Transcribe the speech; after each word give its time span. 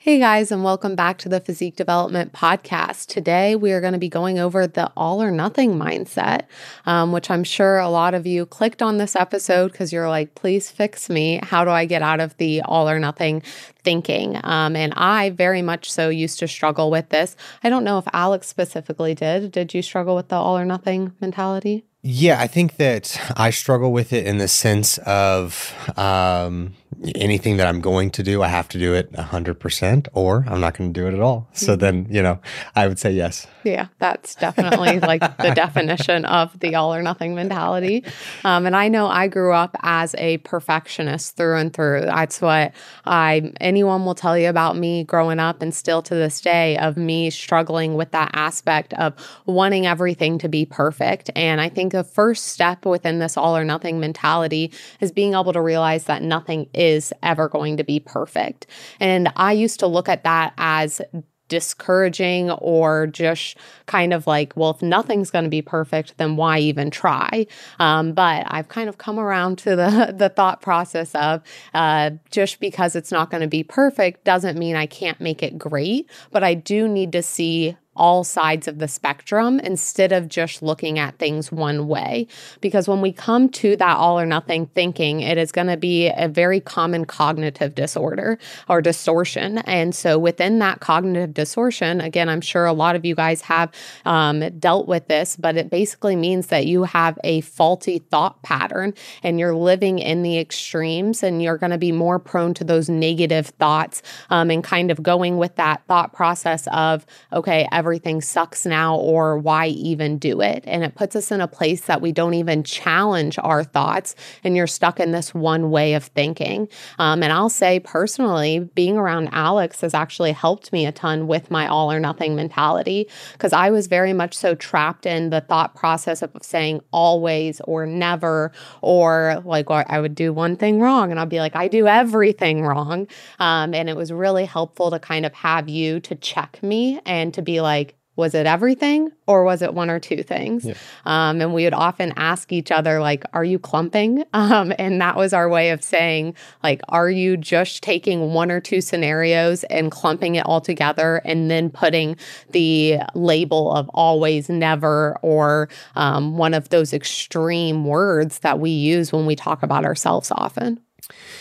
Hey 0.00 0.20
guys, 0.20 0.52
and 0.52 0.62
welcome 0.62 0.94
back 0.94 1.18
to 1.18 1.28
the 1.28 1.40
Physique 1.40 1.74
Development 1.74 2.32
Podcast. 2.32 3.06
Today 3.06 3.56
we 3.56 3.72
are 3.72 3.80
going 3.80 3.94
to 3.94 3.98
be 3.98 4.08
going 4.08 4.38
over 4.38 4.64
the 4.64 4.92
all 4.96 5.20
or 5.20 5.32
nothing 5.32 5.74
mindset, 5.74 6.42
um, 6.86 7.10
which 7.10 7.28
I'm 7.32 7.42
sure 7.42 7.78
a 7.78 7.88
lot 7.88 8.14
of 8.14 8.24
you 8.24 8.46
clicked 8.46 8.80
on 8.80 8.98
this 8.98 9.16
episode 9.16 9.72
because 9.72 9.92
you're 9.92 10.08
like, 10.08 10.36
please 10.36 10.70
fix 10.70 11.10
me. 11.10 11.40
How 11.42 11.64
do 11.64 11.70
I 11.70 11.84
get 11.84 12.00
out 12.00 12.20
of 12.20 12.36
the 12.36 12.62
all 12.62 12.88
or 12.88 13.00
nothing 13.00 13.42
thinking? 13.82 14.40
Um, 14.44 14.76
and 14.76 14.94
I 14.94 15.30
very 15.30 15.62
much 15.62 15.90
so 15.90 16.10
used 16.10 16.38
to 16.38 16.46
struggle 16.46 16.92
with 16.92 17.08
this. 17.08 17.34
I 17.64 17.68
don't 17.68 17.82
know 17.82 17.98
if 17.98 18.06
Alex 18.12 18.46
specifically 18.46 19.16
did. 19.16 19.50
Did 19.50 19.74
you 19.74 19.82
struggle 19.82 20.14
with 20.14 20.28
the 20.28 20.36
all 20.36 20.56
or 20.56 20.64
nothing 20.64 21.12
mentality? 21.20 21.84
Yeah, 22.02 22.40
I 22.40 22.46
think 22.46 22.76
that 22.76 23.20
I 23.36 23.50
struggle 23.50 23.90
with 23.90 24.12
it 24.12 24.28
in 24.28 24.38
the 24.38 24.46
sense 24.46 24.98
of 24.98 25.74
um, 25.98 26.74
anything 27.14 27.56
that 27.58 27.66
I'm 27.66 27.80
going 27.80 28.10
to 28.12 28.22
do, 28.22 28.42
I 28.42 28.48
have 28.48 28.68
to 28.70 28.78
do 28.78 28.94
it 28.94 29.12
100% 29.12 30.08
or 30.12 30.44
I'm 30.48 30.60
not 30.60 30.76
going 30.76 30.92
to 30.92 31.00
do 31.00 31.06
it 31.06 31.14
at 31.14 31.20
all. 31.20 31.48
So 31.52 31.72
mm-hmm. 31.72 31.80
then, 31.80 32.06
you 32.10 32.22
know, 32.22 32.40
I 32.74 32.88
would 32.88 32.98
say 32.98 33.12
yes. 33.12 33.46
Yeah, 33.64 33.88
that's 33.98 34.34
definitely 34.34 35.00
like 35.00 35.20
the 35.38 35.52
definition 35.54 36.24
of 36.24 36.58
the 36.58 36.74
all 36.74 36.94
or 36.94 37.02
nothing 37.02 37.34
mentality. 37.34 38.04
Um, 38.44 38.66
and 38.66 38.74
I 38.74 38.88
know 38.88 39.06
I 39.06 39.28
grew 39.28 39.52
up 39.52 39.76
as 39.82 40.14
a 40.18 40.38
perfectionist 40.38 41.36
through 41.36 41.58
and 41.58 41.72
through. 41.72 42.02
That's 42.02 42.40
what 42.40 42.72
I, 43.04 43.52
anyone 43.60 44.04
will 44.04 44.14
tell 44.14 44.36
you 44.36 44.48
about 44.48 44.76
me 44.76 45.04
growing 45.04 45.38
up 45.38 45.62
and 45.62 45.74
still 45.74 46.02
to 46.02 46.14
this 46.14 46.40
day 46.40 46.76
of 46.78 46.96
me 46.96 47.30
struggling 47.30 47.94
with 47.94 48.10
that 48.12 48.30
aspect 48.32 48.92
of 48.94 49.14
wanting 49.46 49.86
everything 49.86 50.38
to 50.38 50.48
be 50.48 50.64
perfect. 50.64 51.30
And 51.36 51.60
I 51.60 51.68
think 51.68 51.92
the 51.92 52.04
first 52.04 52.46
step 52.46 52.84
within 52.84 53.18
this 53.18 53.36
all 53.36 53.56
or 53.56 53.64
nothing 53.64 54.00
mentality 54.00 54.72
is 55.00 55.12
being 55.12 55.34
able 55.34 55.52
to 55.52 55.60
realize 55.60 56.04
that 56.04 56.22
nothing 56.22 56.68
is 56.74 56.87
ever 57.22 57.48
going 57.48 57.76
to 57.76 57.84
be 57.84 58.00
perfect. 58.00 58.66
And 59.00 59.32
I 59.36 59.52
used 59.52 59.80
to 59.80 59.86
look 59.86 60.08
at 60.08 60.24
that 60.24 60.54
as 60.58 61.00
discouraging 61.48 62.50
or 62.50 63.06
just 63.06 63.56
kind 63.86 64.12
of 64.12 64.26
like, 64.26 64.52
well, 64.54 64.70
if 64.70 64.82
nothing's 64.82 65.30
going 65.30 65.44
to 65.44 65.50
be 65.50 65.62
perfect, 65.62 66.16
then 66.18 66.36
why 66.36 66.58
even 66.58 66.90
try? 66.90 67.46
Um, 67.78 68.12
but 68.12 68.46
I've 68.48 68.68
kind 68.68 68.88
of 68.88 68.98
come 68.98 69.18
around 69.18 69.58
to 69.58 69.70
the 69.74 70.14
the 70.16 70.28
thought 70.28 70.60
process 70.60 71.14
of 71.14 71.42
uh, 71.74 72.10
just 72.30 72.60
because 72.60 72.94
it's 72.94 73.10
not 73.10 73.30
going 73.30 73.40
to 73.40 73.48
be 73.48 73.64
perfect 73.64 74.24
doesn't 74.24 74.58
mean 74.58 74.76
I 74.76 74.86
can't 74.86 75.20
make 75.20 75.42
it 75.42 75.58
great, 75.58 76.08
but 76.30 76.44
I 76.44 76.54
do 76.54 76.86
need 76.86 77.12
to 77.12 77.22
see 77.22 77.76
all 77.98 78.24
sides 78.24 78.68
of 78.68 78.78
the 78.78 78.88
spectrum 78.88 79.60
instead 79.60 80.12
of 80.12 80.28
just 80.28 80.62
looking 80.62 80.98
at 80.98 81.18
things 81.18 81.50
one 81.50 81.88
way. 81.88 82.26
Because 82.60 82.88
when 82.88 83.00
we 83.00 83.12
come 83.12 83.48
to 83.50 83.76
that 83.76 83.96
all 83.96 84.18
or 84.18 84.26
nothing 84.26 84.66
thinking, 84.66 85.20
it 85.20 85.38
is 85.38 85.52
going 85.52 85.66
to 85.66 85.76
be 85.76 86.08
a 86.08 86.28
very 86.28 86.60
common 86.60 87.04
cognitive 87.04 87.74
disorder 87.74 88.38
or 88.68 88.80
distortion. 88.80 89.58
And 89.58 89.94
so 89.94 90.18
within 90.18 90.58
that 90.60 90.80
cognitive 90.80 91.34
distortion, 91.34 92.00
again, 92.00 92.28
I'm 92.28 92.40
sure 92.40 92.66
a 92.66 92.72
lot 92.72 92.94
of 92.94 93.04
you 93.04 93.14
guys 93.14 93.40
have 93.42 93.72
um, 94.04 94.40
dealt 94.58 94.86
with 94.86 95.08
this, 95.08 95.36
but 95.36 95.56
it 95.56 95.70
basically 95.70 96.16
means 96.16 96.48
that 96.48 96.66
you 96.66 96.84
have 96.84 97.18
a 97.24 97.40
faulty 97.40 97.98
thought 97.98 98.40
pattern 98.42 98.94
and 99.22 99.38
you're 99.40 99.54
living 99.54 99.98
in 99.98 100.22
the 100.22 100.38
extremes 100.38 101.22
and 101.22 101.42
you're 101.42 101.58
going 101.58 101.70
to 101.70 101.78
be 101.78 101.92
more 101.92 102.18
prone 102.18 102.54
to 102.54 102.64
those 102.64 102.88
negative 102.88 103.46
thoughts 103.58 104.02
um, 104.30 104.50
and 104.50 104.62
kind 104.62 104.90
of 104.90 105.02
going 105.02 105.38
with 105.38 105.56
that 105.56 105.82
thought 105.88 106.12
process 106.12 106.68
of, 106.72 107.06
okay, 107.32 107.66
every 107.72 107.87
everything 107.88 108.20
sucks 108.20 108.66
now 108.66 108.96
or 108.96 109.38
why 109.38 109.68
even 109.68 110.18
do 110.18 110.42
it? 110.42 110.62
And 110.66 110.84
it 110.84 110.94
puts 110.94 111.16
us 111.16 111.30
in 111.30 111.40
a 111.40 111.48
place 111.48 111.86
that 111.86 112.02
we 112.02 112.12
don't 112.12 112.34
even 112.34 112.62
challenge 112.62 113.38
our 113.38 113.64
thoughts 113.64 114.14
and 114.44 114.54
you're 114.54 114.66
stuck 114.66 115.00
in 115.00 115.10
this 115.12 115.32
one 115.32 115.70
way 115.70 115.94
of 115.94 116.04
thinking. 116.04 116.68
Um, 116.98 117.22
and 117.22 117.32
I'll 117.32 117.48
say 117.48 117.80
personally, 117.80 118.58
being 118.74 118.98
around 118.98 119.30
Alex 119.32 119.80
has 119.80 119.94
actually 119.94 120.32
helped 120.32 120.70
me 120.70 120.84
a 120.84 120.92
ton 120.92 121.28
with 121.28 121.50
my 121.50 121.66
all 121.66 121.90
or 121.90 121.98
nothing 121.98 122.36
mentality 122.36 123.08
because 123.32 123.54
I 123.54 123.70
was 123.70 123.86
very 123.86 124.12
much 124.12 124.36
so 124.36 124.54
trapped 124.54 125.06
in 125.06 125.30
the 125.30 125.40
thought 125.40 125.74
process 125.74 126.20
of 126.20 126.30
saying 126.42 126.82
always 126.90 127.62
or 127.62 127.86
never, 127.86 128.52
or 128.82 129.40
like 129.46 129.70
I 129.70 129.98
would 129.98 130.14
do 130.14 130.30
one 130.30 130.56
thing 130.56 130.78
wrong 130.78 131.10
and 131.10 131.18
I'll 131.18 131.24
be 131.24 131.40
like, 131.40 131.56
I 131.56 131.68
do 131.68 131.86
everything 131.86 132.60
wrong. 132.60 133.06
Um, 133.38 133.72
and 133.72 133.88
it 133.88 133.96
was 133.96 134.12
really 134.12 134.44
helpful 134.44 134.90
to 134.90 134.98
kind 134.98 135.24
of 135.24 135.32
have 135.32 135.70
you 135.70 136.00
to 136.00 136.14
check 136.16 136.62
me 136.62 137.00
and 137.06 137.32
to 137.32 137.40
be 137.40 137.62
like, 137.62 137.77
was 138.18 138.34
it 138.34 138.46
everything 138.46 139.12
or 139.28 139.44
was 139.44 139.62
it 139.62 139.72
one 139.72 139.88
or 139.88 140.00
two 140.00 140.24
things? 140.24 140.64
Yeah. 140.64 140.74
Um, 141.06 141.40
and 141.40 141.54
we 141.54 141.62
would 141.62 141.72
often 141.72 142.12
ask 142.16 142.52
each 142.52 142.72
other, 142.72 143.00
like, 143.00 143.24
are 143.32 143.44
you 143.44 143.58
clumping? 143.58 144.24
Um, 144.48 144.72
and 144.78 145.00
that 145.00 145.16
was 145.16 145.32
our 145.32 145.48
way 145.48 145.70
of 145.70 145.82
saying, 145.82 146.34
like, 146.62 146.80
are 146.88 147.10
you 147.10 147.36
just 147.36 147.82
taking 147.82 148.32
one 148.32 148.50
or 148.50 148.60
two 148.60 148.80
scenarios 148.80 149.64
and 149.64 149.90
clumping 149.90 150.36
it 150.36 150.46
all 150.46 150.60
together 150.60 151.20
and 151.24 151.50
then 151.50 151.68
putting 151.68 152.16
the 152.50 152.98
label 153.14 153.72
of 153.72 153.90
always, 153.90 154.48
never, 154.48 155.18
or 155.22 155.68
um, 155.96 156.38
one 156.38 156.54
of 156.54 156.70
those 156.70 156.94
extreme 156.94 157.84
words 157.84 158.38
that 158.38 158.58
we 158.58 158.70
use 158.70 159.12
when 159.12 159.26
we 159.26 159.36
talk 159.36 159.62
about 159.62 159.84
ourselves 159.84 160.30
often? 160.30 160.80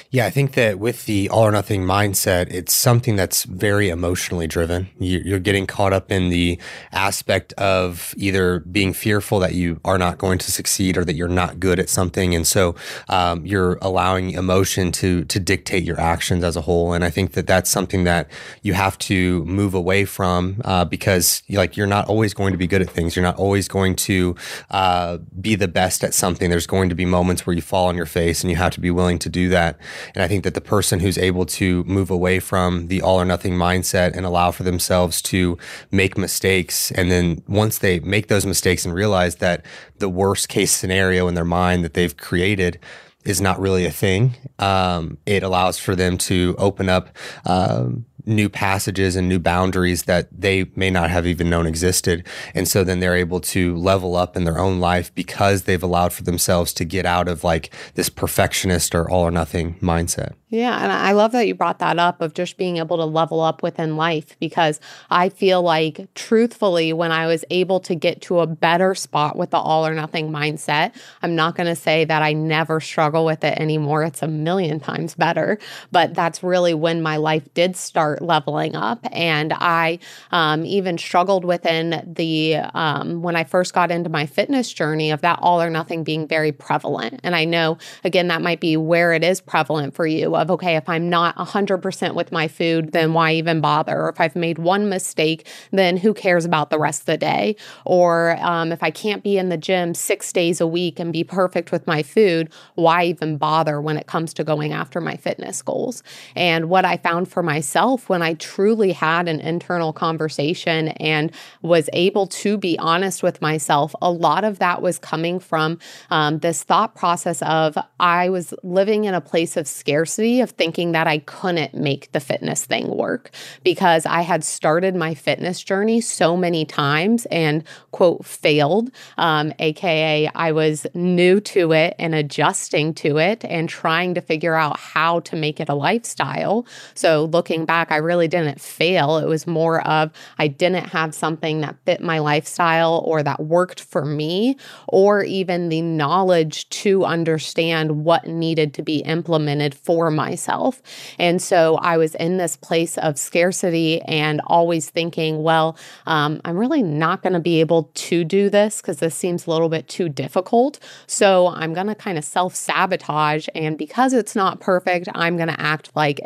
Yeah, 0.09 0.25
I 0.25 0.29
think 0.29 0.53
that 0.53 0.79
with 0.79 1.05
the 1.05 1.29
all 1.29 1.43
or 1.43 1.51
nothing 1.51 1.83
mindset, 1.83 2.47
it's 2.49 2.73
something 2.73 3.17
that's 3.17 3.43
very 3.43 3.89
emotionally 3.89 4.47
driven. 4.47 4.87
You're 4.99 5.39
getting 5.39 5.67
caught 5.67 5.91
up 5.91 6.11
in 6.11 6.29
the 6.29 6.59
aspect 6.93 7.51
of 7.53 8.13
either 8.15 8.59
being 8.59 8.93
fearful 8.93 9.39
that 9.39 9.53
you 9.53 9.81
are 9.83 9.97
not 9.97 10.17
going 10.17 10.37
to 10.39 10.51
succeed 10.51 10.97
or 10.97 11.03
that 11.03 11.15
you're 11.15 11.27
not 11.27 11.59
good 11.59 11.77
at 11.77 11.89
something, 11.89 12.33
and 12.33 12.47
so 12.47 12.75
um, 13.09 13.45
you're 13.45 13.77
allowing 13.81 14.31
emotion 14.31 14.93
to 14.93 15.25
to 15.25 15.39
dictate 15.41 15.83
your 15.83 15.99
actions 15.99 16.43
as 16.43 16.55
a 16.55 16.61
whole. 16.61 16.93
And 16.93 17.03
I 17.03 17.09
think 17.09 17.33
that 17.33 17.45
that's 17.45 17.69
something 17.69 18.05
that 18.05 18.29
you 18.61 18.73
have 18.73 18.97
to 18.99 19.43
move 19.43 19.73
away 19.73 20.05
from 20.05 20.61
uh, 20.63 20.85
because 20.85 21.43
like 21.49 21.75
you're 21.75 21.85
not 21.85 22.07
always 22.07 22.33
going 22.33 22.53
to 22.53 22.57
be 22.57 22.67
good 22.67 22.81
at 22.81 22.89
things. 22.89 23.17
You're 23.17 23.23
not 23.23 23.37
always 23.37 23.67
going 23.67 23.97
to 23.97 24.37
uh, 24.71 25.17
be 25.41 25.55
the 25.55 25.67
best 25.67 26.05
at 26.05 26.13
something. 26.13 26.49
There's 26.49 26.67
going 26.67 26.87
to 26.87 26.95
be 26.95 27.05
moments 27.05 27.45
where 27.45 27.53
you 27.53 27.61
fall 27.61 27.87
on 27.87 27.97
your 27.97 28.05
face, 28.05 28.41
and 28.41 28.49
you 28.49 28.55
have 28.55 28.71
to 28.73 28.79
be 28.79 28.89
willing 28.89 29.19
to 29.19 29.27
do 29.27 29.46
that. 29.49 29.79
And 30.15 30.23
I 30.23 30.27
think 30.27 30.43
that 30.43 30.53
the 30.53 30.61
person 30.61 30.99
who's 30.99 31.17
able 31.17 31.45
to 31.45 31.83
move 31.83 32.09
away 32.09 32.39
from 32.39 32.87
the 32.87 33.01
all 33.01 33.19
or 33.19 33.25
nothing 33.25 33.53
mindset 33.53 34.15
and 34.15 34.25
allow 34.25 34.51
for 34.51 34.63
themselves 34.63 35.21
to 35.23 35.57
make 35.91 36.17
mistakes, 36.17 36.91
and 36.91 37.11
then 37.11 37.43
once 37.47 37.79
they 37.79 37.99
make 37.99 38.27
those 38.27 38.45
mistakes 38.45 38.85
and 38.85 38.93
realize 38.93 39.35
that 39.37 39.65
the 39.99 40.09
worst 40.09 40.49
case 40.49 40.71
scenario 40.71 41.27
in 41.27 41.35
their 41.35 41.45
mind 41.45 41.83
that 41.83 41.93
they've 41.93 42.17
created 42.17 42.79
is 43.25 43.41
not 43.41 43.59
really 43.59 43.85
a 43.85 43.91
thing, 43.91 44.35
um, 44.59 45.17
it 45.25 45.43
allows 45.43 45.77
for 45.77 45.95
them 45.95 46.17
to 46.17 46.55
open 46.57 46.87
up. 46.87 47.09
Um, 47.45 48.05
new 48.27 48.49
passages 48.49 49.15
and 49.15 49.29
new 49.29 49.39
boundaries 49.39 50.03
that 50.03 50.27
they 50.31 50.65
may 50.75 50.89
not 50.89 51.09
have 51.09 51.25
even 51.25 51.49
known 51.49 51.65
existed. 51.65 52.27
And 52.53 52.67
so 52.67 52.83
then 52.83 52.99
they're 52.99 53.15
able 53.15 53.39
to 53.41 53.75
level 53.77 54.15
up 54.15 54.35
in 54.35 54.43
their 54.43 54.59
own 54.59 54.79
life 54.79 55.13
because 55.15 55.63
they've 55.63 55.81
allowed 55.81 56.13
for 56.13 56.23
themselves 56.23 56.73
to 56.73 56.85
get 56.85 57.05
out 57.05 57.27
of 57.27 57.43
like 57.43 57.73
this 57.95 58.09
perfectionist 58.09 58.93
or 58.93 59.09
all 59.09 59.23
or 59.23 59.31
nothing 59.31 59.75
mindset. 59.75 60.33
Yeah, 60.49 60.81
and 60.81 60.93
I 60.93 61.11
love 61.11 61.33
that 61.33 61.45
you 61.45 61.55
brought 61.55 61.79
that 61.79 61.99
up 61.99 62.21
of 62.21 62.33
just 62.33 62.55
being 62.55 62.77
able 62.77 62.95
to 62.97 63.03
level 63.03 63.41
up 63.41 63.61
within 63.61 63.97
life 63.97 64.39
because 64.39 64.79
I 65.09 65.27
feel 65.27 65.61
like 65.61 66.07
truthfully 66.15 66.93
when 66.93 67.11
I 67.11 67.27
was 67.27 67.43
able 67.49 67.81
to 67.81 67.95
get 67.95 68.21
to 68.23 68.39
a 68.39 68.47
better 68.47 68.95
spot 68.95 69.35
with 69.35 69.49
the 69.49 69.57
all 69.57 69.85
or 69.85 69.93
nothing 69.93 70.31
mindset, 70.31 70.95
I'm 71.21 71.35
not 71.35 71.57
going 71.57 71.67
to 71.67 71.75
say 71.75 72.05
that 72.05 72.21
I 72.21 72.31
never 72.31 72.79
struggle 72.79 73.25
with 73.25 73.43
it 73.43 73.59
anymore. 73.59 74.03
It's 74.03 74.23
a 74.23 74.27
million 74.27 74.79
times 74.79 75.15
better, 75.15 75.59
but 75.91 76.13
that's 76.13 76.41
really 76.41 76.73
when 76.73 77.01
my 77.01 77.17
life 77.17 77.53
did 77.53 77.75
start 77.75 78.16
leveling 78.21 78.75
up 78.75 78.99
and 79.11 79.53
I 79.53 79.99
um, 80.31 80.65
even 80.65 80.97
struggled 80.97 81.45
within 81.45 82.13
the 82.15 82.55
um, 82.73 83.21
when 83.21 83.35
I 83.35 83.43
first 83.43 83.73
got 83.73 83.91
into 83.91 84.09
my 84.09 84.25
fitness 84.25 84.71
journey 84.71 85.11
of 85.11 85.21
that 85.21 85.39
all 85.41 85.61
or 85.61 85.69
nothing 85.69 86.03
being 86.03 86.27
very 86.27 86.51
prevalent. 86.51 87.19
And 87.23 87.35
I 87.35 87.45
know 87.45 87.77
again 88.03 88.27
that 88.27 88.41
might 88.41 88.59
be 88.59 88.77
where 88.77 89.13
it 89.13 89.23
is 89.23 89.41
prevalent 89.41 89.93
for 89.95 90.05
you 90.07 90.35
of, 90.35 90.51
okay, 90.51 90.75
if 90.75 90.87
I'm 90.87 91.09
not 91.09 91.35
100% 91.35 92.15
with 92.15 92.31
my 92.31 92.47
food, 92.47 92.91
then 92.91 93.13
why 93.13 93.33
even 93.33 93.61
bother? 93.61 94.01
Or 94.01 94.09
if 94.09 94.19
I've 94.19 94.35
made 94.35 94.59
one 94.59 94.89
mistake, 94.89 95.47
then 95.71 95.97
who 95.97 96.13
cares 96.13 96.45
about 96.45 96.69
the 96.69 96.79
rest 96.79 97.01
of 97.01 97.05
the 97.07 97.17
day? 97.17 97.55
Or 97.85 98.37
um, 98.41 98.71
if 98.71 98.83
I 98.83 98.91
can't 98.91 99.23
be 99.23 99.37
in 99.37 99.49
the 99.49 99.57
gym 99.57 99.93
six 99.93 100.31
days 100.31 100.61
a 100.61 100.67
week 100.67 100.99
and 100.99 101.13
be 101.13 101.23
perfect 101.23 101.71
with 101.71 101.87
my 101.87 102.03
food, 102.03 102.51
why 102.75 103.05
even 103.05 103.37
bother 103.37 103.81
when 103.81 103.97
it 103.97 104.07
comes 104.07 104.33
to 104.35 104.43
going 104.43 104.73
after 104.73 105.01
my 105.01 105.15
fitness 105.15 105.61
goals? 105.61 106.03
And 106.35 106.69
what 106.69 106.85
I 106.85 106.97
found 106.97 107.27
for 107.27 107.43
myself 107.43 108.06
when 108.09 108.21
I 108.21 108.33
truly 108.35 108.91
had 108.91 109.27
an 109.27 109.39
internal 109.39 109.93
conversation 109.93 110.89
and 110.89 111.31
was 111.61 111.89
able 111.93 112.27
to 112.27 112.57
be 112.57 112.77
honest 112.79 113.23
with 113.23 113.41
myself, 113.41 113.93
a 114.01 114.11
lot 114.11 114.43
of 114.43 114.59
that 114.59 114.81
was 114.81 114.99
coming 114.99 115.39
from 115.39 115.79
um, 116.09 116.39
this 116.39 116.63
thought 116.63 116.95
process 116.95 117.41
of 117.41 117.77
I 117.99 118.29
was 118.29 118.53
living 118.63 119.05
in 119.05 119.13
a 119.13 119.21
place 119.21 119.57
of 119.57 119.67
scarcity 119.67 120.41
of 120.41 120.51
thinking 120.51 120.91
that 120.91 121.07
I 121.07 121.19
couldn't 121.19 121.73
make 121.73 122.11
the 122.11 122.19
fitness 122.19 122.65
thing 122.65 122.87
work 122.89 123.31
because 123.63 124.05
I 124.05 124.21
had 124.21 124.43
started 124.43 124.95
my 124.95 125.13
fitness 125.13 125.63
journey 125.63 126.01
so 126.01 126.37
many 126.37 126.65
times 126.65 127.25
and, 127.27 127.63
quote, 127.91 128.25
failed, 128.25 128.91
um, 129.17 129.53
AKA, 129.59 130.29
I 130.35 130.51
was 130.51 130.85
new 130.93 131.39
to 131.41 131.71
it 131.73 131.95
and 131.99 132.15
adjusting 132.15 132.93
to 132.95 133.17
it 133.17 133.43
and 133.45 133.69
trying 133.69 134.13
to 134.15 134.21
figure 134.21 134.55
out 134.55 134.79
how 134.79 135.19
to 135.21 135.35
make 135.35 135.59
it 135.59 135.69
a 135.69 135.75
lifestyle. 135.75 136.65
So, 136.93 137.25
looking 137.25 137.65
back 137.65 137.86
setback. 137.87 137.95
I 137.95 137.99
really 137.99 138.27
didn't 138.27 138.61
fail. 138.61 139.17
It 139.17 139.27
was 139.27 139.47
more 139.47 139.85
of 139.87 140.11
I 140.37 140.47
didn't 140.47 140.89
have 140.89 141.13
something 141.13 141.61
that 141.61 141.75
fit 141.85 142.01
my 142.01 142.19
lifestyle 142.19 143.03
or 143.05 143.23
that 143.23 143.39
worked 143.39 143.81
for 143.81 144.05
me, 144.05 144.57
or 144.87 145.23
even 145.23 145.69
the 145.69 145.81
knowledge 145.81 146.69
to 146.69 147.05
understand 147.05 148.03
what 148.03 148.27
needed 148.27 148.73
to 148.75 148.83
be 148.83 148.97
implemented 148.99 149.73
for 149.73 150.11
myself. 150.11 150.81
And 151.19 151.41
so 151.41 151.75
I 151.77 151.97
was 151.97 152.15
in 152.15 152.37
this 152.37 152.55
place 152.55 152.97
of 152.97 153.17
scarcity 153.17 154.01
and 154.03 154.41
always 154.47 154.89
thinking, 154.89 155.43
well, 155.43 155.77
um, 156.05 156.41
I'm 156.45 156.57
really 156.57 156.83
not 156.83 157.21
going 157.21 157.33
to 157.33 157.39
be 157.39 157.59
able 157.59 157.89
to 157.93 158.23
do 158.23 158.49
this 158.49 158.81
because 158.81 158.97
this 158.97 159.15
seems 159.15 159.47
a 159.47 159.51
little 159.51 159.69
bit 159.69 159.87
too 159.87 160.09
difficult. 160.09 160.79
So 161.07 161.47
I'm 161.47 161.73
going 161.73 161.87
to 161.87 161.95
kind 161.95 162.17
of 162.17 162.25
self 162.25 162.55
sabotage. 162.55 163.47
And 163.55 163.77
because 163.77 164.13
it's 164.13 164.35
not 164.35 164.59
perfect, 164.59 165.07
I'm 165.13 165.37
going 165.37 165.49
to 165.49 165.59
act 165.59 165.91
like 165.95 166.19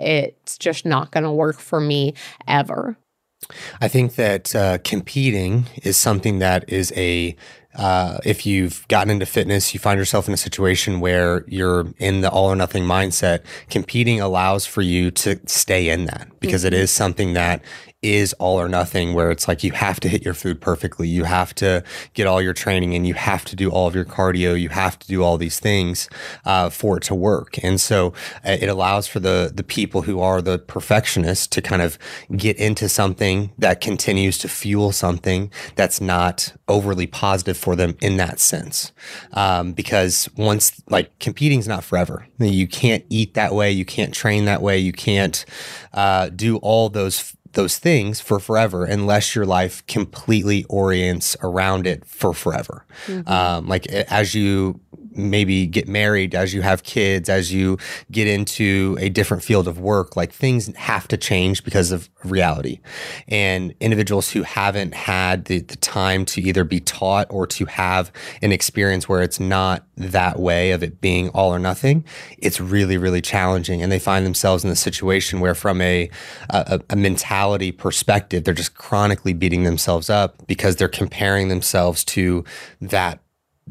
it's 0.52 0.58
just 0.58 0.86
not 0.86 1.12
going 1.12 1.24
to 1.24 1.32
work 1.32 1.60
for 1.60 1.80
me 1.80 2.14
ever. 2.46 2.98
I 3.80 3.88
think 3.88 4.16
that 4.16 4.54
uh, 4.54 4.78
competing 4.84 5.66
is 5.82 5.98
something 5.98 6.40
that 6.40 6.70
is 6.70 6.94
a 6.96 7.36
uh, 7.74 8.18
if 8.26 8.46
you've 8.46 8.86
gotten 8.90 9.10
into 9.10 9.26
fitness, 9.26 9.74
you 9.74 9.80
find 9.80 9.98
yourself 9.98 10.28
in 10.28 10.34
a 10.34 10.38
situation 10.38 11.00
where 11.00 11.46
you're 11.48 11.88
in 12.00 12.20
the 12.20 12.30
all 12.30 12.48
or 12.48 12.56
nothing 12.56 12.84
mindset. 12.84 13.46
Competing 13.70 14.20
allows 14.20 14.66
for 14.66 14.82
you 14.82 15.10
to 15.12 15.40
stay 15.46 15.88
in 15.88 16.04
that 16.04 16.28
because 16.42 16.62
mm-hmm. 16.66 16.74
it 16.76 16.82
is 16.82 16.92
something 16.92 17.32
that 17.34 17.64
is 18.02 18.34
all 18.34 18.60
or 18.60 18.68
nothing 18.68 19.14
where 19.14 19.30
it's 19.30 19.48
like 19.48 19.64
you 19.64 19.72
have 19.72 20.00
to 20.00 20.10
hit 20.10 20.26
your 20.26 20.34
food 20.34 20.60
perfectly. 20.60 21.08
You 21.08 21.26
have 21.26 21.54
to 21.56 21.84
get 22.14 22.26
all 22.26 22.42
your 22.42 22.54
training 22.54 22.96
and 22.96 23.06
you 23.06 23.14
have 23.14 23.46
to 23.46 23.56
do 23.56 23.70
all 23.70 23.88
of 23.88 23.94
your 23.94 24.06
cardio. 24.06 24.60
You 24.60 24.70
have 24.70 24.98
to 25.00 25.08
do 25.08 25.24
all 25.24 25.38
these 25.38 25.60
things 25.60 26.10
uh, 26.46 26.70
for 26.70 26.98
it 26.98 27.04
to 27.04 27.16
work. 27.16 27.64
And 27.64 27.80
so 27.80 28.14
uh, 28.44 28.58
it 28.60 28.70
allows 28.70 29.08
for 29.08 29.20
the, 29.20 29.52
the 29.54 29.64
people 29.64 30.04
who 30.04 30.20
are 30.20 30.42
the 30.42 30.58
perfectionists 30.58 31.48
to 31.48 31.62
kind 31.62 31.82
of 31.82 32.00
get 32.36 32.58
into 32.58 32.90
something 32.90 33.52
that 33.60 33.82
continues 33.82 34.40
to 34.40 34.50
fuel 34.50 34.92
something 34.92 35.52
that's 35.76 36.02
not 36.02 36.54
overly 36.68 37.06
positive 37.06 37.58
for 37.58 37.76
them 37.76 37.96
in 38.02 38.18
that 38.18 38.40
sense. 38.40 38.92
Um, 39.34 39.74
because 39.74 40.28
once 40.36 40.82
like 40.90 41.18
competing 41.20 41.60
is 41.60 41.68
not 41.68 41.84
forever. 41.84 42.28
You 42.40 42.68
can't 42.68 43.06
eat 43.10 43.36
that 43.36 43.54
way. 43.54 43.72
You 43.72 43.86
can't 43.86 44.14
train 44.14 44.46
that 44.46 44.62
way. 44.62 44.80
You 44.80 44.94
can't 44.94 45.46
uh, 45.94 46.30
do 46.30 46.58
all 46.58 46.90
those 46.90 47.36
those 47.54 47.78
things 47.78 48.22
for 48.22 48.40
forever 48.40 48.86
unless 48.86 49.36
your 49.36 49.46
life 49.46 49.86
completely 49.88 50.64
orients 50.66 51.36
around 51.42 51.88
it 51.88 52.06
for 52.06 52.34
forever. 52.34 52.86
Mm-hmm. 53.08 53.28
Um, 53.30 53.68
like 53.68 53.88
as 53.88 54.34
you 54.36 54.80
maybe 55.16 55.68
get 55.68 55.88
married, 55.88 56.36
as 56.36 56.54
you 56.54 56.62
have 56.62 56.84
kids, 56.84 57.30
as 57.30 57.54
you 57.54 57.78
get 58.12 58.28
into 58.28 58.98
a 59.00 59.10
different 59.10 59.44
field 59.44 59.68
of 59.68 59.80
work, 59.80 60.16
like 60.16 60.32
things 60.32 60.74
have 60.76 61.08
to 61.10 61.18
change 61.18 61.64
because 61.64 61.92
of 61.92 62.10
reality. 62.24 62.80
And 63.28 63.74
individuals 63.80 64.32
who 64.32 64.44
haven't 64.44 64.94
had 64.94 65.46
the, 65.46 65.60
the 65.60 65.76
time 65.78 66.26
to 66.26 66.42
either 66.42 66.64
be 66.64 66.80
taught 66.80 67.28
or 67.30 67.48
to 67.48 67.66
have 67.66 68.12
an 68.42 68.52
experience 68.52 69.08
where 69.10 69.22
it's 69.22 69.40
not 69.40 69.86
that 69.98 70.40
way 70.40 70.72
of 70.72 70.84
it 70.84 71.02
being 71.02 71.30
all 71.30 71.54
or 71.54 71.60
nothing, 71.60 72.06
it's 72.38 72.60
really, 72.60 72.98
really 72.98 73.22
challenging. 73.22 73.82
And 73.82 73.92
they 73.92 74.00
find 74.00 74.26
themselves 74.26 74.64
in 74.64 74.70
the 74.70 74.76
situation 74.76 75.40
where, 75.40 75.56
from 75.56 75.82
a, 75.82 76.10
a, 76.50 76.82
a 76.90 76.96
mentality 76.96 77.72
perspective, 77.72 78.44
they're 78.44 78.54
just 78.54 78.76
chronically 78.76 79.34
beating 79.34 79.64
themselves 79.64 80.10
up 80.10 80.46
because 80.48 80.76
they're 80.76 80.88
comparing 80.88 81.48
themselves 81.48 82.04
to 82.06 82.44
that 82.80 83.20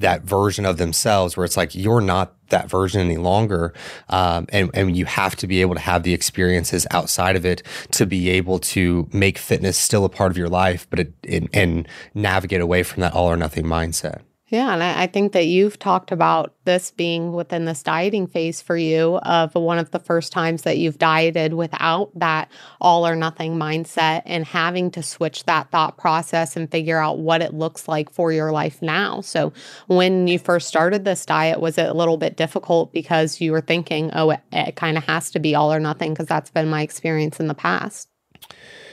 that 0.01 0.23
version 0.23 0.67
of 0.67 0.77
themselves 0.77 1.37
where 1.37 1.45
it's 1.45 1.57
like 1.57 1.75
you're 1.75 2.01
not 2.01 2.35
that 2.49 2.69
version 2.69 3.01
any 3.01 3.17
longer. 3.17 3.73
Um, 4.09 4.47
and, 4.51 4.71
and 4.75 4.97
you 4.97 5.05
have 5.05 5.37
to 5.37 5.47
be 5.47 5.61
able 5.61 5.75
to 5.75 5.81
have 5.81 6.03
the 6.03 6.13
experiences 6.13 6.87
outside 6.91 7.37
of 7.37 7.47
it 7.47 7.63
to 7.93 8.07
be 8.07 8.29
able 8.31 8.59
to 8.59 9.09
make 9.13 9.39
fitness 9.39 9.79
still 9.79 10.05
a 10.05 10.09
part 10.09 10.31
of 10.31 10.37
your 10.37 10.49
life 10.49 10.87
but 10.91 11.01
it, 11.01 11.13
it, 11.23 11.49
and 11.53 11.89
navigate 12.15 12.61
away 12.61 12.83
from 12.83 13.01
that 13.01 13.13
all 13.13 13.27
or 13.27 13.37
nothing 13.37 13.65
mindset 13.65 14.23
yeah, 14.51 14.73
and 14.73 14.83
I, 14.83 15.05
I, 15.05 15.07
think 15.07 15.33
that 15.33 15.47
you've 15.47 15.79
talked 15.79 16.11
about 16.11 16.53
this 16.65 16.91
being 16.91 17.33
within 17.33 17.67
this 17.67 17.85
dieting 17.85 18.27
phase 18.27 18.61
for 18.61 18.77
you 18.77 19.19
of 19.19 19.55
one 19.55 19.79
of 19.79 19.93
the 19.93 20.01
first 20.01 20.33
times 20.33 20.63
that 20.63 20.77
you've 20.77 20.99
dieted 20.99 21.55
without 21.55 22.11
that 22.17 22.51
all 22.81 23.07
or 23.07 23.15
nothing 23.15 23.55
mindset 23.55 24.23
and 24.27 24.45
having 24.45 24.91
to 24.91 25.05
switch 25.05 25.45
that 25.45 25.71
thought 25.71 25.97
process 25.97 26.57
and 26.57 26.69
figure 26.69 26.99
out 26.99 27.21
what 27.21 27.43
it 27.43 27.55
looks 27.55 27.87
like 27.87 28.11
for 28.11 28.33
your 28.33 28.51
life 28.51 28.83
now. 28.83 29.21
So, 29.21 29.53
when 29.87 30.27
you 30.27 30.41
first 30.41 30.67
started 30.67 31.05
this 31.05 31.25
diet, 31.25 31.61
was 31.61 31.79
it 31.79 31.89
a 31.89 31.95
little 31.95 32.17
bit 32.17 32.37
difficult 32.37 32.93
because 32.93 33.41
you 33.41 33.53
were 33.53 33.61
thinking, 33.61 34.11
oh, 34.15 34.31
it, 34.31 34.41
it 34.51 34.75
kind 34.75 34.99
of 34.99 35.05
has 35.05 35.31
to 35.31 35.39
be 35.39 35.55
all 35.55 35.73
or 35.73 35.79
nothing? 35.79 36.13
Because 36.13 36.27
that's 36.27 36.51
been 36.51 36.69
my 36.69 36.83
experience 36.83 37.39
in 37.39 37.47
the 37.47 37.55
past. 37.55 38.09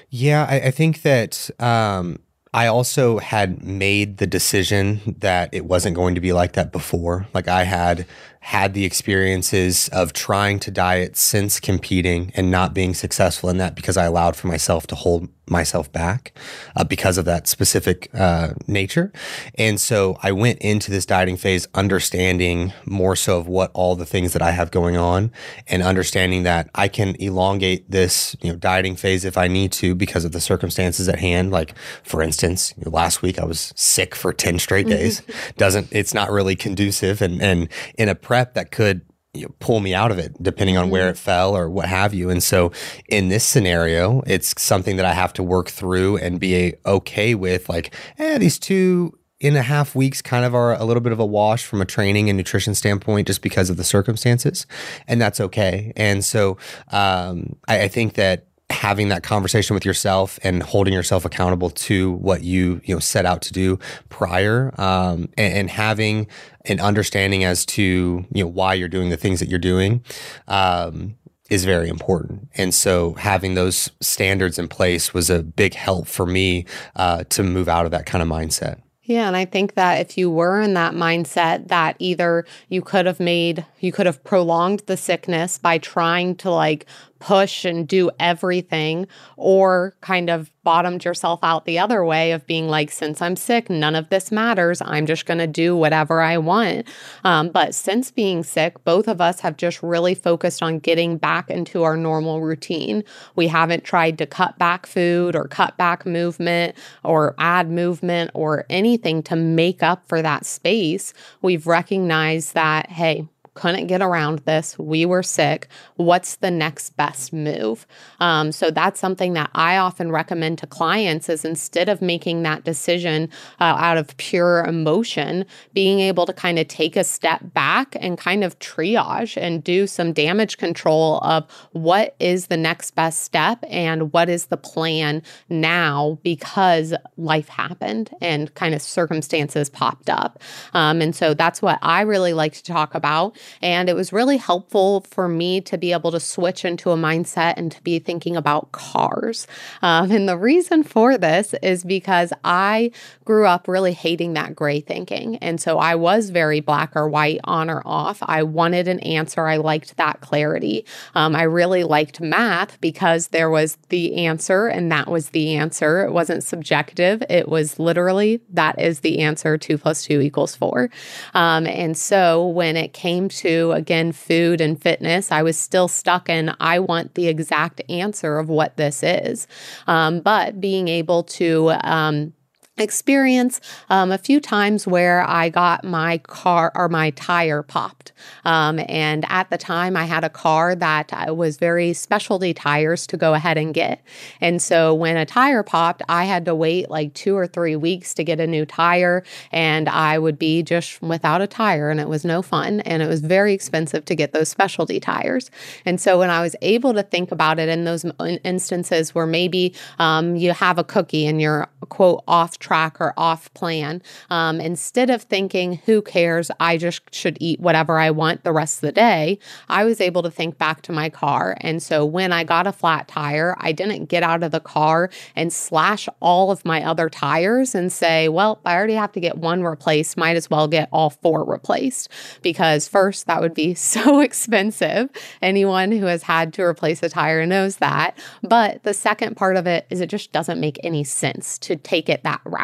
Yeah, 0.10 0.46
I, 0.48 0.68
I 0.68 0.72
think 0.72 1.02
that 1.02 1.50
um, 1.60 2.20
I 2.54 2.68
also 2.68 3.18
had 3.20 3.64
made 3.64 4.18
the 4.18 4.28
decision 4.28 5.16
that 5.20 5.54
it 5.54 5.66
wasn't 5.66 5.96
going 5.96 6.16
to 6.16 6.22
be 6.22 6.34
like 6.34 6.54
that 6.54 6.72
before. 6.72 7.28
Like 7.34 7.48
I 7.48 7.64
had 7.64 8.06
had 8.40 8.74
the 8.74 8.86
experiences 8.86 9.90
of 9.90 10.14
trying 10.14 10.60
to 10.60 10.72
diet 10.72 11.18
since 11.18 11.60
competing 11.60 12.32
and 12.36 12.50
not 12.50 12.74
being 12.74 12.94
successful 12.94 13.50
in 13.50 13.58
that 13.58 13.76
because 13.76 13.98
I 13.98 14.06
allowed 14.06 14.36
for 14.36 14.48
myself 14.48 14.88
to 14.88 14.96
hold 14.96 15.30
myself 15.50 15.92
back 15.92 16.34
uh, 16.76 16.84
because 16.84 17.18
of 17.18 17.26
that 17.26 17.48
specific 17.48 18.10
uh, 18.14 18.54
nature. 18.68 19.12
And 19.56 19.80
so 19.80 20.18
I 20.22 20.32
went 20.32 20.60
into 20.60 20.92
this 20.92 21.06
dieting 21.06 21.38
phase 21.38 21.68
understanding 21.74 22.74
more 22.86 23.16
so 23.16 23.40
of 23.40 23.48
what 23.48 23.72
all 23.74 23.96
the 23.96 24.06
things 24.06 24.34
that 24.34 24.42
I 24.42 24.52
have 24.52 24.72
going 24.72 24.98
on 24.98 25.32
and 25.68 25.82
understanding 25.84 26.44
that 26.44 26.70
I 26.76 26.88
can 26.88 27.16
elongate 27.16 27.90
this, 27.90 28.36
you 28.42 28.52
know, 28.52 28.58
dieting 28.58 28.96
phase 28.96 29.26
if 29.26 29.38
I 29.38 29.48
need 29.48 29.72
to 29.74 29.96
because 29.96 30.26
of 30.26 30.32
the 30.32 30.42
circumstances 30.42 31.08
at 31.08 31.20
hand. 31.20 31.52
Like 31.52 31.74
for 32.04 32.22
instance, 32.22 32.74
you 32.78 32.84
know, 32.86 32.92
last 32.92 33.22
week 33.22 33.40
I 33.40 33.46
was 33.46 33.74
sick 33.76 34.16
for 34.16 34.34
10 34.34 34.60
straight 34.60 34.88
days. 34.88 35.22
Doesn't, 35.58 35.88
it's 35.92 36.14
not 36.14 36.32
really 36.32 36.56
conducive. 36.56 37.22
And, 37.22 37.42
and 37.42 37.70
in 37.98 38.10
a 38.10 38.16
prep 38.16 38.54
that 38.56 38.72
could 38.72 39.02
you 39.38 39.46
know, 39.46 39.56
pull 39.60 39.80
me 39.80 39.94
out 39.94 40.12
of 40.12 40.18
it 40.18 40.42
depending 40.42 40.78
on 40.78 40.90
where 40.90 41.04
mm-hmm. 41.04 41.12
it 41.12 41.18
fell 41.18 41.56
or 41.56 41.70
what 41.70 41.88
have 41.88 42.14
you. 42.14 42.30
And 42.30 42.42
so 42.42 42.72
in 43.10 43.30
this 43.30 43.44
scenario, 43.44 44.22
it's 44.28 44.60
something 44.62 44.98
that 44.98 45.06
I 45.06 45.14
have 45.14 45.34
to 45.34 45.44
work 45.44 45.70
through 45.70 46.18
and 46.18 46.40
be 46.40 46.74
okay 46.86 47.36
with 47.36 47.70
like, 47.70 47.94
eh, 48.18 48.38
these 48.38 48.60
two 48.60 49.18
and 49.42 49.56
a 49.56 49.62
half 49.62 49.94
weeks 49.94 50.22
kind 50.22 50.46
of 50.46 50.56
are 50.56 50.74
a 50.74 50.84
little 50.84 51.02
bit 51.02 51.12
of 51.12 51.20
a 51.20 51.26
wash 51.26 51.66
from 51.66 51.82
a 51.82 51.86
training 51.86 52.30
and 52.30 52.38
nutrition 52.38 52.74
standpoint 52.74 53.28
just 53.28 53.42
because 53.42 53.70
of 53.70 53.78
the 53.78 53.84
circumstances. 53.84 54.66
And 55.08 55.22
that's 55.22 55.40
okay. 55.40 55.94
And 55.96 56.26
so 56.26 56.58
um, 56.92 57.56
I, 57.68 57.84
I 57.84 57.88
think 57.88 58.16
that 58.16 58.48
having 58.78 59.10
that 59.10 59.24
conversation 59.24 59.74
with 59.74 59.84
yourself 59.84 60.38
and 60.44 60.62
holding 60.62 60.94
yourself 60.94 61.26
accountable 61.26 61.72
to 61.72 62.12
what 62.14 62.44
you 62.44 62.80
you 62.86 62.94
know 62.94 63.00
set 63.00 63.26
out 63.26 63.42
to 63.42 63.52
do 63.52 63.80
prior 64.10 64.72
um, 64.80 65.28
and, 65.36 65.54
and, 65.54 65.70
having 65.72 66.28
an 66.66 66.80
understanding 66.80 67.44
as 67.44 67.66
to 67.66 68.24
you 68.32 68.44
know 68.44 68.48
why 68.48 68.76
you're 68.76 68.88
doing 68.88 69.10
the 69.10 69.18
things 69.18 69.40
that 69.40 69.50
you're 69.50 69.58
doing 69.58 70.04
um, 70.48 71.16
is 71.50 71.66
very 71.66 71.90
important. 71.90 72.50
And 72.56 72.74
so 72.74 73.14
having 73.14 73.56
those 73.56 73.90
standards 74.00 74.60
in 74.60 74.68
place 74.68 75.14
was 75.14 75.30
a 75.30 75.42
big 75.42 75.74
help 75.74 76.08
for 76.08 76.26
me 76.26 76.66
uh, 76.96 77.24
to 77.30 77.42
move 77.44 77.68
out 77.68 77.86
of 77.86 77.92
that 77.92 78.06
kind 78.06 78.22
of 78.22 78.28
mindset. 78.28 78.82
Yeah, 79.08 79.28
and 79.28 79.38
I 79.38 79.46
think 79.46 79.76
that 79.76 80.02
if 80.02 80.18
you 80.18 80.30
were 80.30 80.60
in 80.60 80.74
that 80.74 80.94
mindset 80.94 81.70
that 81.70 81.96
either 81.98 82.46
you 82.68 82.82
could 82.82 83.06
have 83.06 83.22
made 83.22 83.66
you 83.80 83.94
could 83.94 84.06
have 84.06 84.22
prolonged 84.26 84.82
the 84.86 84.98
sickness 84.98 85.58
by 85.58 85.78
trying 85.78 86.36
to 86.38 86.52
like 86.52 86.86
push 87.20 87.66
and 87.66 87.88
do 87.88 88.10
everything 88.20 89.08
or 89.36 89.96
kind 90.02 90.30
of 90.30 90.52
bottomed 90.64 91.06
yourself 91.06 91.40
out 91.44 91.64
the 91.64 91.80
other 91.80 92.04
way 92.04 92.34
of 92.34 92.46
being 92.46 92.68
like 92.68 92.92
since 92.92 93.22
i'm 93.22 93.38
sick 93.38 93.70
none 93.70 93.96
of 93.96 94.10
this 94.10 94.32
matters. 94.32 94.82
I'm 94.82 95.06
just 95.06 95.26
going 95.26 95.38
to 95.38 95.48
do 95.48 95.76
whatever 95.76 96.22
i 96.22 96.38
want. 96.38 96.88
Um, 97.24 97.50
but 97.50 97.74
since 97.74 98.12
being 98.12 98.44
sick 98.44 98.84
both 98.84 99.08
of 99.08 99.22
us 99.22 99.40
have 99.40 99.58
just 99.58 99.82
really 99.82 100.14
focused 100.14 100.62
on 100.62 100.80
getting 100.80 101.18
back 101.18 101.50
into 101.50 101.84
our 101.84 101.96
normal 101.98 102.42
routine. 102.42 103.04
We 103.36 103.48
haven't 103.48 103.84
tried 103.84 104.18
to 104.18 104.26
cut 104.26 104.58
back 104.58 104.86
food 104.86 105.36
or 105.36 105.48
cut 105.48 105.78
back 105.78 106.06
movement 106.06 106.76
or 107.04 107.36
add 107.38 107.70
movement 107.70 108.32
or 108.34 108.66
anything 108.70 109.24
to 109.24 109.36
make 109.36 109.82
up 109.82 110.08
for 110.08 110.22
that 110.22 110.46
space. 110.46 111.14
We've 111.42 111.68
recognized 111.68 112.54
that 112.54 112.90
hey 112.92 113.28
couldn't 113.58 113.88
get 113.88 114.04
around 114.04 114.40
this. 114.46 114.78
We 114.78 115.04
were 115.04 115.24
sick. 115.24 115.68
What's 115.96 116.36
the 116.36 116.52
next 116.52 116.96
best 116.96 117.34
move? 117.34 117.88
Um, 118.20 118.52
so 118.52 118.70
that's 118.70 119.00
something 119.00 119.34
that 119.34 119.50
I 119.56 119.78
often 119.78 120.12
recommend 120.12 120.60
to 120.60 120.68
clients 120.68 121.28
is 121.28 121.44
instead 121.44 121.90
of 121.90 122.00
making 122.00 122.44
that 122.44 122.64
decision 122.64 123.30
uh, 123.60 123.64
out 123.64 123.98
of 123.98 124.16
pure 124.18 124.64
emotion, 124.64 125.44
being 125.74 126.00
able 126.02 126.28
to 126.28 126.34
kind 126.34 126.60
of 126.60 126.68
take 126.68 126.96
a 126.96 127.04
step 127.04 127.42
back 127.56 127.96
and 128.00 128.16
kind 128.16 128.44
of 128.44 128.60
triage 128.60 129.36
and 129.42 129.64
do 129.64 129.88
some 129.88 130.14
damage 130.14 130.60
control 130.60 131.18
of 131.24 131.50
what 131.72 132.16
is 132.20 132.48
the 132.48 132.58
next 132.58 132.92
best 132.92 133.24
step 133.24 133.64
and 133.68 134.14
what 134.14 134.30
is 134.30 134.46
the 134.46 134.58
plan 134.58 135.24
now 135.50 136.20
because 136.22 136.94
life 137.18 137.50
happened 137.50 138.12
and 138.22 138.54
kind 138.54 138.76
of 138.76 138.84
circumstances 138.84 139.68
popped 139.68 140.12
up. 140.12 140.40
Um, 140.76 141.02
and 141.02 141.16
so 141.16 141.34
that's 141.34 141.60
what 141.60 141.80
I 141.82 142.02
really 142.02 142.34
like 142.34 142.54
to 142.54 142.64
talk 142.64 142.94
about 142.94 143.36
And 143.62 143.90
it 143.90 143.96
was 143.96 144.14
really 144.14 144.38
helpful 144.38 145.02
for 145.02 145.28
me 145.28 145.62
to 145.62 145.78
be 145.78 145.92
able 145.92 146.12
to 146.12 146.20
switch 146.20 146.66
into 146.66 146.92
a 146.92 146.96
mindset 146.96 147.54
and 147.58 147.72
to 147.72 147.82
be 147.84 148.00
thinking 148.00 148.36
about 148.36 148.72
cars. 148.72 149.48
Um, 149.82 150.12
and 150.12 150.28
the 150.28 150.38
reason 150.38 150.84
for 150.84 151.18
this 151.18 151.54
is 151.62 151.84
because 151.84 152.34
I 152.44 152.92
grew 153.26 153.46
up 153.46 153.68
really 153.68 153.94
hating 153.94 154.34
that 154.34 154.56
gray 154.56 154.80
thinking. 154.80 155.38
And 155.38 155.60
so 155.60 155.80
I 155.80 155.96
was 155.96 156.30
very 156.30 156.60
black 156.60 156.96
or 156.96 157.08
white, 157.08 157.40
on 157.44 157.70
or 157.70 157.82
off. 157.86 158.20
I 158.22 158.44
wanted 158.44 158.88
an 158.88 159.00
answer. 159.02 159.48
I 159.48 159.58
liked 159.58 159.98
that 159.98 160.22
clarity. 160.22 160.86
Um, 161.16 161.36
I 161.36 161.44
really 161.44 161.84
liked 161.84 162.22
math 162.22 162.80
because 162.82 163.28
there 163.30 163.50
was 163.50 163.78
the 163.90 164.26
answer 164.26 164.68
and 164.68 164.92
that 164.92 165.08
was 165.08 165.30
the 165.30 165.56
answer. 165.56 166.06
It 166.06 166.12
wasn't 166.12 166.44
subjective, 166.44 167.24
it 167.30 167.48
was 167.48 167.80
literally 167.80 168.42
that 168.50 168.80
is 168.80 169.02
the 169.02 169.20
answer 169.20 169.58
two 169.58 169.78
plus 169.78 170.04
two 170.04 170.22
equals 170.22 170.56
four. 170.56 170.90
Um, 171.34 171.68
and 171.68 171.98
so 171.98 172.48
when 172.48 172.78
it 172.78 172.94
came 172.94 173.30
to, 173.38 173.72
again, 173.72 174.12
food 174.12 174.62
and 174.62 174.82
fitness, 174.82 175.32
I 175.32 175.42
was 175.44 175.58
still 175.58 175.88
stuck 175.88 176.30
in 176.30 176.54
I 176.60 176.80
want 176.80 177.16
the 177.16 177.28
exact 177.28 177.82
answer 177.90 178.38
of 178.38 178.50
what 178.50 178.78
this 178.78 179.04
is. 179.04 179.48
Um, 179.88 180.20
but 180.22 180.60
being 180.60 180.88
able 180.88 181.24
to, 181.24 181.72
um, 181.84 182.34
experience 182.78 183.60
um, 183.90 184.12
a 184.12 184.18
few 184.18 184.40
times 184.40 184.88
where 184.88 185.24
I 185.28 185.50
got 185.50 185.84
my 185.84 186.20
car 186.20 186.72
or 186.76 186.90
my 186.90 187.12
tire 187.12 187.64
popped. 187.64 188.12
Um, 188.46 188.80
and 188.88 189.26
at 189.30 189.50
the 189.50 189.58
time, 189.58 189.96
I 189.96 190.06
had 190.06 190.24
a 190.24 190.30
car 190.30 190.76
that 190.76 191.12
uh, 191.14 191.34
was 191.34 191.58
very 191.58 191.94
specialty 191.94 192.54
tires 192.54 193.08
to 193.08 193.18
go 193.18 193.34
ahead 193.34 193.58
and 193.58 193.74
get. 193.74 194.02
And 194.42 194.62
so 194.62 194.94
when 194.94 195.18
a 195.18 195.26
tire 195.26 195.64
popped, 195.64 196.02
I 196.10 196.26
had 196.26 196.46
to 196.46 196.56
wait 196.56 196.90
like 196.90 197.14
two 197.14 197.36
or 197.36 197.48
three 197.48 197.76
weeks 197.76 198.14
to 198.16 198.24
get 198.24 198.40
a 198.40 198.48
new 198.48 198.66
tire. 198.66 199.24
And 199.52 199.90
I 199.90 200.20
would 200.20 200.40
be 200.40 200.64
just 200.64 201.02
without 201.02 201.42
a 201.42 201.48
tire, 201.48 201.90
and 201.90 202.00
it 202.00 202.08
was 202.08 202.26
no 202.26 202.42
fun. 202.42 202.82
And 202.82 203.02
it 203.02 203.08
was 203.08 203.22
very 203.22 203.54
expensive 203.54 204.06
to 204.06 204.16
get 204.16 204.34
those 204.34 204.50
specialty 204.50 205.00
tires. 205.00 205.52
And 205.86 206.00
so 206.00 206.20
when 206.20 206.30
I 206.30 206.42
was 206.42 206.56
able 206.62 206.94
to 206.94 207.04
think 207.04 207.32
about 207.32 207.60
it 207.60 207.70
in 207.70 207.86
those 207.86 208.06
instances 208.44 209.14
where 209.14 209.28
maybe 209.28 209.74
um, 210.00 210.36
you 210.36 210.54
have 210.54 210.78
a 210.78 210.84
cookie 210.84 211.28
and 211.28 211.42
you're 211.42 211.68
quote 211.90 212.24
off 212.28 212.60
track 212.68 213.00
or 213.00 213.14
off 213.16 213.54
plan. 213.54 214.02
Um, 214.30 214.60
instead 214.60 215.10
of 215.10 215.22
thinking, 215.22 215.80
who 215.86 216.02
cares? 216.02 216.52
I 216.60 216.78
just 216.78 217.16
should 217.16 217.38
eat 217.40 217.62
whatever 217.62 217.98
I 217.98 218.12
want 218.12 218.44
the 218.44 218.52
rest 218.52 218.78
of 218.78 218.82
the 218.82 218.92
day. 218.92 219.40
I 219.70 219.86
was 219.86 220.02
able 220.02 220.22
to 220.24 220.30
think 220.30 220.58
back 220.58 220.82
to 220.84 220.92
my 220.92 221.10
car. 221.10 221.56
And 221.62 221.82
so 221.82 222.06
when 222.06 222.34
I 222.34 222.44
got 222.44 222.68
a 222.68 222.74
flat 222.74 223.08
tire, 223.08 223.56
I 223.60 223.72
didn't 223.72 224.06
get 224.06 224.22
out 224.22 224.44
of 224.44 224.52
the 224.52 224.60
car 224.60 225.10
and 225.34 225.54
slash 225.54 226.10
all 226.20 226.52
of 226.52 226.66
my 226.66 226.84
other 226.84 227.10
tires 227.10 227.74
and 227.74 227.90
say, 227.90 228.28
well, 228.28 228.60
I 228.66 228.76
already 228.76 228.96
have 228.96 229.14
to 229.14 229.22
get 229.22 229.38
one 229.38 229.64
replaced. 229.64 230.18
Might 230.18 230.36
as 230.36 230.50
well 230.50 230.68
get 230.68 230.90
all 230.92 231.10
four 231.10 231.46
replaced 231.46 232.10
because, 232.42 232.86
first, 232.90 233.28
that 233.28 233.40
would 233.40 233.54
be 233.54 233.74
so 233.96 234.20
expensive. 234.20 235.10
Anyone 235.42 235.94
who 235.94 236.06
has 236.08 236.24
had 236.24 236.54
to 236.56 236.64
replace 236.64 237.02
a 237.02 237.08
tire 237.08 237.46
knows 237.46 237.78
that. 237.78 238.18
But 238.44 238.84
the 238.84 238.94
second 238.94 239.38
part 239.38 239.56
of 239.56 239.68
it 239.68 239.86
is 239.90 240.02
it 240.02 240.10
just 240.10 240.34
doesn't 240.34 240.60
make 240.60 240.80
any 240.84 241.06
sense 241.06 241.58
to 241.60 241.78
take 241.78 242.10
it 242.10 242.24
that 242.24 242.42
route. 242.44 242.57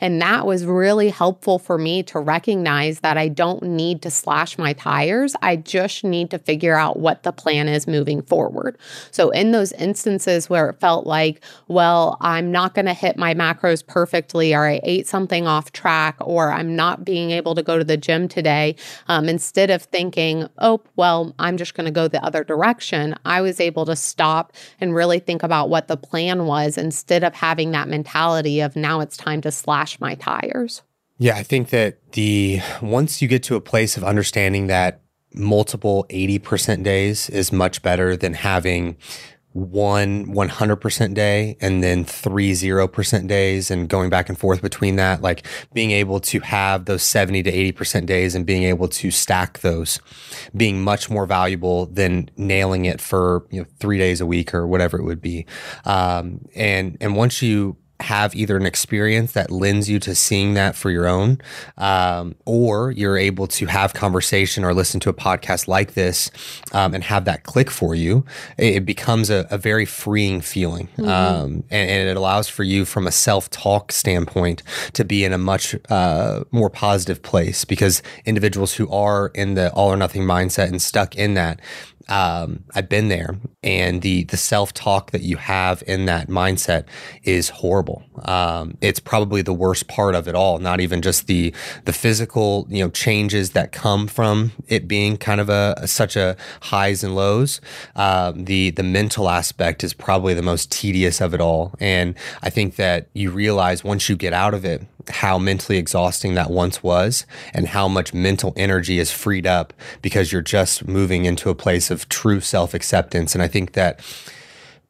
And 0.00 0.20
that 0.20 0.46
was 0.46 0.64
really 0.64 1.08
helpful 1.08 1.58
for 1.58 1.78
me 1.78 2.02
to 2.04 2.18
recognize 2.18 3.00
that 3.00 3.16
I 3.16 3.28
don't 3.28 3.62
need 3.62 4.02
to 4.02 4.10
slash 4.10 4.58
my 4.58 4.72
tires. 4.72 5.34
I 5.42 5.56
just 5.56 6.04
need 6.04 6.30
to 6.30 6.38
figure 6.38 6.76
out 6.76 6.98
what 6.98 7.22
the 7.22 7.32
plan 7.32 7.68
is 7.68 7.86
moving 7.86 8.22
forward. 8.22 8.78
So, 9.10 9.30
in 9.30 9.52
those 9.52 9.72
instances 9.72 10.50
where 10.50 10.68
it 10.70 10.80
felt 10.80 11.06
like, 11.06 11.42
well, 11.68 12.16
I'm 12.20 12.50
not 12.52 12.74
going 12.74 12.86
to 12.86 12.94
hit 12.94 13.16
my 13.16 13.34
macros 13.34 13.86
perfectly, 13.86 14.54
or 14.54 14.66
I 14.66 14.80
ate 14.82 15.06
something 15.06 15.46
off 15.46 15.72
track, 15.72 16.16
or 16.20 16.52
I'm 16.52 16.76
not 16.76 17.04
being 17.04 17.30
able 17.30 17.54
to 17.54 17.62
go 17.62 17.78
to 17.78 17.84
the 17.84 17.96
gym 17.96 18.28
today, 18.28 18.76
um, 19.08 19.28
instead 19.28 19.70
of 19.70 19.82
thinking, 19.82 20.48
oh, 20.58 20.80
well, 20.96 21.34
I'm 21.38 21.56
just 21.56 21.74
going 21.74 21.86
to 21.86 21.90
go 21.90 22.08
the 22.08 22.24
other 22.24 22.44
direction, 22.44 23.14
I 23.24 23.40
was 23.40 23.60
able 23.60 23.86
to 23.86 23.96
stop 23.96 24.52
and 24.80 24.94
really 24.94 25.18
think 25.18 25.42
about 25.42 25.68
what 25.68 25.88
the 25.88 25.96
plan 25.96 26.46
was 26.46 26.76
instead 26.76 27.24
of 27.24 27.34
having 27.34 27.70
that 27.70 27.88
mentality 27.88 28.60
of 28.60 28.76
now 28.76 29.00
it's 29.00 29.16
time 29.16 29.29
to 29.42 29.50
slash 29.50 30.00
my 30.00 30.14
tires. 30.14 30.82
Yeah, 31.18 31.36
I 31.36 31.42
think 31.42 31.68
that 31.70 32.12
the 32.12 32.60
once 32.80 33.20
you 33.20 33.28
get 33.28 33.42
to 33.44 33.56
a 33.56 33.60
place 33.60 33.96
of 33.96 34.04
understanding 34.04 34.68
that 34.68 35.02
multiple 35.34 36.06
80% 36.08 36.82
days 36.82 37.28
is 37.30 37.52
much 37.52 37.82
better 37.82 38.16
than 38.16 38.34
having 38.34 38.96
one 39.52 40.26
100% 40.26 41.14
day 41.14 41.56
and 41.60 41.82
then 41.82 42.04
three 42.04 42.52
0% 42.52 43.26
days 43.26 43.70
and 43.70 43.88
going 43.88 44.08
back 44.08 44.28
and 44.28 44.38
forth 44.38 44.62
between 44.62 44.94
that 44.96 45.22
like 45.22 45.44
being 45.72 45.90
able 45.90 46.20
to 46.20 46.38
have 46.40 46.84
those 46.84 47.02
70 47.02 47.42
to 47.42 47.72
80% 47.72 48.06
days 48.06 48.36
and 48.36 48.46
being 48.46 48.62
able 48.62 48.86
to 48.86 49.10
stack 49.10 49.58
those 49.58 49.98
being 50.56 50.82
much 50.82 51.10
more 51.10 51.26
valuable 51.26 51.86
than 51.86 52.30
nailing 52.36 52.84
it 52.84 53.00
for 53.00 53.44
you 53.50 53.60
know 53.60 53.66
3 53.80 53.98
days 53.98 54.20
a 54.20 54.26
week 54.26 54.54
or 54.54 54.68
whatever 54.68 54.98
it 54.98 55.04
would 55.04 55.20
be 55.20 55.46
um, 55.84 56.44
and 56.54 56.96
and 57.00 57.16
once 57.16 57.42
you 57.42 57.76
have 58.02 58.34
either 58.34 58.56
an 58.56 58.66
experience 58.66 59.32
that 59.32 59.50
lends 59.50 59.88
you 59.88 59.98
to 60.00 60.14
seeing 60.14 60.54
that 60.54 60.76
for 60.76 60.90
your 60.90 61.06
own, 61.06 61.38
um, 61.78 62.34
or 62.44 62.90
you're 62.92 63.16
able 63.16 63.46
to 63.46 63.66
have 63.66 63.94
conversation 63.94 64.64
or 64.64 64.74
listen 64.74 65.00
to 65.00 65.08
a 65.08 65.14
podcast 65.14 65.68
like 65.68 65.94
this 65.94 66.30
um, 66.72 66.94
and 66.94 67.04
have 67.04 67.24
that 67.24 67.44
click 67.44 67.70
for 67.70 67.94
you, 67.94 68.24
it, 68.58 68.84
becomes 68.84 69.30
a, 69.30 69.46
a, 69.50 69.58
very 69.58 69.84
freeing 69.84 70.40
feeling. 70.40 70.88
Mm-hmm. 70.96 71.08
Um, 71.08 71.64
and, 71.70 71.90
and, 71.90 72.08
it 72.08 72.16
allows 72.16 72.48
for 72.48 72.64
you, 72.64 72.84
from 72.84 73.06
a 73.06 73.12
self 73.12 73.50
talk 73.50 73.92
standpoint, 73.92 74.62
to 74.94 75.04
be 75.04 75.24
in 75.24 75.32
a 75.32 75.38
much 75.38 75.76
uh, 75.90 76.44
more 76.50 76.70
positive 76.70 77.22
place 77.22 77.64
because 77.64 78.02
individuals 78.24 78.74
who 78.74 78.90
are 78.90 79.28
in 79.34 79.54
the 79.54 79.70
all 79.72 79.92
or 79.92 79.96
nothing 79.96 80.22
mindset 80.22 80.68
and 80.68 80.80
stuck 80.80 81.14
in 81.14 81.34
that, 81.34 81.60
um, 82.10 82.64
I've 82.74 82.88
been 82.88 83.08
there, 83.08 83.36
and 83.62 84.02
the 84.02 84.24
the 84.24 84.36
self 84.36 84.74
talk 84.74 85.12
that 85.12 85.22
you 85.22 85.36
have 85.36 85.82
in 85.86 86.06
that 86.06 86.28
mindset 86.28 86.84
is 87.22 87.48
horrible. 87.48 88.02
Um, 88.24 88.76
it's 88.80 88.98
probably 88.98 89.42
the 89.42 89.54
worst 89.54 89.86
part 89.86 90.16
of 90.16 90.26
it 90.26 90.34
all. 90.34 90.58
Not 90.58 90.80
even 90.80 91.02
just 91.02 91.28
the 91.28 91.54
the 91.84 91.92
physical, 91.92 92.66
you 92.68 92.82
know, 92.82 92.90
changes 92.90 93.50
that 93.50 93.70
come 93.70 94.08
from 94.08 94.50
it 94.66 94.88
being 94.88 95.16
kind 95.16 95.40
of 95.40 95.48
a, 95.48 95.86
such 95.86 96.16
a 96.16 96.36
highs 96.62 97.04
and 97.04 97.14
lows. 97.14 97.60
Um, 97.94 98.44
the 98.44 98.70
the 98.70 98.82
mental 98.82 99.30
aspect 99.30 99.84
is 99.84 99.94
probably 99.94 100.34
the 100.34 100.42
most 100.42 100.72
tedious 100.72 101.20
of 101.20 101.32
it 101.32 101.40
all, 101.40 101.74
and 101.78 102.16
I 102.42 102.50
think 102.50 102.74
that 102.76 103.08
you 103.14 103.30
realize 103.30 103.84
once 103.84 104.08
you 104.08 104.16
get 104.16 104.32
out 104.32 104.52
of 104.52 104.64
it 104.64 104.82
how 105.08 105.38
mentally 105.38 105.78
exhausting 105.78 106.34
that 106.34 106.50
once 106.50 106.82
was 106.82 107.26
and 107.52 107.68
how 107.68 107.88
much 107.88 108.14
mental 108.14 108.52
energy 108.56 108.98
is 108.98 109.10
freed 109.10 109.46
up 109.46 109.72
because 110.02 110.32
you're 110.32 110.42
just 110.42 110.86
moving 110.86 111.24
into 111.24 111.50
a 111.50 111.54
place 111.54 111.90
of 111.90 112.08
true 112.08 112.40
self 112.40 112.74
acceptance. 112.74 113.34
And 113.34 113.42
I 113.42 113.48
think 113.48 113.72
that 113.72 114.00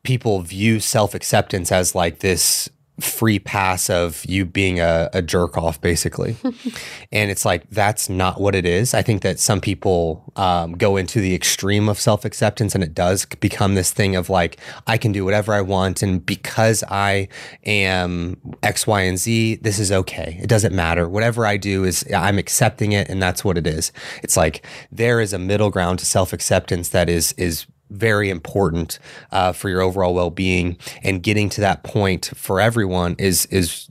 people 0.02 0.40
view 0.40 0.80
self 0.80 1.14
acceptance 1.14 1.70
as 1.72 1.94
like 1.94 2.20
this 2.20 2.68
free 3.00 3.38
pass 3.38 3.90
of 3.90 4.24
you 4.24 4.44
being 4.44 4.80
a, 4.80 5.10
a 5.12 5.22
jerk 5.22 5.56
off, 5.56 5.80
basically. 5.80 6.36
and 7.12 7.30
it's 7.30 7.44
like, 7.44 7.68
that's 7.70 8.08
not 8.08 8.40
what 8.40 8.54
it 8.54 8.64
is. 8.64 8.94
I 8.94 9.02
think 9.02 9.22
that 9.22 9.38
some 9.40 9.60
people 9.60 10.32
um, 10.36 10.72
go 10.72 10.96
into 10.96 11.20
the 11.20 11.34
extreme 11.34 11.88
of 11.88 11.98
self 11.98 12.24
acceptance 12.24 12.74
and 12.74 12.84
it 12.84 12.94
does 12.94 13.24
become 13.24 13.74
this 13.74 13.92
thing 13.92 14.16
of 14.16 14.30
like, 14.30 14.58
I 14.86 14.98
can 14.98 15.12
do 15.12 15.24
whatever 15.24 15.52
I 15.52 15.60
want. 15.60 16.02
And 16.02 16.24
because 16.24 16.84
I 16.88 17.28
am 17.64 18.36
X, 18.62 18.86
Y, 18.86 19.00
and 19.02 19.18
Z, 19.18 19.56
this 19.56 19.78
is 19.78 19.90
okay. 19.90 20.38
It 20.42 20.48
doesn't 20.48 20.74
matter. 20.74 21.08
Whatever 21.08 21.46
I 21.46 21.56
do 21.56 21.84
is 21.84 22.04
I'm 22.14 22.38
accepting 22.38 22.92
it 22.92 23.08
and 23.08 23.22
that's 23.22 23.44
what 23.44 23.58
it 23.58 23.66
is. 23.66 23.92
It's 24.22 24.36
like 24.36 24.64
there 24.92 25.20
is 25.20 25.32
a 25.32 25.38
middle 25.38 25.70
ground 25.70 25.98
to 26.00 26.06
self 26.06 26.32
acceptance 26.32 26.90
that 26.90 27.08
is, 27.08 27.32
is, 27.32 27.66
very 27.90 28.30
important 28.30 28.98
uh, 29.32 29.52
for 29.52 29.68
your 29.68 29.80
overall 29.80 30.14
well-being. 30.14 30.76
And 31.02 31.22
getting 31.22 31.48
to 31.50 31.60
that 31.60 31.82
point 31.82 32.30
for 32.34 32.60
everyone 32.60 33.16
is 33.18 33.46
is 33.46 33.90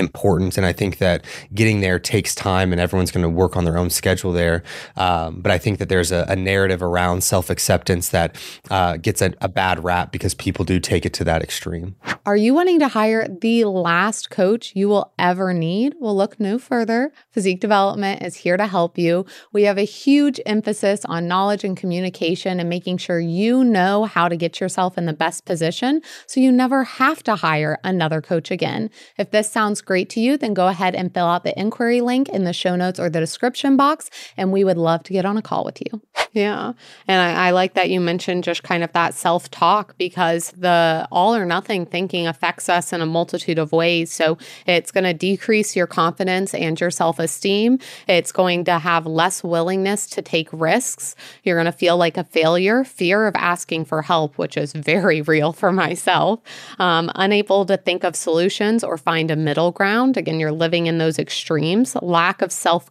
important 0.00 0.56
and 0.56 0.66
i 0.66 0.72
think 0.72 0.98
that 0.98 1.24
getting 1.54 1.80
there 1.80 2.00
takes 2.00 2.34
time 2.34 2.72
and 2.72 2.80
everyone's 2.80 3.12
going 3.12 3.22
to 3.22 3.28
work 3.28 3.56
on 3.56 3.64
their 3.64 3.78
own 3.78 3.90
schedule 3.90 4.32
there. 4.32 4.64
Um, 4.96 5.40
but 5.40 5.52
i 5.52 5.58
think 5.58 5.78
that 5.78 5.88
there's 5.88 6.10
a, 6.10 6.24
a 6.28 6.34
narrative 6.34 6.82
around 6.82 7.22
self-acceptance 7.22 8.08
that 8.08 8.36
uh, 8.70 8.96
gets 8.96 9.22
a, 9.22 9.32
a 9.40 9.48
bad 9.48 9.84
rap 9.84 10.10
because 10.10 10.34
people 10.34 10.64
do 10.64 10.80
take 10.80 11.06
it 11.06 11.12
to 11.14 11.24
that 11.24 11.42
extreme. 11.42 11.94
Are 12.26 12.36
you 12.36 12.54
wanting 12.54 12.78
to 12.80 12.88
hire 12.88 13.28
the 13.28 13.64
last 13.64 14.30
coach 14.30 14.72
you 14.74 14.88
will 14.88 15.12
ever 15.18 15.52
need? 15.52 15.94
Well 16.00 16.16
look 16.16 16.40
no 16.40 16.58
further. 16.58 17.12
Physique 17.30 17.60
development 17.60 18.22
is 18.22 18.36
here 18.36 18.56
to 18.56 18.66
help 18.66 18.98
you. 18.98 19.26
We 19.52 19.64
have 19.64 19.78
a 19.78 19.82
huge 19.82 20.40
emphasis 20.46 21.04
on 21.04 21.28
knowledge 21.28 21.64
and 21.64 21.76
communication 21.76 22.58
and 22.58 22.68
making 22.68 22.98
sure 22.98 23.20
you 23.20 23.62
know 23.62 24.04
how 24.04 24.28
to 24.28 24.36
get 24.36 24.60
yourself 24.60 24.96
in 24.96 25.06
the 25.06 25.12
best 25.12 25.44
position 25.44 26.00
so 26.26 26.40
you 26.40 26.50
never 26.50 26.84
have 26.84 27.22
to 27.24 27.36
hire 27.36 27.78
another 27.84 28.20
coach 28.20 28.50
again. 28.50 28.90
If 29.18 29.30
this 29.30 29.50
sounds 29.50 29.82
great 29.90 30.08
to 30.08 30.20
you, 30.20 30.36
then 30.36 30.54
go 30.54 30.68
ahead 30.68 30.94
and 30.94 31.12
fill 31.12 31.26
out 31.26 31.42
the 31.42 31.58
inquiry 31.58 32.00
link 32.00 32.28
in 32.28 32.44
the 32.44 32.52
show 32.52 32.76
notes 32.76 33.00
or 33.00 33.10
the 33.10 33.18
description 33.18 33.76
box, 33.76 34.08
and 34.36 34.52
we 34.52 34.62
would 34.62 34.78
love 34.78 35.02
to 35.02 35.12
get 35.12 35.24
on 35.24 35.36
a 35.36 35.42
call 35.42 35.64
with 35.64 35.80
you. 35.80 36.00
Yeah. 36.32 36.74
And 37.08 37.20
I, 37.20 37.48
I 37.48 37.50
like 37.50 37.74
that 37.74 37.90
you 37.90 38.00
mentioned 38.00 38.44
just 38.44 38.62
kind 38.62 38.84
of 38.84 38.92
that 38.92 39.14
self 39.14 39.50
talk 39.50 39.98
because 39.98 40.52
the 40.52 41.08
all 41.10 41.34
or 41.34 41.44
nothing 41.44 41.86
thinking 41.86 42.28
affects 42.28 42.68
us 42.68 42.92
in 42.92 43.00
a 43.00 43.06
multitude 43.06 43.58
of 43.58 43.72
ways. 43.72 44.12
So 44.12 44.38
it's 44.64 44.92
going 44.92 45.04
to 45.04 45.12
decrease 45.12 45.74
your 45.74 45.88
confidence 45.88 46.54
and 46.54 46.80
your 46.80 46.92
self 46.92 47.18
esteem. 47.18 47.80
It's 48.06 48.30
going 48.30 48.64
to 48.66 48.78
have 48.78 49.06
less 49.06 49.42
willingness 49.42 50.06
to 50.10 50.22
take 50.22 50.48
risks. 50.52 51.16
You're 51.42 51.56
going 51.56 51.64
to 51.66 51.72
feel 51.72 51.96
like 51.96 52.16
a 52.16 52.24
failure, 52.24 52.84
fear 52.84 53.26
of 53.26 53.34
asking 53.34 53.86
for 53.86 54.02
help, 54.02 54.38
which 54.38 54.56
is 54.56 54.72
very 54.72 55.22
real 55.30 55.52
for 55.52 55.72
myself, 55.72 56.40
um, 56.78 57.10
unable 57.16 57.66
to 57.66 57.76
think 57.76 58.04
of 58.04 58.14
solutions 58.14 58.84
or 58.84 58.96
find 58.96 59.32
a 59.32 59.36
middle 59.36 59.69
ground. 59.72 60.16
Again, 60.16 60.40
you're 60.40 60.52
living 60.52 60.86
in 60.86 60.98
those 60.98 61.18
extremes, 61.18 61.96
lack 62.02 62.42
of 62.42 62.52
self 62.52 62.90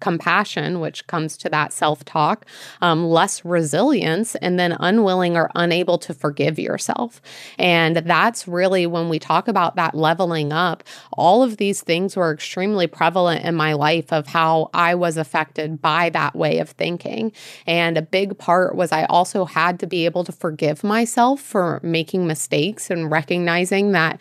compassion, 0.00 0.80
which 0.80 1.06
comes 1.06 1.36
to 1.38 1.48
that 1.50 1.72
self 1.72 2.04
talk, 2.04 2.46
um, 2.80 3.04
less 3.06 3.44
resilience, 3.44 4.34
and 4.36 4.58
then 4.58 4.76
unwilling 4.80 5.36
or 5.36 5.50
unable 5.54 5.98
to 5.98 6.14
forgive 6.14 6.58
yourself. 6.58 7.20
And 7.58 7.96
that's 7.96 8.48
really 8.48 8.86
when 8.86 9.08
we 9.08 9.18
talk 9.18 9.48
about 9.48 9.76
that 9.76 9.94
leveling 9.94 10.52
up, 10.52 10.84
all 11.12 11.42
of 11.42 11.56
these 11.56 11.82
things 11.82 12.16
were 12.16 12.32
extremely 12.32 12.86
prevalent 12.86 13.44
in 13.44 13.54
my 13.54 13.72
life 13.72 14.12
of 14.12 14.26
how 14.26 14.70
I 14.74 14.94
was 14.94 15.16
affected 15.16 15.80
by 15.80 16.10
that 16.10 16.34
way 16.34 16.58
of 16.58 16.70
thinking. 16.70 17.32
And 17.66 17.96
a 17.96 18.02
big 18.02 18.38
part 18.38 18.74
was 18.74 18.92
I 18.92 19.04
also 19.04 19.44
had 19.44 19.80
to 19.80 19.86
be 19.86 20.04
able 20.04 20.24
to 20.24 20.32
forgive 20.32 20.84
myself 20.84 21.40
for 21.40 21.80
making 21.82 22.26
mistakes 22.26 22.90
and 22.90 23.10
recognizing 23.10 23.92
that 23.92 24.20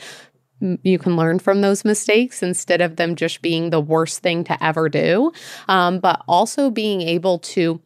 you 0.60 0.98
can 0.98 1.16
learn 1.16 1.40
from 1.40 1.62
those 1.62 1.84
mistakes 1.86 2.42
instead 2.42 2.82
of 2.82 2.96
them 2.96 3.16
just 3.16 3.42
being 3.42 3.70
the 3.70 3.80
worst 3.80 4.20
thing 4.20 4.44
to 4.46 4.64
ever 4.64 4.90
do. 4.90 5.32
Um, 5.68 6.00
but 6.00 6.22
also 6.28 6.70
being 6.70 7.02
able 7.02 7.40
to 7.40 7.82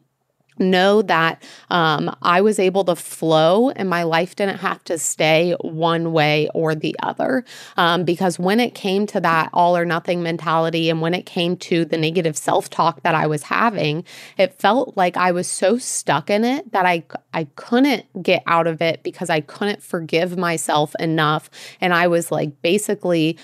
know 0.60 1.02
that 1.02 1.42
um, 1.70 2.14
I 2.22 2.40
was 2.40 2.58
able 2.58 2.84
to 2.84 2.94
flow 2.94 3.70
and 3.70 3.88
my 3.88 4.02
life 4.02 4.36
didn't 4.36 4.58
have 4.58 4.84
to 4.84 4.98
stay 4.98 5.56
one 5.60 6.12
way 6.12 6.48
or 6.54 6.74
the 6.74 6.94
other. 7.02 7.44
Um, 7.76 8.04
because 8.04 8.38
when 8.38 8.60
it 8.60 8.74
came 8.74 9.06
to 9.08 9.20
that 9.20 9.50
all 9.52 9.76
or 9.76 9.84
nothing 9.84 10.22
mentality 10.22 10.90
and 10.90 11.00
when 11.00 11.14
it 11.14 11.26
came 11.26 11.56
to 11.58 11.84
the 11.84 11.96
negative 11.96 12.36
self 12.36 12.70
talk 12.70 13.02
that 13.02 13.14
I 13.14 13.26
was 13.26 13.44
having, 13.44 14.04
it 14.36 14.54
felt 14.54 14.96
like 14.96 15.16
I 15.16 15.32
was 15.32 15.48
so 15.48 15.78
stuck 15.78 16.30
in 16.30 16.44
it 16.44 16.70
that 16.72 16.86
I, 16.86 17.04
I 17.32 17.44
couldn't 17.56 18.22
get 18.22 18.42
out 18.46 18.66
of 18.66 18.82
it 18.82 19.02
because 19.02 19.30
I 19.30 19.40
couldn't 19.40 19.82
forgive 19.82 20.36
myself 20.36 20.94
enough. 20.98 21.50
And 21.80 21.94
I 21.94 22.06
was 22.06 22.30
like 22.30 22.60
basically 22.62 23.38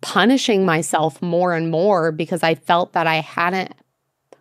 punishing 0.00 0.64
myself 0.64 1.20
more 1.20 1.54
and 1.54 1.70
more 1.70 2.12
because 2.12 2.42
I 2.42 2.54
felt 2.54 2.92
that 2.92 3.06
I 3.06 3.16
hadn't 3.16 3.74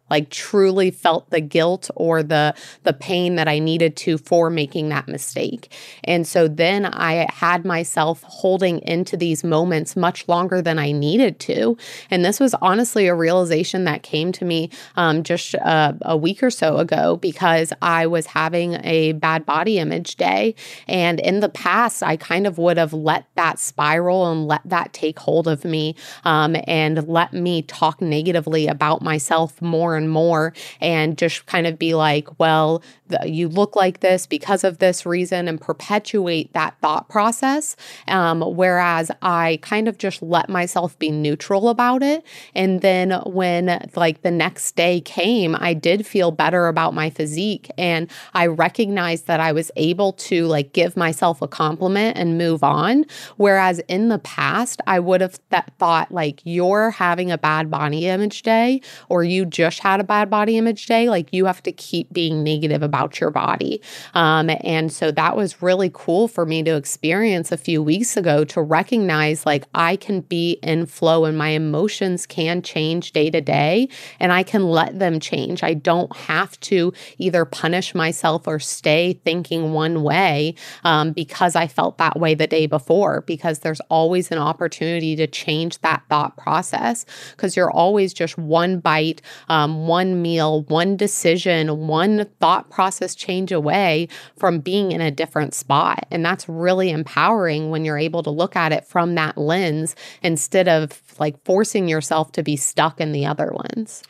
like 0.10 0.30
truly 0.30 0.92
felt 0.92 1.30
the 1.30 1.42
guilt 1.42 1.90
or 1.96 2.24
the 2.24 2.54
the 2.84 2.94
pain 2.94 3.36
that 3.36 3.48
I 3.48 3.60
needed 3.60 3.96
to 3.98 4.18
for 4.18 4.50
making 4.50 4.90
that 4.90 5.08
mistake. 5.08 5.72
And 6.04 6.28
so 6.28 6.48
then 6.48 6.86
I 6.86 7.28
had 7.32 7.66
myself 7.66 8.24
holding 8.24 8.80
into 8.82 9.18
these 9.18 9.44
moments 9.44 9.96
much 9.96 10.28
longer 10.28 10.62
than 10.62 10.80
I 10.80 10.92
needed 10.92 11.40
to. 11.42 11.78
And 12.10 12.24
this 12.24 12.40
was 12.40 12.54
honestly 12.56 13.08
a 13.08 13.16
realization 13.16 13.84
that 13.86 14.04
came 14.04 14.32
to 14.34 14.46
me 14.46 14.70
um, 14.96 15.24
just 15.24 15.54
a, 15.56 15.98
a 16.04 16.18
week 16.18 16.42
or 16.44 16.50
so 16.50 16.78
ago 16.78 17.18
because 17.18 17.74
I 17.82 18.08
was 18.08 18.28
having 18.28 18.76
a 18.84 19.14
bad 19.14 19.46
body 19.46 19.80
image 19.80 20.16
day. 20.16 20.56
And 20.88 21.20
in 21.20 21.40
the 21.40 21.50
past, 21.50 22.04
I 22.04 22.18
kind 22.18 22.48
of 22.48 22.58
would 22.58 22.78
have 22.78 22.94
let 22.94 23.26
that 23.36 23.60
spiral 23.60 24.32
and 24.32 24.48
let 24.48 24.62
that 24.66 24.94
take 24.94 25.20
hold 25.20 25.48
of 25.48 25.66
me 25.66 25.96
um, 26.24 26.56
and 26.66 27.08
let 27.08 27.34
me 27.34 27.62
talk 27.64 28.02
negatively 28.02 28.68
about 28.68 29.02
myself 29.02 29.62
more 29.62 29.97
and 29.98 30.10
more 30.10 30.54
and 30.80 31.18
just 31.18 31.46
kind 31.46 31.68
of 31.68 31.78
be 31.78 31.94
like, 31.94 32.40
well, 32.40 32.82
the, 33.08 33.20
you 33.26 33.48
look 33.48 33.76
like 33.76 34.00
this 34.02 34.26
because 34.26 34.64
of 34.64 34.80
this 34.80 35.06
reason 35.06 35.48
and 35.48 35.60
perpetuate 35.60 36.54
that 36.54 36.76
thought 36.82 37.10
process. 37.10 37.76
Um, 38.08 38.42
whereas 38.42 39.12
I 39.22 39.60
kind 39.62 39.88
of 39.88 39.98
just 39.98 40.22
let 40.22 40.50
myself 40.50 40.98
be 41.00 41.10
neutral 41.12 41.70
about 41.70 42.04
it. 42.04 42.26
And 42.56 42.82
then 42.82 43.12
when 43.26 43.90
like 43.96 44.22
the 44.22 44.32
next 44.32 44.76
day 44.76 45.02
came, 45.02 45.56
I 45.60 45.74
did 45.74 46.06
feel 46.06 46.32
better 46.32 46.68
about 46.68 46.94
my 46.94 47.10
physique 47.10 47.70
and 47.78 48.10
I 48.34 48.48
recognized 48.48 49.28
that 49.28 49.40
I 49.40 49.52
was 49.52 49.72
able 49.76 50.14
to 50.14 50.46
like 50.48 50.74
give 50.74 50.98
myself 50.98 51.42
a 51.42 51.48
compliment 51.48 52.18
and 52.18 52.38
move 52.38 52.64
on. 52.64 53.06
Whereas 53.38 53.80
in 53.88 54.10
the 54.10 54.20
past, 54.20 54.82
I 54.88 55.00
would 55.00 55.22
have 55.22 55.40
th- 55.50 55.64
thought 55.80 56.12
like 56.12 56.42
you're 56.44 56.92
having 56.92 57.32
a 57.32 57.38
bad 57.38 57.72
body 57.72 58.08
image 58.08 58.44
day 58.44 58.82
or 59.10 59.24
you 59.24 59.46
just 59.46 59.80
had 59.92 60.00
a 60.00 60.04
bad 60.04 60.30
body 60.30 60.58
image 60.58 60.86
day, 60.86 61.10
like 61.10 61.32
you 61.32 61.46
have 61.46 61.64
to 61.64 61.72
keep 61.72 62.12
being 62.14 62.44
negative 62.44 62.84
about 62.84 63.20
your 63.20 63.32
body. 63.32 63.82
Um, 64.14 64.50
and 64.62 64.92
so 64.92 65.12
that 65.12 65.36
was 65.36 65.62
really 65.62 65.90
cool 65.94 66.28
for 66.28 66.46
me 66.46 66.64
to 66.64 66.76
experience 66.76 67.52
a 67.52 67.58
few 67.58 67.82
weeks 67.82 68.18
ago 68.18 68.44
to 68.46 68.62
recognize 68.62 69.46
like 69.46 69.66
I 69.74 69.96
can 69.96 70.22
be 70.22 70.60
in 70.64 70.86
flow 70.86 71.26
and 71.26 71.38
my 71.38 71.50
emotions 71.50 72.26
can 72.26 72.62
change 72.62 73.12
day 73.12 73.30
to 73.30 73.42
day 73.42 73.90
and 74.20 74.32
I 74.32 74.44
can 74.44 74.66
let 74.66 75.00
them 75.00 75.20
change. 75.20 75.64
I 75.64 75.74
don't 75.74 76.16
have 76.16 76.60
to 76.62 76.94
either 77.18 77.46
punish 77.46 77.96
myself 77.96 78.48
or 78.48 78.60
stay 78.60 79.20
thinking 79.24 79.74
one 79.74 80.04
way 80.04 80.56
um, 80.84 81.12
because 81.14 81.56
I 81.56 81.68
felt 81.68 81.98
that 81.98 82.20
way 82.20 82.34
the 82.34 82.48
day 82.48 82.66
before, 82.66 83.22
because 83.22 83.60
there's 83.60 83.82
always 83.90 84.32
an 84.32 84.38
opportunity 84.38 85.16
to 85.16 85.28
change 85.28 85.80
that 85.80 86.04
thought 86.10 86.38
process 86.38 87.06
because 87.32 87.56
you're 87.56 87.72
always 87.72 88.14
just 88.14 88.38
one 88.38 88.80
bite, 88.80 89.22
um, 89.50 89.77
one 89.86 90.22
meal, 90.22 90.64
one 90.64 90.98
decision, 90.98 91.88
one 91.88 92.26
thought 92.40 92.70
process 92.70 93.14
change 93.14 93.52
away 93.52 94.08
from 94.38 94.60
being 94.60 94.92
in 94.92 95.02
a 95.02 95.12
different 95.12 95.54
spot. 95.54 96.06
And 96.12 96.26
that's 96.26 96.48
really 96.48 96.90
empowering 96.90 97.70
when 97.70 97.86
you're 97.86 97.98
able 97.98 98.24
to 98.24 98.30
look 98.30 98.56
at 98.56 98.72
it 98.72 98.86
from 98.86 99.16
that 99.16 99.38
lens 99.38 99.96
instead 100.24 100.68
of 100.68 101.02
like 101.20 101.44
forcing 101.44 101.88
yourself 101.88 102.32
to 102.34 102.44
be 102.44 102.56
stuck 102.56 103.00
in 103.00 103.12
the 103.12 103.26
other 103.26 103.52
ones. 103.52 104.04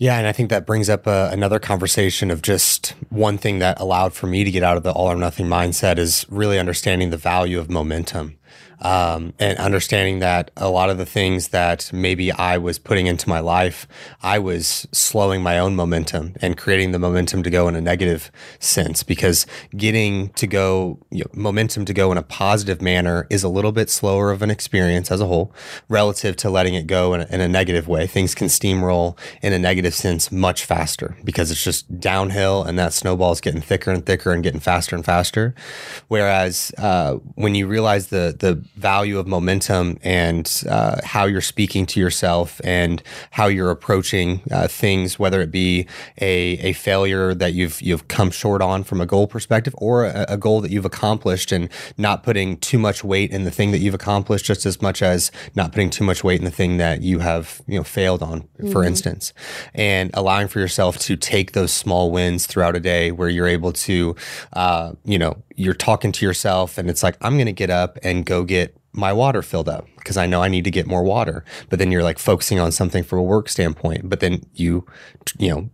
Yeah, 0.00 0.16
and 0.16 0.26
I 0.26 0.32
think 0.32 0.48
that 0.48 0.64
brings 0.64 0.88
up 0.88 1.06
uh, 1.06 1.28
another 1.30 1.58
conversation 1.58 2.30
of 2.30 2.40
just 2.40 2.94
one 3.10 3.36
thing 3.36 3.58
that 3.58 3.78
allowed 3.78 4.14
for 4.14 4.26
me 4.26 4.44
to 4.44 4.50
get 4.50 4.62
out 4.62 4.78
of 4.78 4.82
the 4.82 4.92
all 4.92 5.12
or 5.12 5.16
nothing 5.16 5.46
mindset 5.46 5.98
is 5.98 6.24
really 6.30 6.58
understanding 6.58 7.10
the 7.10 7.18
value 7.18 7.58
of 7.58 7.68
momentum 7.68 8.38
um, 8.80 9.34
and 9.38 9.58
understanding 9.58 10.20
that 10.20 10.50
a 10.56 10.68
lot 10.68 10.90
of 10.90 10.98
the 10.98 11.06
things 11.06 11.48
that 11.48 11.90
maybe 11.92 12.32
I 12.32 12.58
was 12.58 12.78
putting 12.78 13.06
into 13.06 13.28
my 13.28 13.40
life, 13.40 13.86
I 14.22 14.38
was 14.38 14.86
slowing 14.92 15.42
my 15.42 15.58
own 15.58 15.76
momentum 15.76 16.34
and 16.40 16.56
creating 16.56 16.92
the 16.92 16.98
momentum 16.98 17.42
to 17.42 17.50
go 17.50 17.68
in 17.68 17.74
a 17.74 17.80
negative 17.80 18.30
sense 18.58 19.02
because 19.02 19.46
getting 19.76 20.30
to 20.30 20.46
go, 20.46 20.98
you 21.10 21.20
know, 21.20 21.30
momentum 21.34 21.84
to 21.84 21.92
go 21.92 22.10
in 22.12 22.18
a 22.18 22.22
positive 22.22 22.80
manner 22.80 23.26
is 23.30 23.42
a 23.42 23.48
little 23.48 23.72
bit 23.72 23.90
slower 23.90 24.30
of 24.30 24.42
an 24.42 24.50
experience 24.50 25.10
as 25.10 25.20
a 25.20 25.26
whole 25.26 25.52
relative 25.88 26.36
to 26.36 26.50
letting 26.50 26.74
it 26.74 26.86
go 26.86 27.14
in 27.14 27.20
a, 27.20 27.26
in 27.26 27.40
a 27.40 27.48
negative 27.48 27.86
way. 27.86 28.06
Things 28.06 28.34
can 28.34 28.48
steamroll 28.48 29.18
in 29.42 29.52
a 29.52 29.58
negative 29.58 29.94
sense 29.94 30.32
much 30.32 30.64
faster 30.64 31.16
because 31.24 31.50
it's 31.50 31.62
just 31.62 32.00
downhill 32.00 32.62
and 32.62 32.78
that 32.78 32.92
snowball 32.92 33.32
is 33.32 33.40
getting 33.40 33.60
thicker 33.60 33.90
and 33.90 34.06
thicker 34.06 34.32
and 34.32 34.42
getting 34.42 34.60
faster 34.60 34.96
and 34.96 35.04
faster. 35.04 35.54
Whereas 36.08 36.72
uh, 36.78 37.14
when 37.34 37.54
you 37.54 37.66
realize 37.66 38.08
the 38.08 38.34
the 38.38 38.64
value 38.76 39.18
of 39.18 39.26
momentum 39.26 39.98
and 40.02 40.62
uh, 40.68 41.00
how 41.04 41.24
you're 41.24 41.40
speaking 41.40 41.86
to 41.86 42.00
yourself 42.00 42.60
and 42.64 43.02
how 43.30 43.46
you're 43.46 43.70
approaching 43.70 44.40
uh, 44.50 44.66
things, 44.68 45.18
whether 45.18 45.40
it 45.40 45.50
be 45.50 45.86
a, 46.20 46.58
a 46.58 46.72
failure 46.72 47.34
that 47.34 47.52
you've 47.52 47.80
you've 47.82 48.08
come 48.08 48.30
short 48.30 48.62
on 48.62 48.82
from 48.84 49.00
a 49.00 49.06
goal 49.06 49.26
perspective 49.26 49.74
or 49.78 50.04
a, 50.04 50.24
a 50.28 50.36
goal 50.36 50.60
that 50.60 50.70
you've 50.70 50.84
accomplished 50.84 51.52
and 51.52 51.68
not 51.98 52.22
putting 52.22 52.56
too 52.58 52.78
much 52.78 53.04
weight 53.04 53.30
in 53.30 53.44
the 53.44 53.50
thing 53.50 53.70
that 53.70 53.78
you've 53.78 53.94
accomplished 53.94 54.44
just 54.44 54.64
as 54.66 54.80
much 54.80 55.02
as 55.02 55.30
not 55.54 55.72
putting 55.72 55.90
too 55.90 56.04
much 56.04 56.24
weight 56.24 56.38
in 56.38 56.44
the 56.44 56.50
thing 56.50 56.78
that 56.78 57.02
you 57.02 57.18
have 57.18 57.60
you 57.66 57.76
know 57.76 57.84
failed 57.84 58.22
on 58.22 58.40
mm-hmm. 58.40 58.70
for 58.72 58.82
instance 58.84 59.32
and 59.74 60.10
allowing 60.14 60.48
for 60.48 60.60
yourself 60.60 60.98
to 60.98 61.16
take 61.16 61.52
those 61.52 61.72
small 61.72 62.10
wins 62.10 62.46
throughout 62.46 62.76
a 62.76 62.80
day 62.80 63.12
where 63.12 63.28
you're 63.28 63.46
able 63.46 63.72
to 63.72 64.14
uh, 64.54 64.92
you 65.04 65.18
know 65.18 65.36
you're 65.56 65.74
talking 65.74 66.12
to 66.12 66.24
yourself 66.24 66.78
and 66.78 66.88
it's 66.88 67.02
like 67.02 67.16
i'm 67.20 67.34
going 67.34 67.46
to 67.46 67.52
get 67.52 67.70
up 67.70 67.98
and 68.02 68.24
go 68.26 68.44
get 68.44 68.76
my 68.92 69.12
water 69.12 69.42
filled 69.42 69.68
up 69.68 69.86
because 70.00 70.16
I 70.16 70.26
know 70.26 70.42
I 70.42 70.48
need 70.48 70.64
to 70.64 70.70
get 70.70 70.86
more 70.86 71.02
water. 71.02 71.44
But 71.68 71.78
then 71.78 71.92
you're 71.92 72.02
like 72.02 72.18
focusing 72.18 72.58
on 72.58 72.72
something 72.72 73.04
from 73.04 73.20
a 73.20 73.22
work 73.22 73.48
standpoint. 73.48 74.08
But 74.08 74.20
then 74.20 74.42
you, 74.54 74.86
you 75.38 75.48
know, 75.50 75.70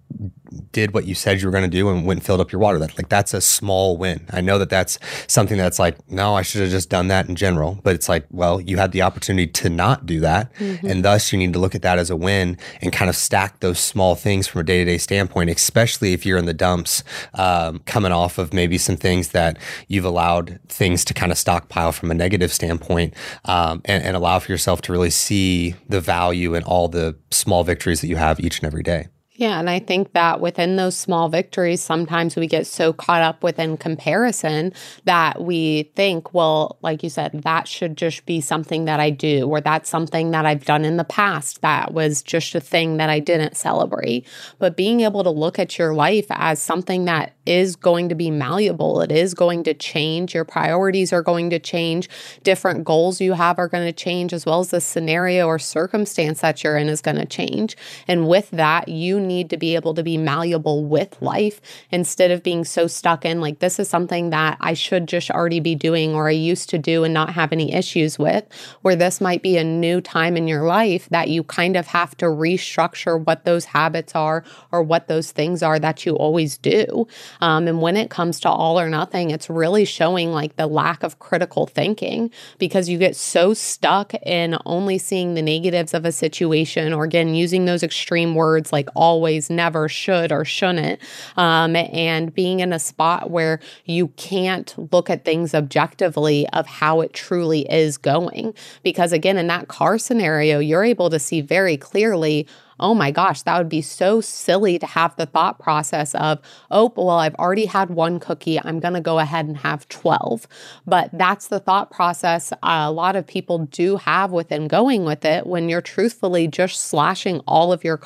did 0.72 0.94
what 0.94 1.06
you 1.06 1.14
said 1.14 1.40
you 1.40 1.48
were 1.48 1.52
going 1.52 1.68
to 1.68 1.76
do 1.76 1.88
and 1.88 2.06
went 2.06 2.20
and 2.20 2.26
filled 2.26 2.40
up 2.40 2.52
your 2.52 2.60
water. 2.60 2.78
That 2.78 2.96
like 2.96 3.08
that's 3.08 3.34
a 3.34 3.40
small 3.40 3.96
win. 3.96 4.26
I 4.30 4.40
know 4.40 4.58
that 4.58 4.70
that's 4.70 4.98
something 5.26 5.56
that's 5.56 5.78
like 5.78 5.96
no, 6.10 6.34
I 6.34 6.42
should 6.42 6.62
have 6.62 6.70
just 6.70 6.90
done 6.90 7.08
that 7.08 7.28
in 7.28 7.36
general. 7.36 7.78
But 7.82 7.94
it's 7.94 8.08
like 8.08 8.26
well, 8.30 8.60
you 8.60 8.76
had 8.76 8.92
the 8.92 9.02
opportunity 9.02 9.46
to 9.52 9.68
not 9.68 10.06
do 10.06 10.20
that, 10.20 10.52
mm-hmm. 10.54 10.86
and 10.86 11.04
thus 11.04 11.32
you 11.32 11.38
need 11.38 11.52
to 11.52 11.58
look 11.58 11.74
at 11.74 11.82
that 11.82 11.98
as 11.98 12.10
a 12.10 12.16
win 12.16 12.58
and 12.80 12.92
kind 12.92 13.08
of 13.08 13.16
stack 13.16 13.60
those 13.60 13.78
small 13.78 14.14
things 14.14 14.46
from 14.46 14.60
a 14.60 14.64
day 14.64 14.78
to 14.78 14.84
day 14.84 14.98
standpoint. 14.98 15.50
Especially 15.50 16.12
if 16.12 16.24
you're 16.24 16.38
in 16.38 16.46
the 16.46 16.54
dumps, 16.54 17.02
um, 17.34 17.80
coming 17.80 18.12
off 18.12 18.38
of 18.38 18.52
maybe 18.52 18.78
some 18.78 18.96
things 18.96 19.28
that 19.28 19.58
you've 19.88 20.04
allowed 20.04 20.60
things 20.68 21.04
to 21.04 21.14
kind 21.14 21.32
of 21.32 21.38
stockpile 21.38 21.92
from 21.92 22.10
a 22.10 22.14
negative 22.14 22.52
standpoint, 22.52 23.14
um, 23.44 23.82
and, 23.84 24.02
and 24.04 24.15
allow 24.16 24.38
for 24.38 24.50
yourself 24.52 24.82
to 24.82 24.92
really 24.92 25.10
see 25.10 25.74
the 25.88 26.00
value 26.00 26.54
in 26.54 26.62
all 26.64 26.88
the 26.88 27.16
small 27.30 27.64
victories 27.64 28.00
that 28.00 28.08
you 28.08 28.16
have 28.16 28.40
each 28.40 28.58
and 28.58 28.66
every 28.66 28.82
day. 28.82 29.08
Yeah, 29.38 29.58
and 29.60 29.68
I 29.68 29.80
think 29.80 30.14
that 30.14 30.40
within 30.40 30.76
those 30.76 30.96
small 30.96 31.28
victories, 31.28 31.82
sometimes 31.82 32.36
we 32.36 32.46
get 32.46 32.66
so 32.66 32.94
caught 32.94 33.20
up 33.20 33.42
within 33.42 33.76
comparison 33.76 34.72
that 35.04 35.42
we 35.42 35.90
think, 35.94 36.32
well, 36.32 36.78
like 36.80 37.02
you 37.02 37.10
said, 37.10 37.42
that 37.42 37.68
should 37.68 37.98
just 37.98 38.24
be 38.24 38.40
something 38.40 38.86
that 38.86 38.98
I 38.98 39.10
do, 39.10 39.46
or 39.46 39.60
that's 39.60 39.90
something 39.90 40.30
that 40.30 40.46
I've 40.46 40.64
done 40.64 40.86
in 40.86 40.96
the 40.96 41.04
past 41.04 41.60
that 41.60 41.92
was 41.92 42.22
just 42.22 42.54
a 42.54 42.60
thing 42.60 42.96
that 42.96 43.10
I 43.10 43.20
didn't 43.20 43.58
celebrate. 43.58 44.26
But 44.58 44.74
being 44.74 45.00
able 45.00 45.22
to 45.22 45.30
look 45.30 45.58
at 45.58 45.78
your 45.78 45.92
life 45.92 46.26
as 46.30 46.60
something 46.60 47.04
that 47.04 47.34
is 47.44 47.76
going 47.76 48.08
to 48.08 48.14
be 48.14 48.30
malleable, 48.30 49.02
it 49.02 49.12
is 49.12 49.34
going 49.34 49.64
to 49.64 49.74
change. 49.74 50.34
Your 50.34 50.44
priorities 50.44 51.12
are 51.12 51.22
going 51.22 51.50
to 51.50 51.58
change, 51.58 52.08
different 52.42 52.84
goals 52.84 53.20
you 53.20 53.34
have 53.34 53.58
are 53.58 53.68
going 53.68 53.86
to 53.86 53.92
change, 53.92 54.32
as 54.32 54.46
well 54.46 54.60
as 54.60 54.70
the 54.70 54.80
scenario 54.80 55.46
or 55.46 55.58
circumstance 55.58 56.40
that 56.40 56.64
you're 56.64 56.78
in 56.78 56.88
is 56.88 57.02
going 57.02 57.18
to 57.18 57.26
change. 57.26 57.76
And 58.08 58.26
with 58.26 58.50
that, 58.50 58.88
you 58.88 59.25
need 59.26 59.50
to 59.50 59.56
be 59.56 59.74
able 59.74 59.94
to 59.94 60.02
be 60.02 60.16
malleable 60.16 60.84
with 60.84 61.20
life 61.20 61.60
instead 61.90 62.30
of 62.30 62.42
being 62.42 62.64
so 62.64 62.86
stuck 62.86 63.24
in 63.24 63.40
like, 63.40 63.58
this 63.58 63.78
is 63.78 63.88
something 63.88 64.30
that 64.30 64.56
I 64.60 64.74
should 64.74 65.06
just 65.08 65.30
already 65.30 65.60
be 65.60 65.74
doing 65.74 66.14
or 66.14 66.28
I 66.28 66.32
used 66.32 66.70
to 66.70 66.78
do 66.78 67.04
and 67.04 67.12
not 67.12 67.30
have 67.30 67.52
any 67.52 67.72
issues 67.72 68.18
with, 68.18 68.44
where 68.82 68.96
this 68.96 69.20
might 69.20 69.42
be 69.42 69.56
a 69.56 69.64
new 69.64 70.00
time 70.00 70.36
in 70.36 70.48
your 70.48 70.64
life 70.64 71.08
that 71.10 71.28
you 71.28 71.42
kind 71.44 71.76
of 71.76 71.86
have 71.88 72.16
to 72.18 72.26
restructure 72.26 73.22
what 73.24 73.44
those 73.44 73.66
habits 73.66 74.14
are 74.14 74.44
or 74.72 74.82
what 74.82 75.08
those 75.08 75.32
things 75.32 75.62
are 75.62 75.78
that 75.78 76.06
you 76.06 76.14
always 76.14 76.58
do. 76.58 77.06
Um, 77.40 77.68
and 77.68 77.80
when 77.80 77.96
it 77.96 78.10
comes 78.10 78.40
to 78.40 78.48
all 78.48 78.78
or 78.78 78.88
nothing, 78.88 79.30
it's 79.30 79.50
really 79.50 79.84
showing 79.84 80.32
like 80.32 80.56
the 80.56 80.66
lack 80.66 81.02
of 81.02 81.18
critical 81.18 81.66
thinking 81.66 82.30
because 82.58 82.88
you 82.88 82.98
get 82.98 83.16
so 83.16 83.54
stuck 83.54 84.14
in 84.14 84.56
only 84.64 84.98
seeing 84.98 85.34
the 85.34 85.42
negatives 85.42 85.94
of 85.94 86.04
a 86.04 86.12
situation 86.12 86.92
or 86.92 87.04
again, 87.04 87.34
using 87.34 87.64
those 87.64 87.82
extreme 87.82 88.34
words 88.34 88.72
like 88.72 88.88
always, 89.16 89.48
never, 89.48 89.88
should, 89.88 90.30
or 90.30 90.44
shouldn't, 90.44 91.00
um, 91.38 91.74
and 91.74 92.34
being 92.34 92.60
in 92.60 92.70
a 92.70 92.78
spot 92.78 93.30
where 93.30 93.60
you 93.86 94.08
can't 94.16 94.74
look 94.92 95.08
at 95.08 95.24
things 95.24 95.54
objectively 95.54 96.46
of 96.52 96.66
how 96.66 97.00
it 97.00 97.14
truly 97.14 97.62
is 97.70 97.96
going. 97.96 98.52
Because 98.82 99.12
again, 99.12 99.38
in 99.38 99.46
that 99.46 99.68
car 99.68 99.96
scenario, 99.96 100.58
you're 100.58 100.84
able 100.84 101.08
to 101.08 101.18
see 101.18 101.40
very 101.40 101.78
clearly 101.78 102.46
oh 102.78 102.94
my 102.94 103.10
gosh, 103.10 103.42
that 103.42 103.56
would 103.58 103.68
be 103.68 103.80
so 103.80 104.20
silly 104.20 104.78
to 104.78 104.86
have 104.86 105.16
the 105.16 105.26
thought 105.26 105.58
process 105.58 106.14
of, 106.14 106.38
oh, 106.70 106.92
well, 106.94 107.10
I've 107.10 107.34
already 107.36 107.66
had 107.66 107.90
one 107.90 108.20
cookie. 108.20 108.60
I'm 108.62 108.80
going 108.80 108.94
to 108.94 109.00
go 109.00 109.18
ahead 109.18 109.46
and 109.46 109.56
have 109.56 109.88
12. 109.88 110.46
But 110.86 111.10
that's 111.12 111.48
the 111.48 111.60
thought 111.60 111.90
process 111.90 112.52
a 112.62 112.92
lot 112.92 113.16
of 113.16 113.26
people 113.26 113.60
do 113.66 113.96
have 113.96 114.30
within 114.30 114.68
going 114.68 115.04
with 115.04 115.24
it 115.24 115.46
when 115.46 115.68
you're 115.68 115.80
truthfully 115.80 116.48
just 116.48 116.80
slashing 116.80 117.40
all 117.46 117.72
of 117.72 117.82
your 117.82 117.96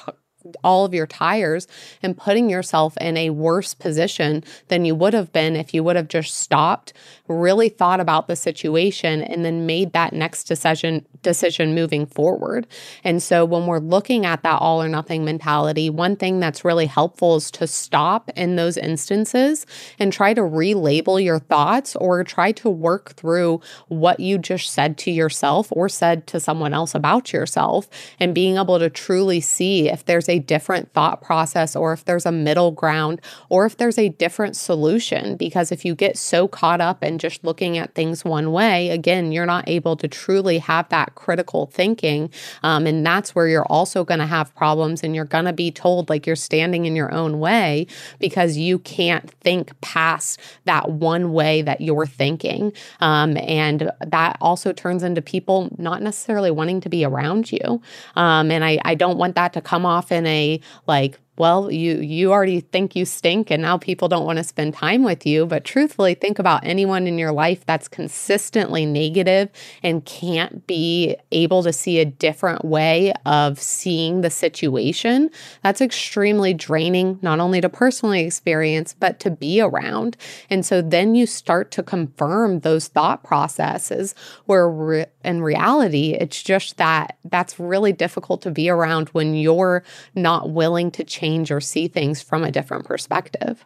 all 0.65 0.85
of 0.85 0.95
your 0.95 1.07
tires 1.07 1.67
and 2.03 2.17
putting 2.17 2.49
yourself 2.49 2.97
in 2.99 3.17
a 3.17 3.31
worse 3.31 3.75
position 3.75 4.45
than 4.69 4.85
you 4.85 4.95
would 4.95 5.15
have 5.15 5.33
been 5.33 5.57
if 5.57 5.75
you 5.75 5.85
would 5.85 5.97
have 5.97 6.09
just 6.09 6.35
stopped, 6.35 6.93
really 7.29 7.69
thought 7.69 8.01
about 8.01 8.27
the 8.27 8.37
situation 8.37 9.23
and 9.23 9.45
then 9.45 9.67
made 9.67 9.93
that 9.93 10.13
next 10.13 10.45
decision 10.45 11.05
decision 11.23 11.75
moving 11.75 12.07
forward. 12.07 12.67
And 13.05 13.23
so 13.23 13.45
when 13.45 13.67
we're 13.67 13.79
looking 13.79 14.27
at 14.27 14.43
that 14.43 14.61
all 14.61 14.83
or 14.83 14.89
nothing 14.89 15.25
mentality, 15.25 15.91
one 15.91 16.17
thing 16.17 16.41
that's 16.41 16.65
really 16.65 16.87
helpful 16.87 17.37
is 17.37 17.51
to 17.53 17.67
stop 17.67 18.31
in 18.37 18.57
those 18.57 18.77
instances 18.77 19.67
and 19.99 20.13
try 20.13 20.35
to 20.35 20.41
relabel 20.41 21.23
your 21.23 21.39
thoughts 21.39 21.97
or 21.97 22.25
try 22.25 22.53
to 22.53 22.71
work 22.71 23.15
through 23.15 23.61
what 23.89 24.21
you 24.21 24.39
just 24.39 24.71
said 24.71 24.99
to 24.99 25.11
yourself 25.11 25.69
or 25.71 25.89
said 25.89 26.27
to 26.27 26.41
someone 26.41 26.73
else 26.73 26.95
about 26.95 27.33
yourself 27.33 27.89
and 28.19 28.35
being 28.35 28.57
able 28.57 28.79
to 28.79 28.91
truly 28.91 29.41
see 29.41 29.89
if 29.89 30.05
there's 30.05 30.29
a 30.29 30.39
different 30.39 30.93
thought 30.93 31.23
process 31.23 31.77
or 31.77 31.93
if 31.93 32.05
there's 32.05 32.27
a 32.27 32.33
middle 32.33 32.71
ground 32.71 33.21
or 33.49 33.67
if 33.67 33.77
there's 33.77 33.99
a 33.99 34.09
different 34.11 34.57
solution. 34.57 35.37
Because 35.37 35.73
if 35.73 35.85
you 35.85 35.95
get 35.95 36.17
so 36.17 36.49
caught 36.49 36.81
up 36.81 37.03
in 37.03 37.19
just 37.19 37.45
looking 37.45 37.79
at 37.79 37.95
things 37.95 38.25
one 38.25 38.53
way, 38.53 38.91
again, 38.91 39.33
you're 39.33 39.47
not 39.47 39.69
able 39.69 39.97
to 39.97 40.09
truly 40.09 40.59
have 40.59 40.89
that 40.89 41.10
critical 41.11 41.67
thinking. 41.67 42.31
Um, 42.63 42.87
and 42.87 43.05
that's 43.05 43.35
where 43.35 43.49
you're 43.49 43.67
also 43.67 44.05
going 44.05 44.21
to 44.21 44.27
have 44.27 44.55
problems 44.55 45.03
and 45.03 45.15
you're 45.15 45.25
going 45.25 45.47
to 45.47 45.53
be 45.53 45.73
told 45.73 46.09
like 46.09 46.27
you're 46.27 46.37
standing 46.37 46.87
in 46.87 46.95
your 46.95 47.13
own 47.13 47.41
way 47.41 47.87
because 48.21 48.57
you 48.57 48.79
can't 48.79 49.31
think 49.41 49.79
past 49.81 50.39
that 50.65 50.91
one 50.91 51.33
way 51.33 51.63
that 51.63 51.81
you're 51.81 52.07
thinking. 52.07 52.73
Um, 53.01 53.37
and 53.39 53.91
that 54.07 54.39
also 54.41 54.73
turns 54.73 55.03
into 55.03 55.21
people 55.21 55.75
not 55.79 56.03
necessarily 56.03 56.53
wanting 56.53 56.81
to 56.83 56.89
be 56.89 57.05
around 57.05 57.51
you. 57.51 57.83
Um, 58.15 58.53
and 58.53 58.65
I, 58.65 58.79
I 58.85 58.95
don't 58.95 59.19
want 59.19 59.35
that 59.35 59.53
to 59.55 59.61
come 59.61 59.85
off 59.85 60.13
in 60.13 60.21
in 60.21 60.27
a 60.27 60.61
like 60.87 61.19
well, 61.41 61.71
you 61.71 62.01
you 62.01 62.33
already 62.33 62.61
think 62.61 62.95
you 62.95 63.07
stink 63.07 63.51
and 63.51 63.63
now 63.63 63.79
people 63.79 64.09
don't 64.09 64.27
want 64.27 64.37
to 64.37 64.45
spend 64.45 64.75
time 64.75 65.03
with 65.05 65.25
you, 65.25 65.47
but 65.47 65.65
truthfully 65.65 66.13
think 66.13 66.39
about 66.39 66.67
anyone 66.67 67.07
in 67.07 67.17
your 67.17 67.33
life 67.33 67.65
that's 67.65 67.89
consistently 67.89 68.85
negative 68.85 69.49
and 69.83 70.05
can't 70.05 70.67
be 70.67 71.17
able 71.33 71.63
to 71.63 71.73
see 71.73 71.99
a 71.99 72.05
different 72.05 72.65
way 72.65 73.15
of 73.25 73.59
seeing 73.59 74.21
the 74.21 74.29
situation. 74.29 75.31
That's 75.63 75.81
extremely 75.81 76.53
draining 76.53 77.19
not 77.23 77.41
only 77.41 77.63
to 77.63 77.71
personally 77.71 78.21
experience 78.21 78.95
but 78.99 79.19
to 79.21 79.31
be 79.31 79.63
around. 79.63 80.19
And 80.51 80.67
so 80.67 80.83
then 80.83 81.15
you 81.15 81.27
start 81.27 81.71
to 81.71 81.83
confirm 81.83 82.61
those 82.61 82.89
thought 82.89 83.23
processes 83.23 84.15
where 84.45 84.69
re- 84.69 85.07
in 85.25 85.41
reality 85.41 86.13
it's 86.13 86.43
just 86.43 86.77
that 86.77 87.17
that's 87.25 87.59
really 87.59 87.93
difficult 87.93 88.43
to 88.43 88.51
be 88.51 88.69
around 88.69 89.09
when 89.11 89.35
you're 89.35 89.83
not 90.15 90.51
willing 90.51 90.91
to 90.91 91.05
change 91.05 91.20
change 91.21 91.51
or 91.51 91.61
see 91.61 91.89
things 91.89 92.23
from 92.23 92.45
a 92.45 92.51
different 92.51 92.85
perspective. 92.85 93.65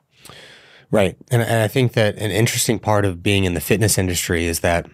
Right. 0.90 1.16
And, 1.30 1.42
and 1.42 1.62
I 1.62 1.68
think 1.68 1.92
that 1.92 2.16
an 2.16 2.30
interesting 2.30 2.78
part 2.78 3.04
of 3.04 3.22
being 3.22 3.44
in 3.44 3.54
the 3.54 3.60
fitness 3.60 3.98
industry 3.98 4.46
is 4.46 4.60
that 4.60 4.86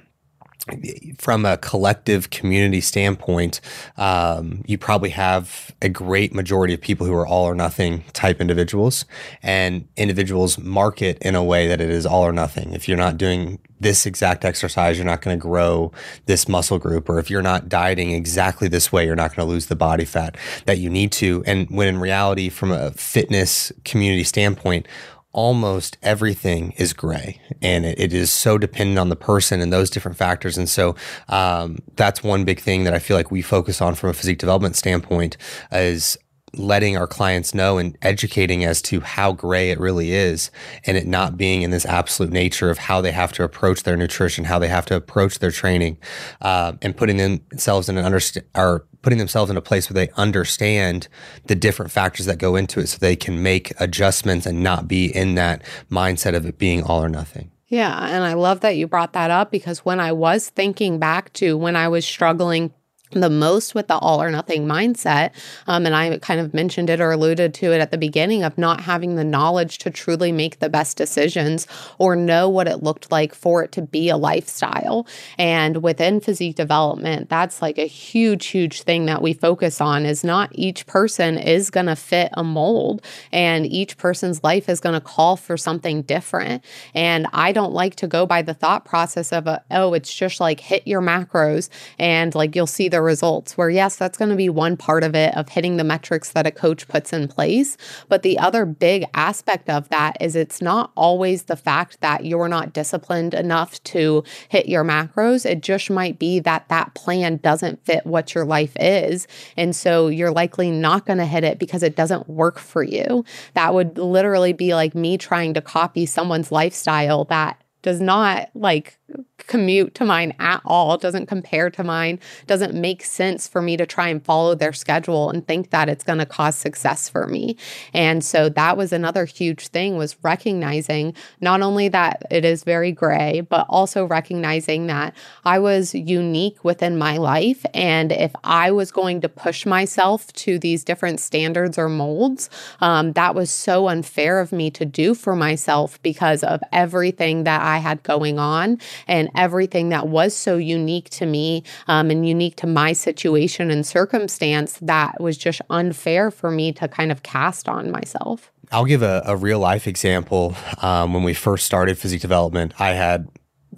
from 1.19 1.45
a 1.45 1.57
collective 1.57 2.31
community 2.31 2.81
standpoint, 2.81 3.61
um, 3.97 4.63
you 4.67 4.79
probably 4.79 5.11
have 5.11 5.75
a 5.83 5.89
great 5.89 6.35
majority 6.35 6.75
of 6.75 6.81
people 6.81 7.07
who 7.07 7.15
are 7.15 7.27
all 7.27 7.45
or 7.45 7.55
nothing 7.55 8.05
type 8.13 8.41
individuals, 8.41 9.05
and 9.43 9.89
individuals 9.97 10.59
market 10.59 11.19
in 11.23 11.35
a 11.35 11.43
way 11.43 11.67
that 11.67 11.81
it 11.81 11.91
is 11.91 12.07
all 12.07 12.23
or 12.23 12.33
nothing. 12.33 12.73
If 12.73 12.89
you're 12.89 12.99
not 12.99 13.17
doing 13.17 13.59
this 13.81 14.05
exact 14.05 14.45
exercise, 14.45 14.99
you're 14.99 15.07
not 15.07 15.23
going 15.23 15.37
to 15.37 15.41
grow 15.41 15.91
this 16.27 16.47
muscle 16.47 16.79
group, 16.79 17.09
or 17.09 17.19
if 17.19 17.31
you're 17.31 17.43
not 17.43 17.69
dieting 17.69 18.13
exactly 18.13 18.69
this 18.69 18.93
way, 18.93 19.07
you're 19.07 19.17
not 19.17 19.35
going 19.35 19.47
to 19.47 19.51
lose 19.51 19.67
the 19.67 19.77
body 19.77 20.05
fat 20.05 20.37
that 20.67 20.79
you 20.79 20.91
need 20.91 21.11
to. 21.13 21.43
And 21.47 21.69
when 21.71 21.89
in 21.89 21.99
reality, 21.99 22.51
from 22.51 22.71
a 22.71 22.91
fitness 22.93 23.73
community 23.85 24.25
standpoint, 24.25 24.87
almost 25.33 25.97
everything 26.03 26.73
is 26.73 26.93
gray 26.93 27.41
and 27.63 27.85
it, 27.85 27.99
it 27.99 28.13
is 28.13 28.31
so 28.33 28.59
dependent 28.59 28.99
on 28.99 29.09
the 29.09 29.17
person 29.17 29.61
and 29.61 29.73
those 29.73 29.91
different 29.91 30.17
factors. 30.17 30.59
And 30.59 30.69
so 30.69 30.97
um, 31.29 31.79
that's 31.97 32.23
one 32.23 32.45
big 32.45 32.61
thing 32.61 32.85
that 32.85 32.95
I 32.95 32.99
feel 32.99 33.17
like 33.17 33.31
we 33.31 33.43
focus 33.43 33.81
on 33.81 33.95
from 33.95 34.11
a 34.11 34.13
physique 34.13 34.39
development 34.39 34.77
standpoint 34.77 35.37
is 35.71 36.19
letting 36.55 36.97
our 36.97 37.07
clients 37.07 37.55
know 37.55 37.79
and 37.79 37.97
educating 38.03 38.65
as 38.65 38.83
to 38.83 39.01
how 39.01 39.33
gray 39.33 39.71
it 39.71 39.79
really 39.79 40.13
is 40.13 40.51
and 40.85 40.97
it 40.97 41.07
not 41.07 41.37
being 41.37 41.63
in 41.63 41.71
this 41.71 41.87
absolute 41.87 42.33
nature 42.33 42.71
of 42.71 42.79
how 42.79 43.01
they 43.01 43.13
have 43.13 43.33
to 43.33 43.45
approach 43.45 43.83
their 43.83 43.97
nutrition, 43.97 44.45
how 44.45 44.59
they 44.59 44.69
have 44.69 44.87
to 44.87 44.97
approach 44.97 45.39
their 45.39 45.51
training, 45.51 45.97
uh, 46.41 46.73
and 46.83 46.97
putting 46.97 47.17
themselves 47.17 47.89
in 47.89 47.97
an 47.97 48.05
understand 48.05 48.47
or 48.55 48.85
putting 49.03 49.19
themselves 49.19 49.51
in 49.51 49.57
a 49.57 49.63
place 49.63 49.89
where 49.89 49.95
they 49.95 50.13
understand 50.13 51.09
the 51.47 51.55
different 51.55 51.91
factors 51.91 52.27
that 52.27 52.39
go 52.39 52.57
into 52.57 52.81
it 52.81 52.87
so 52.87 52.99
they 52.99 53.17
can 53.17 53.43
make 53.43 53.73
adjustments 53.81 54.45
and 54.45 54.63
not 54.63 54.87
be 54.87 55.07
in 55.15 55.37
that 55.37 55.63
mindset 55.91 56.35
of 56.35 56.45
it 56.45 56.59
being 56.59 56.83
all 56.83 57.03
or 57.03 57.09
nothing. 57.09 57.51
Yeah. 57.69 58.07
And 58.09 58.25
I 58.25 58.35
love 58.35 58.61
that 58.61 58.77
you 58.77 58.89
brought 58.89 59.13
that 59.13 59.31
up 59.31 59.53
because 59.53 59.85
when 59.85 60.01
I 60.01 60.11
was 60.11 60.51
thinking 60.51 60.99
back 60.99 61.33
to 61.35 61.57
when 61.57 61.77
I 61.77 61.87
was 61.87 62.05
struggling 62.05 62.75
the 63.13 63.31
most 63.31 63.75
with 63.75 63.89
the 63.89 63.99
all 63.99 64.23
or 64.23 64.31
nothing 64.31 64.67
mindset. 64.67 65.31
Um, 65.67 65.87
and 65.87 65.95
I 65.95 66.19
kind 66.19 66.41
of 66.41 66.55
mentioned 66.55 66.91
it 66.91 67.01
or 67.01 67.11
alluded 67.11 67.55
to 67.55 67.73
it 67.73 67.81
at 67.81 67.91
the 67.91 67.99
beginning 67.99 68.43
of 68.43 68.57
not 68.57 68.81
having 68.81 69.17
the 69.17 69.25
knowledge 69.25 69.79
to 69.79 69.91
truly 69.91 70.33
make 70.33 70.59
the 70.59 70.69
best 70.69 70.97
decisions 70.97 71.67
or 71.99 72.15
know 72.15 72.49
what 72.49 72.69
it 72.69 72.83
looked 72.83 73.11
like 73.11 73.35
for 73.35 73.65
it 73.65 73.73
to 73.73 73.83
be 73.83 74.09
a 74.09 74.17
lifestyle. 74.17 75.07
And 75.39 75.83
within 75.83 76.21
physique 76.21 76.57
development, 76.57 77.29
that's 77.29 77.61
like 77.61 77.79
a 77.79 77.87
huge, 77.87 78.47
huge 78.47 78.83
thing 78.83 79.07
that 79.07 79.23
we 79.23 79.33
focus 79.33 79.81
on 79.81 80.07
is 80.07 80.23
not 80.23 80.51
each 80.53 80.87
person 80.87 81.37
is 81.37 81.71
going 81.71 81.87
to 81.87 81.97
fit 81.97 82.31
a 82.35 82.45
mold 82.45 83.05
and 83.33 83.67
each 83.67 83.97
person's 83.97 84.43
life 84.45 84.69
is 84.69 84.81
going 84.81 84.95
to 84.95 85.01
call 85.01 85.37
for 85.37 85.57
something 85.57 86.03
different. 86.03 86.65
And 86.95 87.27
I 87.33 87.53
don't 87.53 87.73
like 87.73 87.97
to 87.97 88.07
go 88.07 88.27
by 88.27 88.43
the 88.43 88.55
thought 88.55 88.85
process 88.85 89.33
of, 89.33 89.47
a, 89.47 89.63
oh, 89.71 89.95
it's 89.95 90.13
just 90.15 90.41
like 90.41 90.61
hit 90.61 90.87
your 90.87 91.01
macros 91.01 91.69
and 91.99 92.35
like 92.35 92.55
you'll 92.55 92.67
see 92.67 92.89
the 92.89 93.00
the 93.01 93.05
results. 93.05 93.57
Where, 93.57 93.71
yes, 93.71 93.97
that's 93.97 94.19
going 94.19 94.29
to 94.29 94.37
be 94.37 94.51
one 94.51 94.77
part 94.77 95.03
of 95.03 95.15
it 95.15 95.35
of 95.35 95.49
hitting 95.49 95.79
the 95.79 95.85
metrics 95.85 96.33
that 96.33 96.47
a 96.47 96.51
coach 96.51 96.87
puts 96.87 97.13
in 97.15 97.29
place. 97.29 97.79
But 98.09 98.23
the 98.23 98.39
other 98.39 98.67
big 98.67 99.07
aspect 99.15 99.71
of 99.71 99.89
that 99.89 100.19
is 100.21 100.37
it's 100.37 100.61
not 100.61 100.93
always 100.97 101.45
the 101.45 101.57
fact 101.57 102.01
that 102.03 102.27
you're 102.27 102.49
not 102.49 102.75
disciplined 102.75 103.33
enough 103.33 103.83
to 103.85 104.23
hit 104.51 104.69
your 104.69 104.85
macros. 104.85 105.47
It 105.47 105.63
just 105.63 105.89
might 105.89 106.19
be 106.19 106.41
that 106.41 106.69
that 106.69 106.95
plan 106.95 107.39
doesn't 107.39 107.85
fit 107.87 108.05
what 108.05 108.35
your 108.35 108.45
life 108.45 108.77
is. 108.79 109.27
And 109.57 109.75
so 109.75 110.09
you're 110.09 110.31
likely 110.31 110.71
not 110.71 111.07
going 111.07 111.19
to 111.19 111.27
hit 111.27 111.43
it 111.43 111.59
because 111.59 111.83
it 111.83 111.97
doesn't 111.97 112.29
work 112.29 112.59
for 112.59 112.83
you. 112.83 113.25
That 113.55 113.73
would 113.73 113.97
literally 113.97 114.53
be 114.53 114.75
like 114.75 114.95
me 114.95 115.17
trying 115.17 115.55
to 115.55 115.63
copy 115.63 116.05
someone's 116.05 116.53
lifestyle 116.53 117.25
that 117.25 117.63
does 117.83 118.01
not 118.01 118.51
like 118.55 118.99
commute 119.47 119.95
to 119.97 120.05
mine 120.05 120.33
at 120.39 120.61
all, 120.65 120.97
doesn't 120.97 121.27
compare 121.27 121.71
to 121.71 121.83
mine, 121.83 122.21
doesn't 122.47 122.75
make 122.75 123.05
sense 123.05 123.49
for 123.49 123.61
me 123.61 123.77
to 123.77 123.87
try 123.87 124.09
and 124.09 124.25
follow 124.25 124.55
their 124.55 124.73
schedule 124.73 125.31
and 125.31 125.47
think 125.47 125.71
that 125.71 125.89
it's 125.89 126.05
going 126.05 126.19
to 126.19 126.27
cause 126.27 126.55
success 126.55 127.09
for 127.09 127.27
me. 127.27 127.57
And 127.93 128.25
so 128.25 128.49
that 128.51 128.77
was 128.77 128.93
another 128.93 129.25
huge 129.25 129.69
thing 129.69 129.97
was 129.97 130.17
recognizing 130.23 131.15
not 131.41 131.63
only 131.63 131.89
that 131.89 132.23
it 132.31 132.45
is 132.45 132.65
very 132.65 132.93
gray, 132.93 133.41
but 133.41 133.67
also 133.69 134.05
recognizing 134.05 134.87
that 134.87 135.15
I 135.45 135.59
was 135.59 135.95
unique 135.95 136.63
within 136.65 136.97
my 136.97 137.17
life 137.17 137.65
and 137.75 138.13
if 138.13 138.33
I 138.45 138.71
was 138.71 138.93
going 138.93 139.21
to 139.23 139.29
push 139.29 139.67
myself 139.67 140.33
to 140.35 140.59
these 140.59 140.85
different 140.85 141.21
standards 141.21 141.79
or 141.79 141.89
molds, 141.89 142.51
um, 142.81 143.13
that 143.13 143.35
was 143.35 143.51
so 143.51 143.89
unfair 143.89 144.41
of 144.41 144.53
me 144.53 144.71
to 144.73 144.85
do 144.85 145.15
for 145.15 145.35
myself 145.35 146.01
because 146.03 146.45
of 146.45 146.61
everything 146.73 147.45
that 147.45 147.63
I 147.63 147.79
had 147.79 148.03
going 148.03 148.39
on 148.39 148.79
and 149.07 149.29
everything 149.35 149.89
that 149.91 150.09
was 150.09 150.35
so 150.35 150.57
unique 150.57 151.11
to 151.11 151.27
me 151.27 151.63
um, 151.89 152.11
and 152.11 152.27
unique 152.27 152.57
to 152.57 152.67
my 152.67 152.93
situation 152.93 153.71
and 153.71 153.87
circumstance 153.87 154.79
that 154.83 155.21
was 155.21 155.37
just 155.37 155.61
unfair 155.71 156.31
for 156.31 156.51
me 156.51 156.73
to 156.73 156.89
kind 156.89 157.13
of 157.13 157.23
cast 157.23 157.69
on 157.69 157.91
myself. 157.91 158.51
I'll 158.73 158.85
give 158.85 159.03
a, 159.03 159.23
a 159.27 159.37
real 159.37 159.59
life 159.59 159.87
example. 159.87 160.55
Um, 160.81 161.13
when 161.13 161.25
we 161.25 161.35
first 161.35 161.67
started 161.67 161.99
physique 161.99 162.21
development, 162.21 162.81
I 162.81 162.91
had 162.91 163.29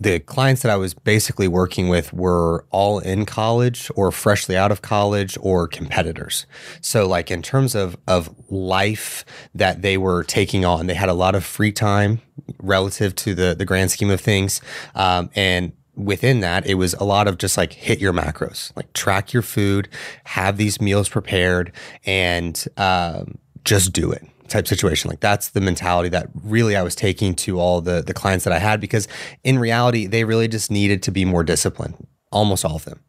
the 0.03 0.19
clients 0.21 0.62
that 0.62 0.71
I 0.71 0.77
was 0.77 0.95
basically 0.95 1.49
working 1.49 1.88
with 1.88 2.12
were 2.12 2.65
all 2.71 2.99
in 2.99 3.25
college 3.25 3.91
or 3.95 4.11
freshly 4.11 4.57
out 4.57 4.73
of 4.73 4.83
college 4.83 5.38
or 5.41 5.69
competitors. 5.69 6.47
So 6.81 7.07
like 7.07 7.31
in 7.31 7.43
terms 7.43 7.75
of 7.75 7.97
of 8.09 8.35
life 8.51 9.25
that 9.55 9.83
they 9.83 9.97
were 9.97 10.25
taking 10.25 10.65
on, 10.65 10.87
they 10.87 10.95
had 10.95 11.09
a 11.09 11.15
lot 11.15 11.35
of 11.35 11.45
free 11.45 11.73
time 11.73 12.21
relative 12.61 13.15
to 13.17 13.35
the 13.35 13.55
the 13.55 13.65
grand 13.65 13.91
scheme 13.91 14.11
of 14.11 14.21
things, 14.21 14.61
um, 14.95 15.31
and 15.35 15.73
within 15.95 16.41
that, 16.41 16.67
it 16.67 16.75
was 16.75 16.95
a 16.95 17.05
lot 17.05 17.29
of 17.29 17.38
just 17.38 17.57
like 17.57 17.73
hit 17.73 18.01
your 18.01 18.12
macros, 18.12 18.75
like 18.77 18.93
track 18.95 19.33
your 19.33 19.43
food, 19.43 19.88
have 20.25 20.57
these 20.57 20.81
meals 20.81 21.09
prepared, 21.09 21.73
and 22.05 22.67
um, 22.77 23.38
just 23.65 23.93
do 23.93 24.11
it 24.11 24.27
type 24.53 24.69
situation. 24.69 25.09
Like 25.11 25.21
that's 25.21 25.51
the 25.51 25.61
mentality 25.61 26.09
that 26.11 26.29
really 26.43 26.77
I 26.77 26.83
was 26.83 26.95
taking 26.95 27.35
to 27.37 27.59
all 27.59 27.81
the 27.81 28.03
the 28.03 28.15
clients 28.15 28.45
that 28.45 28.53
I 28.53 28.59
had 28.59 28.81
because 28.81 29.09
in 29.43 29.59
reality 29.59 30.07
they 30.07 30.25
really 30.25 30.49
just 30.49 30.71
needed 30.71 31.03
to 31.05 31.11
be 31.11 31.25
more 31.25 31.43
disciplined. 31.43 32.07
Almost 32.31 32.65
all 32.65 32.77
of 32.77 32.85
them. 32.85 33.01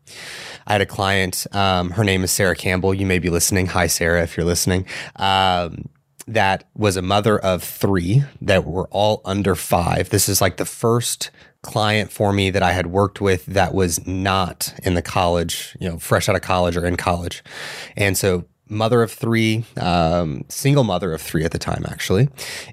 I 0.67 0.73
had 0.73 0.81
a 0.81 0.85
client. 0.85 1.47
Um, 1.51 1.91
her 1.91 2.03
name 2.03 2.23
is 2.23 2.31
Sarah 2.31 2.55
Campbell. 2.55 2.93
You 2.93 3.05
may 3.05 3.19
be 3.19 3.29
listening. 3.29 3.67
Hi, 3.67 3.87
Sarah, 3.87 4.23
if 4.23 4.35
you're 4.35 4.45
listening. 4.45 4.85
Um, 5.15 5.89
that 6.27 6.69
was 6.75 6.95
a 6.95 7.01
mother 7.01 7.37
of 7.37 7.63
three 7.63 8.23
that 8.41 8.65
were 8.65 8.87
all 8.91 9.21
under 9.25 9.55
five. 9.55 10.09
This 10.09 10.29
is 10.29 10.41
like 10.41 10.57
the 10.57 10.65
first 10.65 11.31
client 11.61 12.11
for 12.11 12.33
me 12.33 12.49
that 12.49 12.63
I 12.63 12.73
had 12.73 12.87
worked 12.87 13.21
with 13.21 13.45
that 13.45 13.73
was 13.73 14.05
not 14.05 14.73
in 14.83 14.93
the 14.93 15.01
college, 15.01 15.75
you 15.79 15.89
know, 15.89 15.97
fresh 15.97 16.29
out 16.29 16.35
of 16.35 16.41
college 16.41 16.77
or 16.77 16.85
in 16.85 16.97
college. 16.97 17.43
And 17.95 18.17
so 18.17 18.45
mother 18.69 19.01
of 19.01 19.11
three, 19.11 19.65
um, 19.77 20.45
single 20.49 20.83
mother 20.83 21.13
of 21.13 21.21
three 21.21 21.43
at 21.43 21.51
the 21.51 21.59
time, 21.59 21.85
actually, 21.87 22.29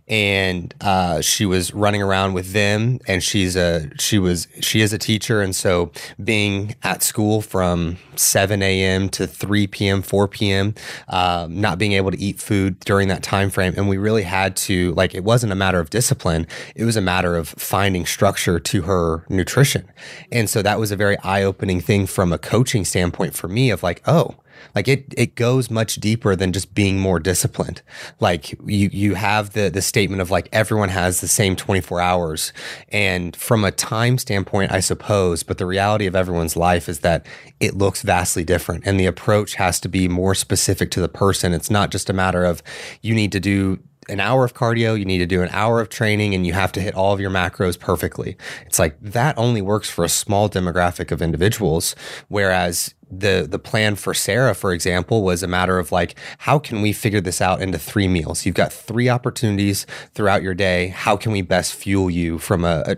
and 0.09 0.75
uh, 0.81 1.21
she 1.21 1.45
was 1.45 1.75
running 1.75 2.03
around 2.03 2.33
with 2.33 2.53
them. 2.53 2.99
And 3.07 3.23
she's 3.23 3.57
a 3.57 3.91
she 3.99 4.19
was 4.19 4.49
she 4.61 4.81
is 4.81 4.93
a 4.93 4.99
teacher, 4.99 5.41
and 5.41 5.55
so 5.55 5.93
being 6.23 6.75
at 6.83 7.03
school 7.03 7.43
from 7.43 7.99
seven 8.17 8.63
a.m. 8.63 9.09
to 9.11 9.27
three 9.27 9.67
p.m., 9.67 10.03
four 10.03 10.29
p.m., 10.29 10.75
um, 11.09 11.61
not 11.61 11.79
being 11.79 11.93
able 11.93 12.11
to 12.11 12.19
eat 12.19 12.41
food 12.41 12.81
during 12.81 13.09
that 13.09 13.23
time 13.23 13.51
frame, 13.51 13.75
and 13.77 13.89
we 13.89 13.97
really 13.97 14.23
had 14.23 14.57
to 14.57 14.93
like 14.95 15.15
it 15.15 15.25
wasn't 15.25 15.53
a 15.53 15.57
matter 15.57 15.81
of 15.81 15.91
discipline; 15.91 16.47
it 16.75 16.85
was 16.85 16.97
a 16.97 17.03
matter 17.03 17.37
of 17.37 17.49
finding 17.49 18.07
structure 18.07 18.59
to 18.61 18.83
her 18.83 19.25
nutrition, 19.29 19.89
and 20.31 20.49
so 20.49 20.63
that 20.63 20.79
was 20.79 20.91
a 20.91 20.97
very 20.97 21.19
eye 21.19 21.43
opening 21.43 21.81
thing 21.81 22.07
from 22.07 22.33
a 22.33 22.39
coaching 22.39 22.85
standpoint 22.85 23.35
for 23.35 23.49
me 23.49 23.71
of 23.71 23.83
like, 23.83 24.03
oh 24.07 24.37
like 24.75 24.89
it 24.89 25.13
it 25.17 25.35
goes 25.35 25.71
much 25.71 25.97
deeper 25.97 26.37
than 26.37 26.53
just 26.53 26.75
being 26.75 26.99
more 26.99 27.19
disciplined. 27.21 27.83
Like 28.21 28.53
you 28.67 28.91
you 28.93 29.15
have 29.15 29.51
the 29.51 29.71
the 29.71 29.83
statement 29.83 30.23
of 30.23 30.31
like 30.31 30.49
everyone 30.53 30.89
has 30.91 31.21
the 31.21 31.29
same 31.29 31.57
24 31.57 32.01
hours 32.01 32.53
and 32.89 33.35
from 33.37 33.65
a 33.65 33.71
time 33.71 34.19
standpoint 34.19 34.73
I 34.73 34.81
suppose, 34.81 35.43
but 35.43 35.59
the 35.59 35.67
reality 35.67 36.07
of 36.07 36.17
everyone's 36.17 36.57
life 36.57 36.89
is 36.89 37.01
that 37.01 37.27
it 37.59 37.77
looks 37.77 38.03
vastly 38.03 38.45
different 38.45 38.87
and 38.87 38.99
the 38.99 39.07
approach 39.07 39.55
has 39.55 39.81
to 39.81 39.89
be 39.89 40.09
more 40.09 40.35
specific 40.35 40.91
to 40.93 41.01
the 41.01 41.09
person. 41.09 41.53
It's 41.53 41.71
not 41.71 41.91
just 41.91 42.11
a 42.11 42.13
matter 42.13 42.45
of 42.45 42.63
you 43.03 43.15
need 43.15 43.33
to 43.33 43.41
do 43.41 43.81
an 44.11 44.21
hour 44.21 44.45
of 44.45 44.55
cardio, 44.55 44.99
you 44.99 45.05
need 45.05 45.19
to 45.19 45.27
do 45.27 45.43
an 45.43 45.49
hour 45.53 45.81
of 45.81 45.89
training, 45.89 46.35
and 46.35 46.47
you 46.47 46.53
have 46.53 46.73
to 46.73 46.81
hit 46.81 46.95
all 46.95 47.13
of 47.13 47.21
your 47.21 47.31
macros 47.31 47.79
perfectly. 47.79 48.37
It's 48.67 48.79
like 48.79 49.01
that 49.01 49.39
only 49.39 49.63
works 49.63 49.89
for 49.89 50.05
a 50.05 50.09
small 50.09 50.49
demographic 50.49 51.11
of 51.13 51.23
individuals. 51.23 51.95
Whereas 52.29 52.95
the 53.11 53.47
the 53.49 53.59
plan 53.59 53.97
for 53.97 54.15
Sarah, 54.15 54.55
for 54.55 54.73
example, 54.73 55.23
was 55.23 55.43
a 55.43 55.49
matter 55.49 55.79
of 55.79 55.93
like, 55.93 56.15
how 56.39 56.59
can 56.59 56.81
we 56.81 56.93
figure 56.93 57.21
this 57.21 57.41
out 57.41 57.61
into 57.61 57.79
three 57.79 58.09
meals? 58.09 58.47
You've 58.47 58.55
got 58.55 58.73
three 58.73 59.09
opportunities 59.09 59.87
throughout 60.15 60.43
your 60.43 60.55
day. 60.55 60.89
How 60.89 61.17
can 61.17 61.33
we 61.33 61.43
best 61.43 61.75
fuel 61.75 62.11
you 62.11 62.39
from 62.39 62.65
a, 62.65 62.97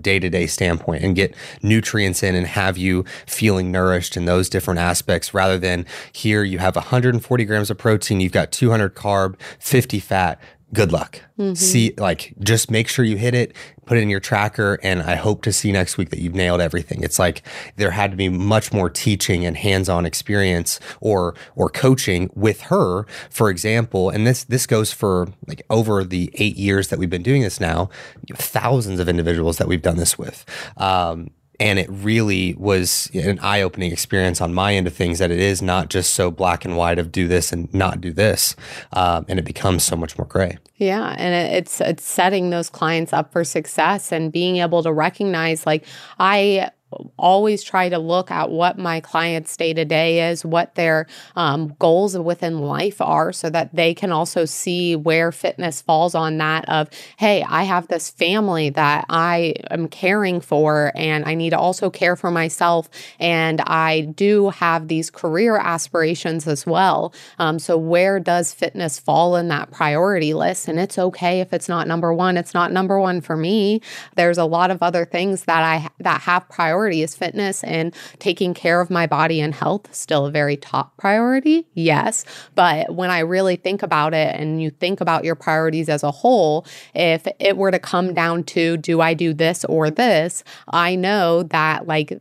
day 0.00 0.20
to 0.20 0.30
day 0.30 0.46
standpoint 0.46 1.02
and 1.02 1.16
get 1.16 1.34
nutrients 1.60 2.22
in 2.22 2.36
and 2.36 2.46
have 2.46 2.78
you 2.78 3.04
feeling 3.26 3.72
nourished 3.72 4.16
in 4.16 4.24
those 4.24 4.48
different 4.48 4.78
aspects 4.78 5.34
rather 5.34 5.58
than 5.58 5.84
here 6.12 6.44
you 6.44 6.58
have 6.58 6.76
140 6.76 7.44
grams 7.44 7.70
of 7.70 7.78
protein, 7.78 8.20
you've 8.20 8.30
got 8.30 8.52
200 8.52 8.94
carb, 8.94 9.34
50 9.58 9.98
fat, 9.98 10.40
good 10.74 10.92
luck. 10.92 11.20
Mm-hmm. 11.38 11.54
See, 11.54 11.94
like, 11.96 12.34
just 12.40 12.70
make 12.70 12.88
sure 12.88 13.04
you 13.04 13.16
hit 13.16 13.34
it, 13.34 13.54
put 13.86 13.96
it 13.96 14.02
in 14.02 14.10
your 14.10 14.20
tracker, 14.20 14.78
and 14.82 15.02
I 15.02 15.14
hope 15.14 15.42
to 15.42 15.52
see 15.52 15.72
next 15.72 15.96
week 15.96 16.10
that 16.10 16.18
you've 16.18 16.34
nailed 16.34 16.60
everything. 16.60 17.02
It's 17.02 17.18
like 17.18 17.42
there 17.76 17.92
had 17.92 18.10
to 18.10 18.16
be 18.16 18.28
much 18.28 18.72
more 18.72 18.90
teaching 18.90 19.46
and 19.46 19.56
hands-on 19.56 20.04
experience 20.04 20.80
or 21.00 21.34
or 21.56 21.70
coaching 21.70 22.28
with 22.34 22.62
her, 22.62 23.06
for 23.30 23.48
example. 23.48 24.10
And 24.10 24.26
this 24.26 24.44
this 24.44 24.66
goes 24.66 24.92
for 24.92 25.28
like 25.46 25.62
over 25.70 26.04
the 26.04 26.30
eight 26.34 26.56
years 26.56 26.88
that 26.88 26.98
we've 26.98 27.10
been 27.10 27.22
doing 27.22 27.42
this 27.42 27.60
now, 27.60 27.88
thousands 28.34 29.00
of 29.00 29.08
individuals 29.08 29.58
that 29.58 29.68
we've 29.68 29.82
done 29.82 29.96
this 29.96 30.18
with. 30.18 30.44
Um, 30.76 31.30
and 31.60 31.78
it 31.78 31.88
really 31.90 32.54
was 32.54 33.10
an 33.14 33.38
eye-opening 33.40 33.92
experience 33.92 34.40
on 34.40 34.52
my 34.52 34.74
end 34.74 34.86
of 34.86 34.94
things 34.94 35.18
that 35.18 35.30
it 35.30 35.38
is 35.38 35.62
not 35.62 35.88
just 35.88 36.14
so 36.14 36.30
black 36.30 36.64
and 36.64 36.76
white 36.76 36.98
of 36.98 37.12
do 37.12 37.28
this 37.28 37.52
and 37.52 37.72
not 37.72 38.00
do 38.00 38.12
this 38.12 38.56
um, 38.92 39.24
and 39.28 39.38
it 39.38 39.44
becomes 39.44 39.84
so 39.84 39.96
much 39.96 40.16
more 40.18 40.26
gray. 40.26 40.58
Yeah 40.76 41.14
and 41.18 41.54
it's 41.54 41.80
it's 41.80 42.04
setting 42.04 42.50
those 42.50 42.68
clients 42.68 43.12
up 43.12 43.32
for 43.32 43.44
success 43.44 44.12
and 44.12 44.32
being 44.32 44.56
able 44.56 44.82
to 44.82 44.92
recognize 44.92 45.66
like 45.66 45.84
i 46.18 46.70
always 47.16 47.62
try 47.62 47.88
to 47.88 47.98
look 47.98 48.30
at 48.30 48.50
what 48.50 48.78
my 48.78 49.00
clients' 49.00 49.56
day 49.56 49.72
to 49.74 49.84
day 49.84 50.30
is, 50.30 50.44
what 50.44 50.74
their 50.74 51.06
um, 51.36 51.74
goals 51.78 52.16
within 52.16 52.60
life 52.60 53.00
are, 53.00 53.32
so 53.32 53.50
that 53.50 53.74
they 53.74 53.94
can 53.94 54.12
also 54.12 54.44
see 54.44 54.96
where 54.96 55.32
fitness 55.32 55.82
falls 55.82 56.14
on 56.14 56.38
that. 56.38 56.68
Of, 56.68 56.88
hey, 57.16 57.44
I 57.48 57.64
have 57.64 57.88
this 57.88 58.10
family 58.10 58.70
that 58.70 59.06
I 59.08 59.54
am 59.70 59.88
caring 59.88 60.40
for, 60.40 60.92
and 60.94 61.24
I 61.24 61.34
need 61.34 61.50
to 61.50 61.58
also 61.58 61.90
care 61.90 62.16
for 62.16 62.30
myself. 62.30 62.88
And 63.18 63.60
I 63.62 64.02
do 64.02 64.50
have 64.50 64.88
these 64.88 65.10
career 65.10 65.56
aspirations 65.56 66.46
as 66.46 66.66
well. 66.66 67.12
Um, 67.38 67.58
so, 67.58 67.76
where 67.76 68.20
does 68.20 68.52
fitness 68.52 68.98
fall 68.98 69.36
in 69.36 69.48
that 69.48 69.70
priority 69.70 70.34
list? 70.34 70.68
And 70.68 70.78
it's 70.78 70.98
okay 70.98 71.40
if 71.40 71.52
it's 71.52 71.68
not 71.68 71.88
number 71.88 72.12
one. 72.12 72.36
It's 72.36 72.54
not 72.54 72.72
number 72.72 72.98
one 73.00 73.20
for 73.20 73.36
me. 73.36 73.80
There's 74.16 74.38
a 74.38 74.44
lot 74.44 74.70
of 74.70 74.82
other 74.82 75.04
things 75.04 75.44
that 75.44 75.62
I 75.62 75.88
that 76.00 76.22
have 76.22 76.48
priority 76.48 76.83
priority 76.84 77.02
is 77.02 77.14
fitness 77.14 77.64
and 77.64 77.94
taking 78.18 78.52
care 78.52 78.78
of 78.82 78.90
my 78.90 79.06
body 79.06 79.40
and 79.40 79.54
health 79.54 79.94
still 79.94 80.26
a 80.26 80.30
very 80.30 80.54
top 80.54 80.94
priority 80.98 81.66
yes. 81.72 82.26
But 82.54 82.94
when 82.94 83.10
i 83.10 83.20
really 83.20 83.56
think 83.56 83.82
about 83.82 84.12
it 84.12 84.38
and 84.38 84.62
you 84.62 84.68
think 84.68 85.00
about 85.00 85.24
your 85.24 85.34
priorities 85.34 85.88
as 85.88 86.02
a 86.02 86.10
whole 86.10 86.66
if 86.94 87.26
it 87.38 87.56
were 87.56 87.70
to 87.70 87.78
come 87.78 88.12
down 88.12 88.44
to 88.44 88.76
do 88.76 89.00
i 89.00 89.14
do 89.14 89.32
this 89.32 89.64
or 89.64 89.90
this 89.90 90.44
i 90.68 90.94
know 90.94 91.42
that 91.44 91.86
like 91.86 92.20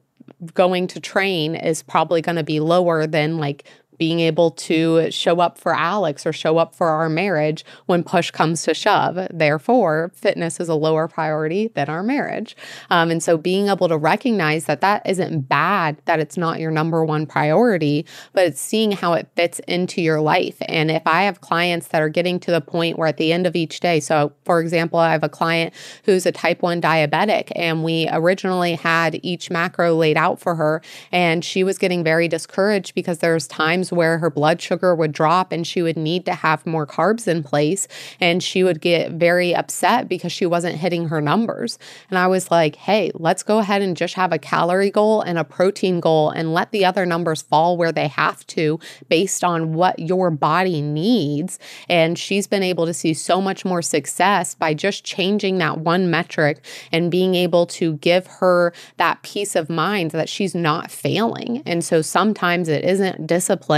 going 0.54 0.88
to 0.88 1.00
train 1.02 1.56
is 1.56 1.84
probably 1.84 2.22
going 2.22 2.38
to 2.38 2.44
be 2.44 2.62
lower 2.62 3.06
than 3.06 3.38
like 3.38 3.66
being 4.04 4.20
able 4.20 4.52
to 4.52 5.10
show 5.12 5.40
up 5.40 5.58
for 5.58 5.74
Alex 5.74 6.26
or 6.26 6.34
show 6.34 6.58
up 6.58 6.76
for 6.76 6.90
our 6.90 7.08
marriage 7.08 7.64
when 7.86 8.04
push 8.04 8.32
comes 8.32 8.62
to 8.64 8.74
shove. 8.74 9.18
Therefore, 9.32 10.12
fitness 10.14 10.60
is 10.60 10.68
a 10.68 10.76
lower 10.76 11.08
priority 11.08 11.70
than 11.70 11.88
our 11.88 12.04
marriage. 12.04 12.54
Um, 12.90 13.12
and 13.12 13.24
so 13.24 13.38
being 13.38 13.70
able 13.70 13.88
to 13.88 13.96
recognize 13.98 14.66
that 14.66 14.82
that 14.82 15.08
isn't 15.08 15.48
bad, 15.48 16.02
that 16.04 16.20
it's 16.20 16.36
not 16.36 16.60
your 16.60 16.70
number 16.70 17.06
one 17.06 17.26
priority, 17.26 18.06
but 18.34 18.46
it's 18.46 18.60
seeing 18.60 18.92
how 18.92 19.14
it 19.14 19.30
fits 19.38 19.60
into 19.70 20.02
your 20.02 20.20
life. 20.20 20.58
And 20.64 20.92
if 20.92 21.08
I 21.08 21.24
have 21.24 21.40
clients 21.40 21.88
that 21.88 22.02
are 22.02 22.10
getting 22.10 22.42
to 22.42 22.52
the 22.52 22.60
point 22.60 23.00
where 23.00 23.08
at 23.08 23.16
the 23.16 23.32
end 23.32 23.48
of 23.48 23.56
each 23.56 23.80
day, 23.80 24.02
so 24.02 24.34
for 24.44 24.60
example, 24.60 25.00
I 25.00 25.14
have 25.14 25.24
a 25.24 25.30
client 25.30 25.74
who's 26.04 26.26
a 26.26 26.34
type 26.34 26.62
1 26.62 26.82
diabetic, 26.82 27.54
and 27.56 27.86
we 27.86 28.10
originally 28.12 28.76
had 28.76 29.18
each 29.24 29.50
macro 29.50 29.96
laid 29.96 30.18
out 30.18 30.42
for 30.42 30.56
her, 30.56 30.82
and 31.14 31.46
she 31.46 31.64
was 31.64 31.78
getting 31.78 32.04
very 32.04 32.28
discouraged 32.28 32.94
because 32.96 33.20
there's 33.20 33.48
times 33.48 33.93
where 33.94 34.18
her 34.18 34.30
blood 34.30 34.62
sugar 34.62 34.96
would 34.96 35.12
drop 35.12 35.52
and 35.52 35.66
she 35.66 35.82
would 35.82 35.98
need 35.98 36.26
to 36.26 36.34
have 36.34 36.66
more 36.66 36.88
carbs 36.88 37.28
in 37.28 37.44
place, 37.44 37.88
and 38.20 38.44
she 38.44 38.64
would 38.64 38.82
get 38.82 39.12
very 39.12 39.56
upset 39.56 40.10
because 40.10 40.32
she 40.32 40.46
wasn't 40.46 40.76
hitting 40.76 41.08
her 41.10 41.22
numbers. 41.22 41.78
And 42.10 42.18
I 42.18 42.28
was 42.28 42.52
like, 42.52 42.76
hey, 42.76 43.12
let's 43.16 43.44
go 43.44 43.60
ahead 43.60 43.82
and 43.82 43.96
just 43.96 44.16
have 44.16 44.32
a 44.32 44.40
calorie 44.40 44.92
goal 44.92 45.22
and 45.22 45.38
a 45.38 45.44
protein 45.44 46.00
goal 46.00 46.30
and 46.30 46.54
let 46.54 46.72
the 46.72 46.86
other 46.86 47.06
numbers 47.06 47.42
fall 47.42 47.78
where 47.78 47.92
they 47.92 48.08
have 48.08 48.46
to 48.48 48.80
based 49.10 49.44
on 49.44 49.74
what 49.74 50.00
your 50.00 50.32
body 50.32 50.82
needs. 50.82 51.60
And 51.90 52.18
she's 52.18 52.48
been 52.48 52.64
able 52.64 52.86
to 52.86 52.94
see 52.94 53.14
so 53.14 53.42
much 53.42 53.66
more 53.66 53.82
success 53.82 54.56
by 54.56 54.74
just 54.74 55.04
changing 55.04 55.58
that 55.60 55.80
one 55.80 56.10
metric 56.10 56.64
and 56.92 57.12
being 57.12 57.36
able 57.36 57.66
to 57.68 57.94
give 57.98 58.28
her 58.28 58.74
that 58.98 59.22
peace 59.24 59.56
of 59.56 59.70
mind 59.70 60.12
that 60.12 60.30
she's 60.30 60.56
not 60.56 60.92
failing. 60.92 61.62
And 61.66 61.84
so 61.84 62.02
sometimes 62.02 62.70
it 62.70 62.84
isn't 62.84 63.28
discipline, 63.28 63.73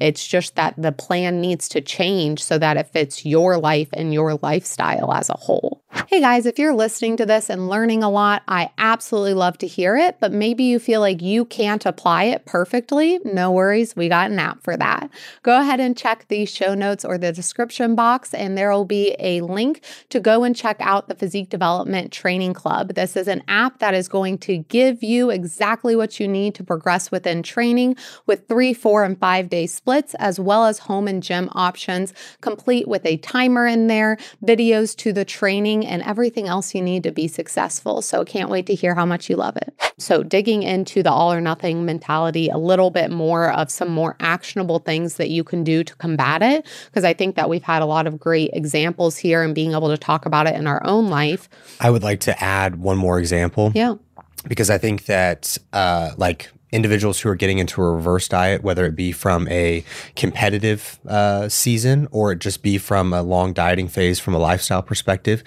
it's 0.00 0.26
just 0.26 0.56
that 0.56 0.74
the 0.76 0.92
plan 0.92 1.40
needs 1.40 1.68
to 1.70 1.80
change 1.80 2.42
so 2.42 2.58
that 2.58 2.76
it 2.76 2.88
fits 2.88 3.24
your 3.24 3.58
life 3.58 3.88
and 3.92 4.12
your 4.12 4.34
lifestyle 4.42 5.12
as 5.12 5.28
a 5.30 5.36
whole. 5.36 5.82
Hey 5.90 6.20
guys, 6.20 6.44
if 6.44 6.58
you're 6.58 6.74
listening 6.74 7.16
to 7.16 7.24
this 7.24 7.48
and 7.48 7.68
learning 7.68 8.02
a 8.02 8.10
lot, 8.10 8.42
I 8.46 8.70
absolutely 8.76 9.32
love 9.32 9.56
to 9.58 9.66
hear 9.66 9.96
it, 9.96 10.16
but 10.20 10.32
maybe 10.32 10.64
you 10.64 10.78
feel 10.78 11.00
like 11.00 11.22
you 11.22 11.46
can't 11.46 11.84
apply 11.86 12.24
it 12.24 12.44
perfectly. 12.44 13.18
No 13.24 13.50
worries, 13.50 13.96
we 13.96 14.08
got 14.08 14.30
an 14.30 14.38
app 14.38 14.62
for 14.62 14.76
that. 14.76 15.10
Go 15.42 15.58
ahead 15.58 15.80
and 15.80 15.96
check 15.96 16.26
the 16.28 16.44
show 16.44 16.74
notes 16.74 17.06
or 17.06 17.16
the 17.16 17.32
description 17.32 17.94
box, 17.94 18.34
and 18.34 18.56
there 18.56 18.70
will 18.70 18.84
be 18.84 19.16
a 19.18 19.40
link 19.40 19.82
to 20.10 20.20
go 20.20 20.44
and 20.44 20.54
check 20.54 20.76
out 20.80 21.08
the 21.08 21.14
Physique 21.14 21.48
Development 21.48 22.12
Training 22.12 22.52
Club. 22.52 22.94
This 22.94 23.16
is 23.16 23.28
an 23.28 23.42
app 23.48 23.78
that 23.78 23.94
is 23.94 24.08
going 24.08 24.38
to 24.38 24.58
give 24.58 25.02
you 25.02 25.30
exactly 25.30 25.96
what 25.96 26.20
you 26.20 26.28
need 26.28 26.54
to 26.56 26.64
progress 26.64 27.10
within 27.10 27.42
training 27.42 27.96
with 28.26 28.46
three, 28.46 28.74
four, 28.74 29.04
and 29.04 29.18
five 29.18 29.48
day 29.48 29.66
splits, 29.66 30.14
as 30.16 30.38
well 30.38 30.66
as 30.66 30.80
home 30.80 31.08
and 31.08 31.22
gym 31.22 31.48
options, 31.52 32.12
complete 32.42 32.86
with 32.88 33.06
a 33.06 33.16
timer 33.18 33.66
in 33.66 33.86
there, 33.86 34.18
videos 34.44 34.94
to 34.96 35.12
the 35.14 35.24
training 35.24 35.77
and 35.86 36.02
everything 36.02 36.48
else 36.48 36.74
you 36.74 36.82
need 36.82 37.02
to 37.04 37.12
be 37.12 37.28
successful. 37.28 38.02
So, 38.02 38.24
can't 38.24 38.50
wait 38.50 38.66
to 38.66 38.74
hear 38.74 38.94
how 38.94 39.06
much 39.06 39.28
you 39.28 39.36
love 39.36 39.56
it. 39.56 39.74
So, 39.98 40.22
digging 40.22 40.62
into 40.62 41.02
the 41.02 41.10
all 41.10 41.32
or 41.32 41.40
nothing 41.40 41.84
mentality 41.84 42.48
a 42.48 42.58
little 42.58 42.90
bit 42.90 43.10
more 43.10 43.52
of 43.52 43.70
some 43.70 43.88
more 43.88 44.16
actionable 44.20 44.78
things 44.78 45.16
that 45.16 45.30
you 45.30 45.44
can 45.44 45.64
do 45.64 45.84
to 45.84 45.96
combat 45.96 46.42
it, 46.42 46.66
because 46.86 47.04
I 47.04 47.12
think 47.12 47.36
that 47.36 47.48
we've 47.48 47.62
had 47.62 47.82
a 47.82 47.86
lot 47.86 48.06
of 48.06 48.18
great 48.18 48.50
examples 48.52 49.16
here 49.16 49.42
and 49.42 49.54
being 49.54 49.72
able 49.72 49.88
to 49.88 49.98
talk 49.98 50.26
about 50.26 50.46
it 50.46 50.54
in 50.54 50.66
our 50.66 50.84
own 50.84 51.08
life. 51.08 51.48
I 51.80 51.90
would 51.90 52.02
like 52.02 52.20
to 52.20 52.42
add 52.42 52.76
one 52.76 52.96
more 52.96 53.18
example. 53.18 53.72
Yeah. 53.74 53.94
Because 54.46 54.70
I 54.70 54.78
think 54.78 55.06
that, 55.06 55.58
uh, 55.72 56.12
like, 56.16 56.50
individuals 56.72 57.20
who 57.20 57.28
are 57.28 57.34
getting 57.34 57.58
into 57.58 57.82
a 57.82 57.90
reverse 57.90 58.28
diet, 58.28 58.62
whether 58.62 58.84
it 58.84 58.94
be 58.94 59.12
from 59.12 59.48
a 59.48 59.84
competitive 60.16 60.98
uh, 61.08 61.48
season 61.48 62.08
or 62.10 62.32
it 62.32 62.38
just 62.38 62.62
be 62.62 62.78
from 62.78 63.12
a 63.12 63.22
long 63.22 63.52
dieting 63.52 63.88
phase 63.88 64.18
from 64.18 64.34
a 64.34 64.38
lifestyle 64.38 64.82
perspective, 64.82 65.42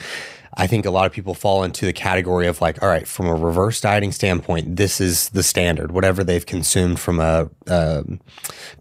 I 0.56 0.68
think 0.68 0.86
a 0.86 0.92
lot 0.92 1.06
of 1.06 1.14
people 1.14 1.34
fall 1.34 1.64
into 1.64 1.86
the 1.86 1.94
category 1.94 2.48
of 2.48 2.60
like, 2.60 2.82
all 2.84 2.90
right, 2.90 3.08
from 3.08 3.28
a 3.28 3.36
reverse 3.36 3.80
dieting 3.80 4.12
standpoint, 4.12 4.76
this 4.76 5.00
is 5.00 5.30
the 5.30 5.44
standard. 5.44 5.92
Whatever 5.92 6.24
they've 6.24 6.46
consumed 6.46 7.00
from 7.00 7.20
a, 7.20 7.50
a 7.68 8.04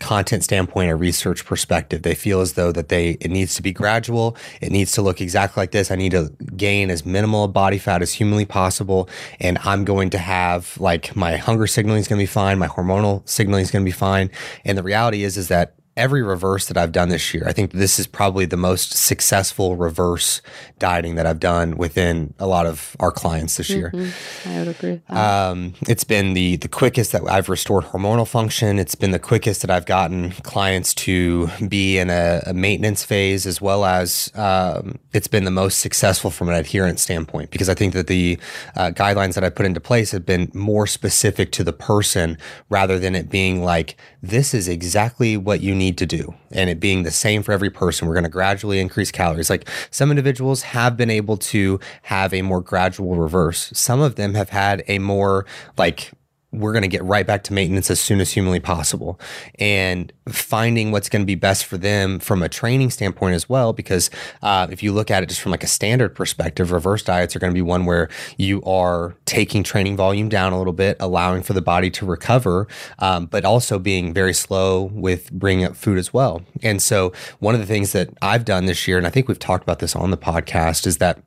content 0.00 0.42
standpoint, 0.42 0.90
a 0.90 0.96
research 0.96 1.44
perspective, 1.44 2.02
they 2.02 2.14
feel 2.14 2.40
as 2.40 2.54
though 2.54 2.72
that 2.72 2.88
they 2.88 3.10
it 3.20 3.30
needs 3.30 3.54
to 3.54 3.62
be 3.62 3.72
gradual. 3.72 4.36
It 4.60 4.72
needs 4.72 4.92
to 4.92 5.02
look 5.02 5.20
exactly 5.20 5.60
like 5.60 5.70
this. 5.70 5.90
I 5.90 5.96
need 5.96 6.12
to 6.12 6.32
gain 6.56 6.90
as 6.90 7.06
minimal 7.06 7.46
body 7.48 7.78
fat 7.78 8.02
as 8.02 8.12
humanly 8.12 8.46
possible, 8.46 9.08
and 9.38 9.58
I'm 9.64 9.84
going 9.84 10.10
to 10.10 10.18
have 10.18 10.76
like 10.80 11.14
my 11.14 11.36
hunger 11.36 11.66
signaling 11.66 12.00
is 12.00 12.08
going 12.08 12.18
to 12.18 12.22
be 12.22 12.26
fine, 12.26 12.58
my 12.58 12.68
hormonal 12.68 13.28
signaling 13.28 13.62
is 13.62 13.70
going 13.70 13.84
to 13.84 13.88
be 13.88 13.96
fine. 13.96 14.30
And 14.64 14.76
the 14.76 14.82
reality 14.82 15.22
is, 15.22 15.36
is 15.36 15.48
that 15.48 15.74
every 16.00 16.22
reverse 16.22 16.66
that 16.66 16.78
I've 16.78 16.92
done 16.92 17.10
this 17.10 17.34
year, 17.34 17.44
I 17.46 17.52
think 17.52 17.72
this 17.72 17.98
is 17.98 18.06
probably 18.06 18.46
the 18.46 18.56
most 18.56 18.94
successful 18.94 19.76
reverse 19.76 20.40
dieting 20.78 21.16
that 21.16 21.26
I've 21.26 21.38
done 21.38 21.76
within 21.76 22.32
a 22.38 22.46
lot 22.46 22.64
of 22.64 22.96
our 22.98 23.12
clients 23.12 23.58
this 23.58 23.68
year. 23.68 23.90
Mm-hmm. 23.92 24.48
I 24.48 24.58
would 24.58 24.68
agree. 24.68 24.90
With 24.92 25.06
that. 25.08 25.50
Um, 25.50 25.74
it's 25.86 26.04
been 26.04 26.32
the 26.32 26.56
the 26.56 26.68
quickest 26.68 27.12
that 27.12 27.22
I've 27.28 27.50
restored 27.50 27.84
hormonal 27.84 28.26
function. 28.26 28.78
It's 28.78 28.94
been 28.94 29.10
the 29.10 29.18
quickest 29.18 29.60
that 29.60 29.70
I've 29.70 29.84
gotten 29.84 30.30
clients 30.42 30.94
to 30.94 31.48
be 31.68 31.98
in 31.98 32.08
a, 32.08 32.42
a 32.46 32.54
maintenance 32.54 33.04
phase, 33.04 33.46
as 33.46 33.60
well 33.60 33.84
as 33.84 34.32
um, 34.34 34.98
it's 35.12 35.28
been 35.28 35.44
the 35.44 35.50
most 35.50 35.80
successful 35.80 36.30
from 36.30 36.48
an 36.48 36.54
adherence 36.54 37.02
standpoint. 37.02 37.50
Because 37.50 37.68
I 37.68 37.74
think 37.74 37.92
that 37.92 38.06
the 38.06 38.38
uh, 38.74 38.90
guidelines 38.90 39.34
that 39.34 39.44
I 39.44 39.50
put 39.50 39.66
into 39.66 39.80
place 39.80 40.12
have 40.12 40.24
been 40.24 40.50
more 40.54 40.86
specific 40.86 41.52
to 41.52 41.62
the 41.62 41.74
person 41.74 42.38
rather 42.70 42.98
than 42.98 43.14
it 43.14 43.28
being 43.28 43.62
like 43.62 43.96
this 44.22 44.54
is 44.54 44.66
exactly 44.66 45.36
what 45.36 45.60
you 45.60 45.74
need 45.74 45.89
to 45.98 46.06
do 46.06 46.34
and 46.50 46.70
it 46.70 46.80
being 46.80 47.02
the 47.02 47.10
same 47.10 47.42
for 47.42 47.52
every 47.52 47.70
person. 47.70 48.08
We're 48.08 48.14
going 48.14 48.24
to 48.24 48.30
gradually 48.30 48.80
increase 48.80 49.10
calories. 49.10 49.50
Like 49.50 49.68
some 49.90 50.10
individuals 50.10 50.62
have 50.62 50.96
been 50.96 51.10
able 51.10 51.36
to 51.36 51.80
have 52.02 52.32
a 52.34 52.42
more 52.42 52.60
gradual 52.60 53.16
reverse. 53.16 53.70
Some 53.74 54.00
of 54.00 54.16
them 54.16 54.34
have 54.34 54.50
had 54.50 54.82
a 54.88 54.98
more 54.98 55.46
like 55.76 56.12
we're 56.52 56.72
going 56.72 56.82
to 56.82 56.88
get 56.88 57.02
right 57.04 57.26
back 57.26 57.44
to 57.44 57.52
maintenance 57.52 57.90
as 57.90 58.00
soon 58.00 58.20
as 58.20 58.32
humanly 58.32 58.60
possible. 58.60 59.20
And 59.58 60.12
finding 60.28 60.90
what's 60.90 61.08
going 61.08 61.22
to 61.22 61.26
be 61.26 61.34
best 61.34 61.64
for 61.64 61.78
them 61.78 62.18
from 62.18 62.42
a 62.42 62.48
training 62.48 62.90
standpoint 62.90 63.34
as 63.34 63.48
well 63.48 63.72
because 63.72 64.10
uh, 64.42 64.66
if 64.70 64.82
you 64.82 64.92
look 64.92 65.10
at 65.10 65.22
it 65.22 65.28
just 65.28 65.40
from 65.40 65.50
like 65.50 65.64
a 65.64 65.68
standard 65.68 66.14
perspective 66.14 66.72
reverse 66.72 67.02
diets 67.02 67.34
are 67.34 67.38
going 67.38 67.52
to 67.52 67.54
be 67.54 67.62
one 67.62 67.84
where 67.84 68.08
you 68.36 68.62
are 68.62 69.14
taking 69.24 69.62
training 69.62 69.96
volume 69.96 70.28
down 70.28 70.52
a 70.52 70.58
little 70.58 70.72
bit 70.72 70.96
allowing 71.00 71.42
for 71.42 71.52
the 71.52 71.62
body 71.62 71.90
to 71.90 72.06
recover 72.06 72.66
um, 72.98 73.26
but 73.26 73.44
also 73.44 73.78
being 73.78 74.12
very 74.12 74.34
slow 74.34 74.84
with 74.84 75.30
bringing 75.32 75.64
up 75.64 75.76
food 75.76 75.98
as 75.98 76.12
well. 76.12 76.42
And 76.62 76.82
so 76.82 77.12
one 77.38 77.54
of 77.54 77.60
the 77.60 77.66
things 77.66 77.92
that 77.92 78.10
i've 78.22 78.44
done 78.44 78.66
this 78.66 78.86
year 78.86 78.98
and 78.98 79.06
i 79.06 79.10
think 79.10 79.28
we've 79.28 79.38
talked 79.38 79.62
about 79.62 79.78
this 79.78 79.96
on 79.96 80.10
the 80.10 80.16
podcast 80.16 80.86
is 80.86 80.98
that 80.98 81.22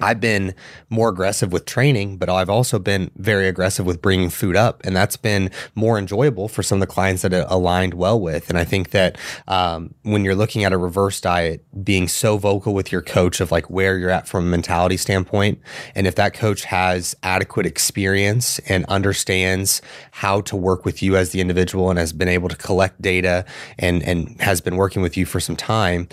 I've 0.00 0.20
been 0.20 0.54
more 0.90 1.08
aggressive 1.08 1.52
with 1.52 1.66
training, 1.66 2.16
but 2.16 2.28
I've 2.28 2.50
also 2.50 2.80
been 2.80 3.12
very 3.16 3.46
aggressive 3.46 3.86
with 3.86 4.02
bringing 4.02 4.28
food 4.28 4.56
up. 4.56 4.84
And 4.84 4.96
that's 4.96 5.16
been 5.16 5.50
more 5.76 5.98
enjoyable 5.98 6.48
for 6.48 6.64
some 6.64 6.76
of 6.76 6.80
the 6.80 6.92
clients 6.92 7.22
that 7.22 7.32
it 7.32 7.46
aligned 7.48 7.94
well 7.94 8.20
with. 8.20 8.48
And 8.48 8.58
I 8.58 8.64
think 8.64 8.90
that 8.90 9.16
um, 9.46 9.94
when 10.02 10.24
you're 10.24 10.34
looking 10.34 10.64
at 10.64 10.72
a 10.72 10.78
reverse 10.78 11.20
diet, 11.20 11.64
being 11.84 12.08
so 12.08 12.38
vocal 12.38 12.74
with 12.74 12.90
your 12.90 13.02
coach 13.02 13.40
of 13.40 13.52
like 13.52 13.70
where 13.70 13.96
you're 13.96 14.10
at 14.10 14.26
from 14.26 14.46
a 14.46 14.48
mentality 14.48 14.96
standpoint, 14.96 15.60
and 15.94 16.08
if 16.08 16.16
that 16.16 16.34
coach 16.34 16.64
has 16.64 17.14
adequate 17.22 17.66
experience 17.66 18.58
and 18.60 18.84
understands 18.86 19.80
how 20.10 20.40
to 20.40 20.56
work 20.56 20.84
with 20.84 21.04
you 21.04 21.16
as 21.16 21.30
the 21.30 21.40
individual 21.40 21.88
and 21.90 22.00
has 22.00 22.12
been 22.12 22.28
able 22.28 22.48
to 22.48 22.56
collect 22.56 23.00
data 23.00 23.44
and, 23.78 24.02
and 24.02 24.40
has 24.40 24.60
been 24.60 24.74
working 24.74 25.02
with 25.02 25.16
you 25.16 25.24
for 25.24 25.38
some 25.38 25.56
time, 25.56 26.08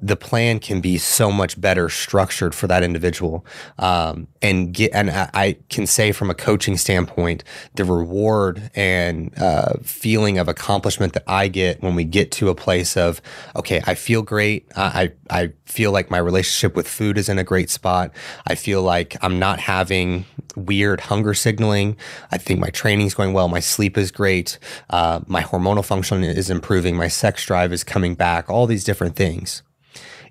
the 0.00 0.16
plan 0.16 0.60
can 0.60 0.80
be 0.80 0.96
so 0.96 1.30
much 1.32 1.60
better 1.60 1.88
structured 1.88 2.54
for 2.54 2.66
that 2.68 2.82
individual. 2.82 3.44
Um, 3.78 4.28
and 4.40 4.72
get 4.72 4.92
and 4.94 5.10
I, 5.10 5.56
can 5.68 5.86
say 5.86 6.12
from 6.12 6.30
a 6.30 6.34
coaching 6.34 6.76
standpoint 6.76 7.42
the 7.74 7.84
reward 7.84 8.70
and 8.74 9.32
uh, 9.38 9.74
feeling 9.82 10.38
of 10.38 10.48
accomplishment 10.48 11.14
that 11.14 11.24
i 11.26 11.48
get 11.48 11.82
when 11.82 11.94
we 11.94 12.04
get 12.04 12.30
to 12.32 12.48
a 12.48 12.54
place 12.54 12.96
of 12.96 13.20
okay 13.56 13.80
i 13.86 13.94
feel 13.94 14.22
great. 14.22 14.66
I, 14.76 15.12
I 15.30 15.52
feel 15.64 15.90
like 15.90 16.10
my 16.10 16.18
relationship 16.18 16.76
with 16.76 16.86
food 16.86 17.18
is 17.18 17.28
in 17.28 17.38
a 17.38 17.44
great 17.44 17.70
spot. 17.70 18.12
I 18.46 18.54
feel 18.54 18.82
like 18.82 19.16
i'm 19.22 19.38
not 19.38 19.58
having 19.60 20.24
weird 20.54 21.00
hunger 21.00 21.34
signaling. 21.34 21.96
I 22.30 22.38
think 22.38 22.60
my 22.60 22.70
training 22.70 23.06
is 23.06 23.14
going 23.14 23.32
well. 23.32 23.48
My 23.48 23.60
sleep 23.60 23.96
is 23.96 24.10
great. 24.10 24.58
Uh, 24.90 25.20
my 25.26 25.42
hormonal 25.42 25.84
function 25.84 26.24
is 26.24 26.50
improving. 26.50 26.96
My 26.96 27.08
sex 27.08 27.44
drive 27.44 27.72
is 27.72 27.84
coming 27.84 28.14
back. 28.14 28.50
All 28.50 28.66
these 28.66 28.84
different 28.84 29.14
things 29.14 29.62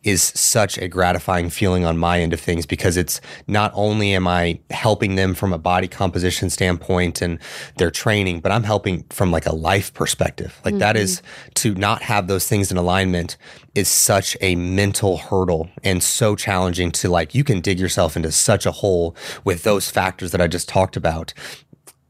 is 0.07 0.23
such 0.23 0.77
a 0.77 0.87
gratifying 0.87 1.49
feeling 1.49 1.83
on 1.83 1.97
my 1.97 2.21
end 2.21 2.31
of 2.31 2.39
things 2.39 2.65
because 2.65 2.95
it's 2.95 3.19
not 3.45 3.73
only 3.75 4.13
am 4.13 4.25
I 4.25 4.57
helping 4.69 5.15
them 5.15 5.33
from 5.35 5.51
a 5.51 5.57
body 5.57 5.89
composition 5.89 6.49
standpoint 6.49 7.21
and 7.21 7.39
their 7.75 7.91
training, 7.91 8.39
but 8.39 8.53
I'm 8.53 8.63
helping 8.63 9.03
from 9.09 9.31
like 9.31 9.45
a 9.45 9.53
life 9.53 9.93
perspective. 9.93 10.61
Like 10.63 10.75
mm-hmm. 10.75 10.79
that 10.79 10.95
is 10.95 11.21
to 11.55 11.75
not 11.75 12.03
have 12.03 12.27
those 12.27 12.47
things 12.47 12.71
in 12.71 12.77
alignment 12.77 13.35
is 13.75 13.89
such 13.89 14.37
a 14.39 14.55
mental 14.55 15.17
hurdle 15.17 15.69
and 15.83 16.01
so 16.01 16.37
challenging 16.37 16.89
to 16.93 17.09
like 17.09 17.35
you 17.35 17.43
can 17.43 17.59
dig 17.59 17.77
yourself 17.77 18.15
into 18.15 18.31
such 18.31 18.65
a 18.65 18.71
hole 18.71 19.13
with 19.43 19.63
those 19.63 19.89
factors 19.89 20.31
that 20.31 20.39
I 20.39 20.47
just 20.47 20.69
talked 20.69 20.95
about 20.95 21.33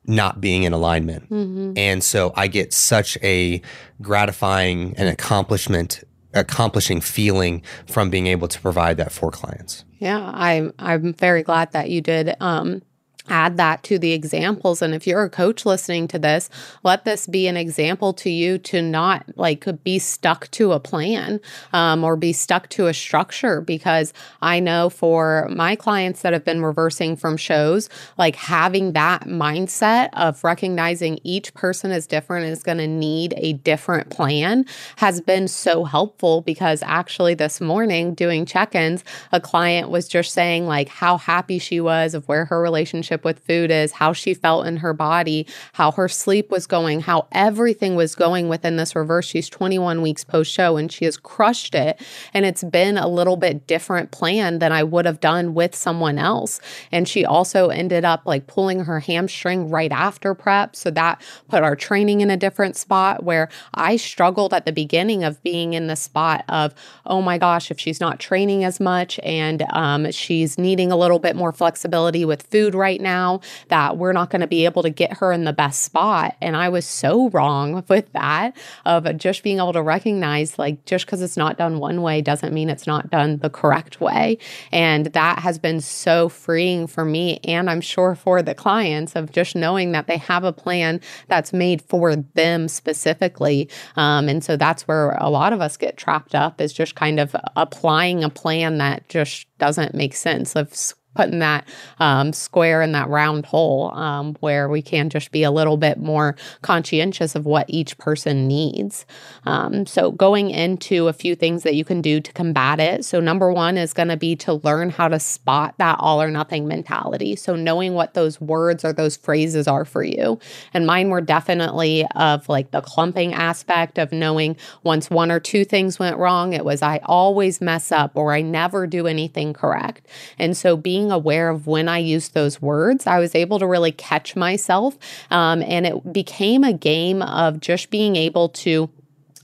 not 0.06 0.40
being 0.40 0.64
in 0.64 0.72
alignment. 0.72 1.30
And 1.78 2.04
so 2.04 2.32
I 2.36 2.48
get 2.48 2.74
such 2.74 3.18
a 3.24 3.60
gratifying 4.02 4.94
and 4.98 5.10
accomplishment 5.10 6.04
accomplishing 6.34 7.02
feeling 7.02 7.62
from 7.88 8.10
being 8.10 8.28
able 8.28 8.48
to 8.48 8.60
provide 8.62 8.98
that 8.98 9.12
for 9.12 9.32
clients. 9.32 9.86
Yeah, 10.00 10.32
I'm 10.34 10.74
I'm 10.80 11.14
very 11.14 11.44
glad 11.44 11.72
that 11.72 11.90
you 11.90 12.02
did 12.02 12.36
um 12.40 12.82
add 13.30 13.58
that 13.58 13.84
to 13.84 14.00
the 14.00 14.14
examples. 14.14 14.82
And 14.82 14.94
if 14.94 15.08
you're 15.08 15.24
a 15.24 15.30
coach 15.30 15.66
listening 15.66 16.08
to 16.10 16.20
this 16.20 16.50
let 16.84 17.06
this 17.06 17.28
be 17.28 17.48
an 17.48 17.58
example 17.58 18.14
to 18.14 18.30
you 18.30 18.58
to 18.60 18.82
not 18.82 19.26
like 19.36 19.66
be 19.84 20.00
stuck 20.00 20.50
to 20.52 20.72
a 20.72 20.80
plan 20.80 21.40
um, 21.74 22.04
or 22.04 22.16
be 22.16 22.34
stuck 22.34 22.70
to 22.70 22.88
a 22.88 22.94
structure. 22.94 23.62
Because 23.62 24.14
i 24.42 24.60
know 24.60 24.90
for 24.90 25.48
my 25.52 25.76
clients 25.76 26.22
that 26.22 26.34
have 26.34 26.46
been 26.46 26.62
reversing 26.62 27.16
from 27.16 27.38
shows 27.38 27.90
like 28.18 28.36
having 28.36 28.94
that 28.94 29.24
mindset 29.24 30.10
of 30.14 30.44
recognizing 30.44 31.20
each 31.24 31.54
person 31.54 31.92
is 31.92 32.08
different 32.08 32.46
and 32.46 32.54
is 32.54 32.64
going 32.64 32.78
to 32.78 32.88
need 32.88 33.34
a 33.38 33.54
different 33.54 34.10
plan 34.10 34.66
has 34.98 35.22
been 35.22 35.48
so 35.48 35.84
helpful. 35.84 36.42
Because 36.42 36.82
actually 36.84 37.34
this 37.34 37.60
morning 37.60 38.14
doing 38.14 38.46
check-ins 38.46 39.04
a 39.32 39.40
client 39.40 39.90
was 39.90 40.08
just 40.08 40.34
saying 40.34 40.66
like 40.66 40.90
how 40.90 41.18
happy 41.18 41.60
she 41.60 41.80
was 41.80 42.14
of 42.14 42.28
where 42.28 42.46
her 42.46 42.62
relationship 42.62 43.17
with 43.24 43.40
food 43.40 43.72
is, 43.72 43.94
how 43.94 44.14
she 44.14 44.34
felt 44.34 44.68
in 44.68 44.78
her 44.78 44.94
body, 44.94 45.48
how 45.74 45.92
her 45.92 46.08
sleep 46.08 46.50
was 46.50 46.68
going, 46.68 47.02
how 47.02 47.28
everything 47.32 47.96
was 47.96 48.16
going 48.16 48.50
within 48.50 48.78
this 48.78 48.96
reverse. 48.96 49.26
She's 49.26 49.50
21 49.50 50.02
weeks 50.02 50.24
post 50.24 50.52
show 50.52 50.78
and 50.78 50.92
she 50.92 51.06
has 51.06 51.18
crushed 51.18 51.76
it. 51.76 52.02
And 52.34 52.46
it's 52.46 52.64
been 52.64 52.98
a 52.98 53.08
little 53.08 53.38
bit 53.38 53.68
different 53.68 54.12
plan 54.12 54.60
than 54.60 54.72
I 54.72 54.84
would 54.84 55.06
have 55.06 55.20
done 55.20 55.54
with 55.54 55.76
someone 55.76 56.18
else. 56.18 56.60
And 56.92 57.08
she 57.08 57.26
also 57.26 57.70
ended 57.70 58.06
up 58.06 58.22
like 58.26 58.48
pulling 58.48 58.86
her 58.86 59.00
hamstring 59.00 59.70
right 59.70 59.92
after 59.92 60.34
prep. 60.34 60.76
So 60.76 60.92
that 60.92 61.22
put 61.48 61.64
our 61.64 61.76
training 61.76 62.22
in 62.22 62.30
a 62.30 62.38
different 62.38 62.76
spot 62.76 63.24
where 63.24 63.50
I 63.74 63.96
struggled 63.96 64.54
at 64.54 64.66
the 64.66 64.72
beginning 64.72 65.24
of 65.24 65.42
being 65.44 65.74
in 65.74 65.88
the 65.88 65.96
spot 65.96 66.44
of, 66.50 66.74
oh 67.06 67.22
my 67.22 67.38
gosh, 67.38 67.72
if 67.72 67.80
she's 67.80 68.00
not 68.00 68.20
training 68.20 68.64
as 68.64 68.80
much 68.80 69.20
and 69.24 69.64
um, 69.74 70.12
she's 70.12 70.58
needing 70.58 70.92
a 70.92 70.98
little 70.98 71.20
bit 71.20 71.36
more 71.36 71.52
flexibility 71.52 72.26
with 72.26 72.44
food 72.44 72.76
right 72.76 73.02
now 73.02 73.07
now 73.08 73.40
that 73.70 73.98
we're 73.98 74.14
not 74.14 74.30
going 74.30 74.42
to 74.42 74.48
be 74.48 74.66
able 74.66 74.84
to 74.84 74.90
get 74.90 75.18
her 75.18 75.32
in 75.32 75.46
the 75.46 75.54
best 75.54 75.82
spot. 75.84 76.36
And 76.42 76.58
I 76.58 76.68
was 76.70 76.86
so 76.86 77.30
wrong 77.30 77.84
with 77.90 78.12
that 78.14 78.56
of 78.86 79.18
just 79.18 79.44
being 79.44 79.58
able 79.58 79.74
to 79.74 79.82
recognize 79.82 80.60
like 80.60 80.84
just 80.86 81.06
because 81.06 81.22
it's 81.22 81.38
not 81.38 81.58
done 81.58 81.80
one 81.80 82.02
way 82.02 82.22
doesn't 82.22 82.54
mean 82.54 82.70
it's 82.70 82.88
not 82.88 83.10
done 83.10 83.38
the 83.38 83.50
correct 83.50 84.02
way. 84.02 84.38
And 84.72 85.08
that 85.08 85.40
has 85.40 85.58
been 85.58 85.80
so 85.82 86.30
freeing 86.30 86.88
for 86.88 87.06
me 87.06 87.40
and 87.44 87.70
I'm 87.70 87.82
sure 87.82 88.16
for 88.16 88.42
the 88.42 88.56
clients 88.56 89.16
of 89.16 89.32
just 89.32 89.56
knowing 89.56 89.94
that 89.94 90.08
they 90.08 90.18
have 90.18 90.44
a 90.44 90.54
plan 90.54 91.00
that's 91.28 91.54
made 91.54 91.82
for 91.82 92.16
them 92.16 92.68
specifically. 92.68 93.70
Um, 93.96 94.28
and 94.28 94.44
so 94.44 94.58
that's 94.58 94.88
where 94.88 95.12
a 95.20 95.30
lot 95.30 95.54
of 95.54 95.62
us 95.62 95.78
get 95.78 95.98
trapped 95.98 96.36
up 96.36 96.60
is 96.60 96.74
just 96.74 96.96
kind 96.96 97.20
of 97.20 97.36
applying 97.56 98.24
a 98.24 98.30
plan 98.30 98.78
that 98.80 99.08
just 99.08 99.48
doesn't 99.60 99.96
make 99.96 100.16
sense 100.16 100.56
of 100.56 100.74
putting 101.18 101.40
that 101.40 101.68
um, 102.00 102.32
square 102.32 102.84
in 102.84 102.92
that 102.92 103.10
round 103.10 103.46
hole 103.48 103.92
um, 103.96 104.36
where 104.40 104.70
we 104.70 104.84
can 104.84 105.10
just 105.10 105.32
be 105.32 105.42
a 105.42 105.50
little 105.50 105.76
bit 105.76 105.98
more 105.98 106.36
conscientious 106.62 107.34
of 107.34 107.46
what 107.46 107.66
each 107.68 107.98
person 107.98 108.48
needs. 108.48 109.06
Um, 109.46 109.88
so, 109.88 110.12
going 110.12 110.52
into 110.52 111.08
a 111.08 111.14
few 111.14 111.36
things 111.36 111.64
that 111.64 111.74
you 111.74 111.84
can 111.84 112.02
do 112.02 112.22
to 112.22 112.32
combat 112.34 112.80
it. 112.80 113.04
So, 113.04 113.20
number 113.20 113.52
one 113.52 113.78
is 113.78 113.94
going 113.94 114.10
to 114.10 114.18
be 114.18 114.36
to 114.38 114.54
learn 114.54 114.92
how 114.92 115.08
to 115.08 115.20
spot 115.20 115.74
that 115.80 115.98
all 116.00 116.22
or 116.22 116.30
nothing 116.30 116.68
mentality. 116.68 117.36
So, 117.36 117.56
knowing 117.56 117.96
what 117.96 118.14
those 118.14 118.40
words 118.40 118.86
or 118.86 118.94
those 118.94 119.18
phrases 119.18 119.68
are 119.68 119.86
for 119.86 120.04
you. 120.04 120.40
And 120.74 120.86
mine 120.86 121.10
were 121.10 121.22
definitely 121.22 122.06
of 122.16 122.48
like 122.48 122.70
the 122.70 122.82
clumping 122.82 123.34
aspect 123.34 123.98
of 123.98 124.12
knowing 124.12 124.56
once 124.84 125.10
one 125.10 125.32
or 125.32 125.40
two 125.40 125.66
things 125.66 125.98
went 125.98 126.18
wrong, 126.18 126.54
it 126.54 126.64
was 126.64 126.84
I 126.84 127.00
always 127.06 127.60
mess 127.60 127.92
up 127.92 128.12
or 128.16 128.34
I 128.34 128.42
never 128.42 128.86
do 128.86 129.08
anything 129.08 129.54
correct. 129.54 130.08
And 130.38 130.56
so, 130.56 130.78
being 130.78 131.07
being 131.08 131.12
aware 131.12 131.50
of 131.50 131.68
when 131.68 131.88
I 131.88 132.00
used 132.00 132.34
those 132.34 132.62
words, 132.62 133.08
I 133.08 133.20
was 133.20 133.34
able 133.34 133.60
to 133.60 133.68
really 133.68 133.92
catch 133.92 134.36
myself. 134.36 134.98
Um, 135.32 135.62
and 135.64 135.86
it 135.86 136.14
became 136.14 136.64
a 136.64 136.74
game 136.74 137.22
of 137.22 137.60
just 137.60 137.90
being 137.90 138.16
able 138.16 138.50
to 138.50 138.90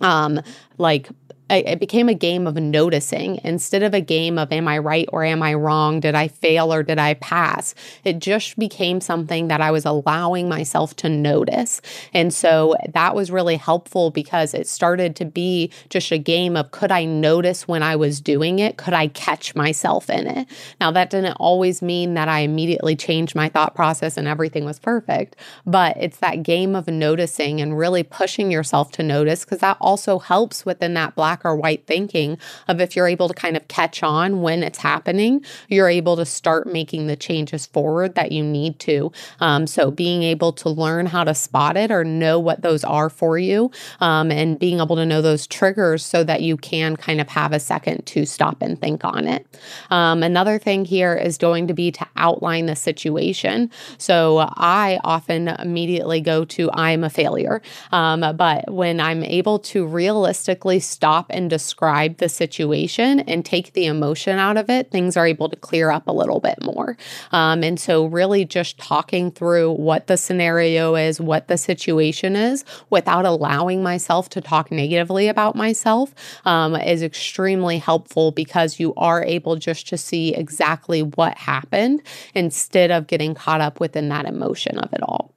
um, 0.01 0.41
like 0.77 1.09
it 1.49 1.79
became 1.79 2.09
a 2.09 2.13
game 2.13 2.47
of 2.47 2.55
noticing 2.55 3.39
instead 3.43 3.83
of 3.83 3.93
a 3.93 4.01
game 4.01 4.37
of 4.37 4.51
am 4.51 4.67
I 4.67 4.77
right 4.77 5.07
or 5.11 5.23
am 5.23 5.43
I 5.43 5.53
wrong? 5.53 5.99
Did 5.99 6.15
I 6.15 6.27
fail 6.27 6.73
or 6.73 6.83
did 6.83 6.99
I 6.99 7.15
pass? 7.15 7.75
It 8.03 8.19
just 8.19 8.57
became 8.57 9.01
something 9.01 9.49
that 9.49 9.61
I 9.61 9.71
was 9.71 9.85
allowing 9.85 10.47
myself 10.47 10.95
to 10.97 11.09
notice. 11.09 11.81
And 12.13 12.33
so 12.33 12.75
that 12.93 13.15
was 13.15 13.29
really 13.29 13.57
helpful 13.57 14.09
because 14.09 14.53
it 14.53 14.67
started 14.67 15.15
to 15.17 15.25
be 15.25 15.71
just 15.89 16.11
a 16.11 16.17
game 16.17 16.55
of 16.55 16.71
could 16.71 16.91
I 16.91 17.05
notice 17.05 17.67
when 17.67 17.83
I 17.83 17.95
was 17.95 18.21
doing 18.21 18.59
it? 18.59 18.77
Could 18.77 18.93
I 18.93 19.07
catch 19.07 19.55
myself 19.55 20.09
in 20.09 20.27
it? 20.27 20.47
Now, 20.79 20.91
that 20.91 21.09
didn't 21.09 21.33
always 21.33 21.81
mean 21.81 22.13
that 22.13 22.29
I 22.29 22.39
immediately 22.39 22.95
changed 22.95 23.35
my 23.35 23.49
thought 23.49 23.75
process 23.75 24.17
and 24.17 24.27
everything 24.27 24.65
was 24.65 24.79
perfect, 24.79 25.35
but 25.65 25.97
it's 25.97 26.17
that 26.17 26.43
game 26.43 26.75
of 26.75 26.87
noticing 26.87 27.61
and 27.61 27.77
really 27.77 28.03
pushing 28.03 28.51
yourself 28.51 28.91
to 28.91 29.03
notice 29.03 29.43
because 29.43 29.59
that 29.59 29.77
also 29.79 30.19
helps 30.19 30.65
within 30.65 30.93
that 30.93 31.15
black 31.15 31.32
or 31.43 31.55
white 31.55 31.85
thinking 31.87 32.37
of 32.67 32.79
if 32.79 32.95
you're 32.95 33.07
able 33.07 33.27
to 33.27 33.33
kind 33.33 33.57
of 33.57 33.67
catch 33.67 34.03
on 34.03 34.41
when 34.41 34.63
it's 34.63 34.79
happening, 34.79 35.43
you're 35.67 35.89
able 35.89 36.15
to 36.15 36.25
start 36.25 36.67
making 36.67 37.07
the 37.07 37.15
changes 37.15 37.65
forward 37.65 38.15
that 38.15 38.31
you 38.31 38.43
need 38.43 38.79
to. 38.79 39.11
Um, 39.39 39.67
so 39.67 39.91
being 39.91 40.23
able 40.23 40.53
to 40.53 40.69
learn 40.69 41.05
how 41.05 41.23
to 41.23 41.33
spot 41.33 41.77
it 41.77 41.91
or 41.91 42.03
know 42.03 42.39
what 42.39 42.61
those 42.61 42.83
are 42.83 43.09
for 43.09 43.37
you 43.37 43.71
um, 43.99 44.31
and 44.31 44.59
being 44.59 44.79
able 44.79 44.95
to 44.95 45.05
know 45.05 45.21
those 45.21 45.47
triggers 45.47 46.05
so 46.05 46.23
that 46.23 46.41
you 46.41 46.57
can 46.57 46.95
kind 46.95 47.21
of 47.21 47.29
have 47.29 47.53
a 47.53 47.59
second 47.59 48.05
to 48.07 48.25
stop 48.25 48.61
and 48.61 48.79
think 48.79 49.03
on 49.05 49.27
it. 49.27 49.45
Um, 49.89 50.23
another 50.23 50.59
thing 50.59 50.85
here 50.85 51.15
is 51.15 51.37
going 51.37 51.67
to 51.67 51.73
be 51.73 51.91
to 51.91 52.05
outline 52.15 52.65
the 52.65 52.75
situation. 52.75 53.71
So 53.97 54.39
I 54.39 54.99
often 55.03 55.47
immediately 55.47 56.21
go 56.21 56.45
to 56.45 56.69
I'm 56.71 57.03
a 57.03 57.09
failure. 57.09 57.61
Um, 57.91 58.21
but 58.35 58.71
when 58.71 58.99
I'm 58.99 59.23
able 59.23 59.59
to 59.59 59.85
realistically 59.85 60.79
stop 60.79 61.22
and 61.29 61.49
describe 61.49 62.17
the 62.17 62.29
situation 62.29 63.21
and 63.21 63.45
take 63.45 63.73
the 63.73 63.85
emotion 63.85 64.39
out 64.39 64.57
of 64.57 64.69
it, 64.69 64.91
things 64.91 65.17
are 65.17 65.27
able 65.27 65.49
to 65.49 65.55
clear 65.55 65.91
up 65.91 66.07
a 66.07 66.11
little 66.11 66.39
bit 66.39 66.61
more. 66.63 66.97
Um, 67.31 67.63
and 67.63 67.79
so, 67.79 68.05
really, 68.05 68.45
just 68.45 68.77
talking 68.77 69.31
through 69.31 69.73
what 69.73 70.07
the 70.07 70.17
scenario 70.17 70.95
is, 70.95 71.19
what 71.19 71.47
the 71.47 71.57
situation 71.57 72.35
is, 72.35 72.65
without 72.89 73.25
allowing 73.25 73.83
myself 73.83 74.29
to 74.29 74.41
talk 74.41 74.71
negatively 74.71 75.27
about 75.27 75.55
myself 75.55 76.13
um, 76.45 76.75
is 76.75 77.01
extremely 77.01 77.77
helpful 77.77 78.31
because 78.31 78.79
you 78.79 78.93
are 78.95 79.23
able 79.23 79.55
just 79.55 79.87
to 79.87 79.97
see 79.97 80.33
exactly 80.35 81.03
what 81.03 81.37
happened 81.37 82.01
instead 82.33 82.91
of 82.91 83.07
getting 83.07 83.33
caught 83.33 83.61
up 83.61 83.79
within 83.79 84.09
that 84.09 84.25
emotion 84.25 84.77
of 84.77 84.91
it 84.93 85.01
all. 85.03 85.33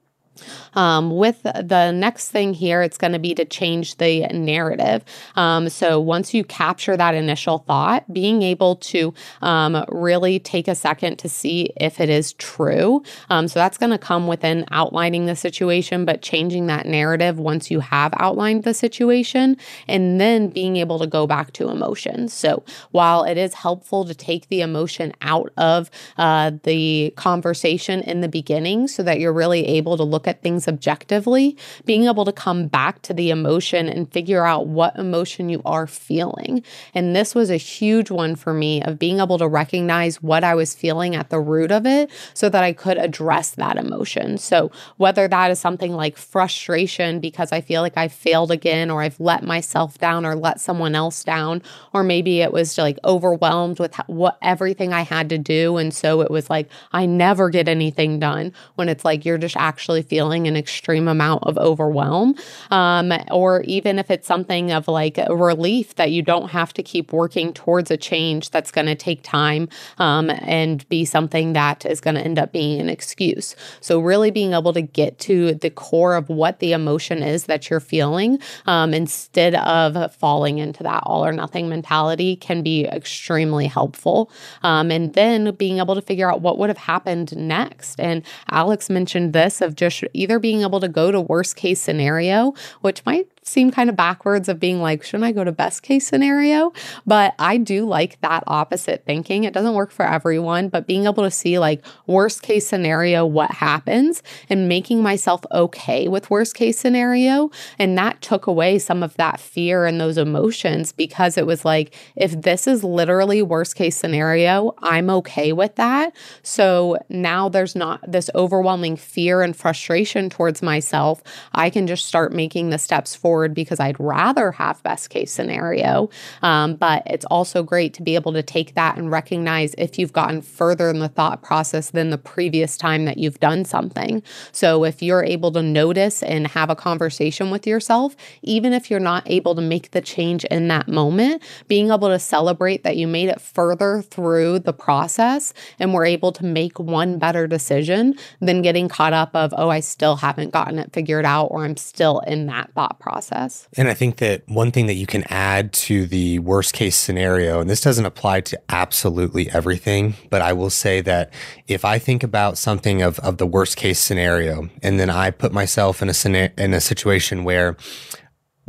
Um, 0.73 1.15
with 1.15 1.43
the 1.43 1.91
next 1.91 2.29
thing 2.29 2.53
here, 2.53 2.81
it's 2.81 2.97
going 2.97 3.13
to 3.13 3.19
be 3.19 3.33
to 3.35 3.45
change 3.45 3.97
the 3.97 4.27
narrative. 4.27 5.03
Um, 5.35 5.69
so 5.69 5.99
once 5.99 6.33
you 6.33 6.43
capture 6.43 6.97
that 6.97 7.15
initial 7.15 7.59
thought, 7.59 8.11
being 8.11 8.41
able 8.41 8.75
to 8.77 9.13
um, 9.41 9.85
really 9.89 10.39
take 10.39 10.67
a 10.67 10.75
second 10.75 11.17
to 11.17 11.29
see 11.29 11.71
if 11.77 11.99
it 11.99 12.09
is 12.09 12.33
true. 12.33 13.03
Um, 13.29 13.47
so 13.47 13.59
that's 13.59 13.77
going 13.77 13.91
to 13.91 13.97
come 13.97 14.27
within 14.27 14.65
outlining 14.71 15.25
the 15.25 15.35
situation, 15.35 16.05
but 16.05 16.21
changing 16.21 16.67
that 16.67 16.85
narrative 16.85 17.39
once 17.39 17.71
you 17.71 17.79
have 17.79 18.13
outlined 18.17 18.63
the 18.63 18.73
situation, 18.73 19.57
and 19.87 20.19
then 20.19 20.49
being 20.49 20.77
able 20.77 20.99
to 20.99 21.07
go 21.07 21.27
back 21.27 21.53
to 21.53 21.69
emotions. 21.69 22.33
So 22.33 22.63
while 22.91 23.23
it 23.23 23.37
is 23.37 23.53
helpful 23.53 24.05
to 24.05 24.13
take 24.13 24.49
the 24.49 24.61
emotion 24.61 25.13
out 25.21 25.51
of 25.57 25.89
uh, 26.17 26.51
the 26.63 27.13
conversation 27.15 28.01
in 28.01 28.21
the 28.21 28.27
beginning 28.27 28.87
so 28.87 29.03
that 29.03 29.19
you're 29.19 29.33
really 29.33 29.65
able 29.65 29.97
to 29.97 30.03
look 30.03 30.26
at 30.27 30.41
things 30.41 30.67
objectively, 30.67 31.57
being 31.85 32.05
able 32.05 32.25
to 32.25 32.31
come 32.31 32.67
back 32.67 33.01
to 33.03 33.13
the 33.13 33.29
emotion 33.29 33.87
and 33.87 34.11
figure 34.11 34.45
out 34.45 34.67
what 34.67 34.95
emotion 34.97 35.49
you 35.49 35.61
are 35.65 35.87
feeling. 35.87 36.63
And 36.93 37.15
this 37.15 37.33
was 37.33 37.49
a 37.49 37.57
huge 37.57 38.11
one 38.11 38.35
for 38.35 38.53
me 38.53 38.81
of 38.83 38.99
being 38.99 39.19
able 39.19 39.37
to 39.37 39.47
recognize 39.47 40.21
what 40.21 40.43
I 40.43 40.55
was 40.55 40.73
feeling 40.73 41.15
at 41.15 41.29
the 41.29 41.39
root 41.39 41.71
of 41.71 41.85
it 41.85 42.11
so 42.33 42.49
that 42.49 42.63
I 42.63 42.73
could 42.73 42.97
address 42.97 43.51
that 43.51 43.77
emotion. 43.77 44.37
So, 44.37 44.71
whether 44.97 45.27
that 45.27 45.51
is 45.51 45.59
something 45.59 45.93
like 45.93 46.17
frustration 46.17 47.19
because 47.19 47.51
I 47.51 47.61
feel 47.61 47.81
like 47.81 47.97
I 47.97 48.07
failed 48.07 48.51
again 48.51 48.91
or 48.91 49.01
I've 49.01 49.19
let 49.19 49.43
myself 49.43 49.97
down 49.97 50.25
or 50.25 50.35
let 50.35 50.59
someone 50.59 50.95
else 50.95 51.23
down, 51.23 51.61
or 51.93 52.03
maybe 52.03 52.41
it 52.41 52.51
was 52.51 52.77
like 52.77 52.99
overwhelmed 53.05 53.79
with 53.79 53.95
what 54.07 54.37
everything 54.41 54.93
I 54.93 55.01
had 55.01 55.29
to 55.29 55.37
do. 55.37 55.77
And 55.77 55.93
so 55.93 56.21
it 56.21 56.31
was 56.31 56.49
like, 56.49 56.69
I 56.91 57.05
never 57.05 57.49
get 57.49 57.67
anything 57.67 58.19
done 58.19 58.53
when 58.75 58.89
it's 58.89 59.05
like 59.05 59.25
you're 59.25 59.37
just 59.37 59.57
actually 59.57 60.01
feeling 60.01 60.16
feeling 60.17 60.47
an 60.47 60.57
extreme 60.57 61.07
amount 61.07 61.43
of 61.43 61.59
overwhelm. 61.59 62.33
Um, 62.71 63.13
or 63.29 63.61
even 63.65 63.99
if 63.99 64.09
it's 64.09 64.25
something 64.25 64.71
of 64.71 64.87
like 64.87 65.19
relief 65.29 65.93
that 65.93 66.09
you 66.09 66.23
don't 66.23 66.49
have 66.49 66.73
to 66.73 66.81
keep 66.81 67.13
working 67.13 67.53
towards 67.53 67.91
a 67.91 67.97
change 67.97 68.49
that's 68.49 68.71
going 68.71 68.87
to 68.87 68.95
take 68.95 69.21
time 69.21 69.69
um, 69.99 70.31
and 70.31 70.89
be 70.89 71.05
something 71.05 71.53
that 71.53 71.85
is 71.85 72.01
going 72.01 72.15
to 72.15 72.21
end 72.21 72.39
up 72.39 72.51
being 72.51 72.81
an 72.81 72.89
excuse. 72.89 73.55
So, 73.79 73.99
really 73.99 74.31
being 74.31 74.53
able 74.53 74.73
to 74.73 74.81
get 74.81 75.19
to 75.19 75.53
the 75.53 75.69
core 75.69 76.15
of 76.15 76.29
what 76.29 76.57
the 76.61 76.73
emotion 76.73 77.21
is 77.21 77.43
that 77.43 77.69
you're 77.69 77.79
feeling 77.79 78.39
um, 78.65 78.95
instead 78.95 79.53
of 79.53 80.15
falling 80.15 80.57
into 80.57 80.81
that 80.81 81.03
all 81.05 81.23
or 81.23 81.31
nothing 81.31 81.69
mentality 81.69 82.35
can 82.37 82.63
be 82.63 82.85
extremely 82.87 83.67
helpful. 83.67 84.31
Um, 84.63 84.89
and 84.89 85.13
then 85.13 85.53
being 85.53 85.77
able 85.77 85.93
to 85.93 86.01
figure 86.01 86.31
out 86.31 86.41
what 86.41 86.57
would 86.57 86.71
have 86.71 86.79
happened 86.79 87.37
next. 87.37 87.99
And 87.99 88.23
Alex 88.49 88.89
mentioned 88.89 89.33
this 89.33 89.61
of 89.61 89.75
just 89.75 90.03
either 90.13 90.39
being 90.39 90.61
able 90.61 90.79
to 90.79 90.87
go 90.87 91.11
to 91.11 91.21
worst 91.21 91.55
case 91.55 91.81
scenario, 91.81 92.53
which 92.81 93.05
might 93.05 93.27
seem 93.47 93.71
kind 93.71 93.89
of 93.89 93.95
backwards 93.95 94.49
of 94.49 94.59
being 94.59 94.81
like, 94.81 95.03
shouldn't 95.03 95.23
I 95.23 95.31
go 95.31 95.43
to 95.43 95.51
best 95.51 95.81
case 95.81 96.07
scenario? 96.07 96.73
But 97.05 97.33
I 97.39 97.57
do 97.57 97.85
like 97.85 98.19
that 98.21 98.43
opposite 98.45 99.05
thinking. 99.05 99.45
It 99.45 99.53
doesn't 99.53 99.73
work 99.73 99.91
for 99.91 100.05
everyone, 100.05 100.69
but 100.69 100.85
being 100.85 101.05
able 101.05 101.23
to 101.23 101.31
see 101.31 101.57
like 101.57 101.83
worst 102.05 102.41
case 102.41 102.67
scenario, 102.67 103.25
what 103.25 103.51
happens, 103.51 104.21
and 104.49 104.67
making 104.67 105.01
myself 105.01 105.41
okay 105.51 106.07
with 106.07 106.29
worst 106.29 106.55
case 106.55 106.77
scenario. 106.77 107.49
And 107.79 107.97
that 107.97 108.21
took 108.21 108.47
away 108.47 108.79
some 108.79 109.01
of 109.01 109.15
that 109.15 109.39
fear 109.39 109.85
and 109.85 109.99
those 109.99 110.17
emotions 110.17 110.91
because 110.91 111.37
it 111.37 111.47
was 111.47 111.63
like, 111.63 111.95
if 112.15 112.41
this 112.41 112.67
is 112.67 112.83
literally 112.83 113.41
worst 113.41 113.75
case 113.75 113.95
scenario, 113.95 114.75
I'm 114.79 115.09
okay 115.09 115.53
with 115.53 115.75
that. 115.75 116.15
So 116.43 116.97
now 117.09 117.47
there's 117.47 117.75
not 117.75 118.01
this 118.11 118.29
overwhelming 118.35 118.97
fear 118.97 119.41
and 119.41 119.55
frustration 119.55 120.29
towards 120.29 120.61
myself. 120.61 121.23
I 121.53 121.69
can 121.69 121.87
just 121.87 122.05
start 122.05 122.33
making 122.33 122.69
the 122.69 122.77
steps 122.77 123.15
forward 123.15 123.36
forward 123.37 123.53
because 123.53 123.79
I'd 123.79 123.99
rather 123.99 124.51
have 124.51 124.81
best 124.81 125.11
case 125.11 125.31
scenario. 125.31 126.09
Um, 126.41 126.73
but 126.73 127.03
it's 127.05 127.25
also 127.25 127.61
great 127.61 127.93
to 127.93 128.01
be 128.01 128.15
able 128.15 128.33
to 128.33 128.41
take 128.41 128.73
that 128.73 128.97
and 128.97 129.11
recognize 129.11 129.75
if 129.77 129.99
you've 129.99 130.11
gotten 130.11 130.41
further 130.41 130.89
in 130.89 130.97
the 130.97 131.07
thought 131.07 131.43
process 131.43 131.91
than 131.91 132.09
the 132.09 132.17
previous 132.17 132.77
time 132.77 133.05
that 133.05 133.19
you've 133.19 133.39
done 133.39 133.63
something. 133.63 134.23
So 134.51 134.83
if 134.85 135.03
you're 135.03 135.23
able 135.23 135.51
to 135.51 135.61
notice 135.61 136.23
and 136.23 136.47
have 136.47 136.71
a 136.71 136.75
conversation 136.75 137.51
with 137.51 137.67
yourself, 137.67 138.15
even 138.41 138.73
if 138.73 138.89
you're 138.89 138.99
not 138.99 139.21
able 139.27 139.53
to 139.53 139.61
make 139.61 139.91
the 139.91 140.01
change 140.01 140.43
in 140.45 140.67
that 140.69 140.87
moment, 140.87 141.43
being 141.67 141.91
able 141.91 142.07
to 142.07 142.17
celebrate 142.17 142.83
that 142.83 142.97
you 142.97 143.05
made 143.05 143.29
it 143.29 143.39
further 143.39 144.01
through 144.01 144.59
the 144.59 144.73
process 144.73 145.53
and 145.77 145.93
were 145.93 146.05
able 146.05 146.31
to 146.31 146.43
make 146.43 146.79
one 146.79 147.19
better 147.19 147.45
decision 147.45 148.15
than 148.41 148.63
getting 148.63 148.89
caught 148.89 149.13
up 149.13 149.35
of, 149.35 149.53
oh, 149.55 149.69
I 149.69 149.81
still 149.81 150.15
haven't 150.15 150.51
gotten 150.51 150.79
it 150.79 150.91
figured 150.91 151.25
out 151.25 151.45
or 151.51 151.63
I'm 151.63 151.77
still 151.77 152.21
in 152.21 152.47
that 152.47 152.71
thought 152.73 152.97
process 152.99 153.26
process. 153.27 153.67
And 153.77 153.87
I 153.87 153.93
think 153.93 154.17
that 154.17 154.47
one 154.47 154.71
thing 154.71 154.87
that 154.87 154.95
you 154.95 155.05
can 155.05 155.23
add 155.29 155.73
to 155.73 156.05
the 156.05 156.39
worst 156.39 156.73
case 156.73 156.95
scenario, 156.95 157.59
and 157.59 157.69
this 157.69 157.81
doesn't 157.81 158.05
apply 158.05 158.41
to 158.41 158.59
absolutely 158.69 159.49
everything, 159.51 160.15
but 160.29 160.41
I 160.41 160.53
will 160.53 160.69
say 160.69 161.01
that 161.01 161.31
if 161.67 161.85
I 161.85 161.99
think 161.99 162.23
about 162.23 162.57
something 162.57 163.01
of, 163.01 163.19
of 163.19 163.37
the 163.37 163.47
worst 163.47 163.77
case 163.77 163.99
scenario, 163.99 164.69
and 164.81 164.99
then 164.99 165.09
I 165.09 165.31
put 165.31 165.51
myself 165.51 166.01
in 166.01 166.09
a, 166.09 166.51
in 166.57 166.73
a 166.73 166.81
situation 166.81 167.43
where 167.43 167.75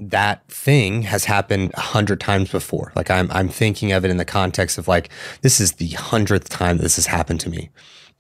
that 0.01 0.47
thing 0.49 1.03
has 1.03 1.25
happened 1.25 1.73
a 1.75 1.81
hundred 1.81 2.21
times 2.21 2.51
before. 2.53 2.93
Like 2.95 3.11
I'm, 3.11 3.29
I'm 3.33 3.49
thinking 3.49 3.91
of 3.91 4.05
it 4.05 4.11
in 4.11 4.17
the 4.17 4.25
context 4.25 4.79
of 4.79 4.87
like, 4.87 5.11
this 5.43 5.61
is 5.61 5.73
the 5.73 5.89
hundredth 5.89 6.49
time 6.49 6.79
this 6.79 6.97
has 6.97 7.07
happened 7.07 7.41
to 7.41 7.51
me 7.51 7.71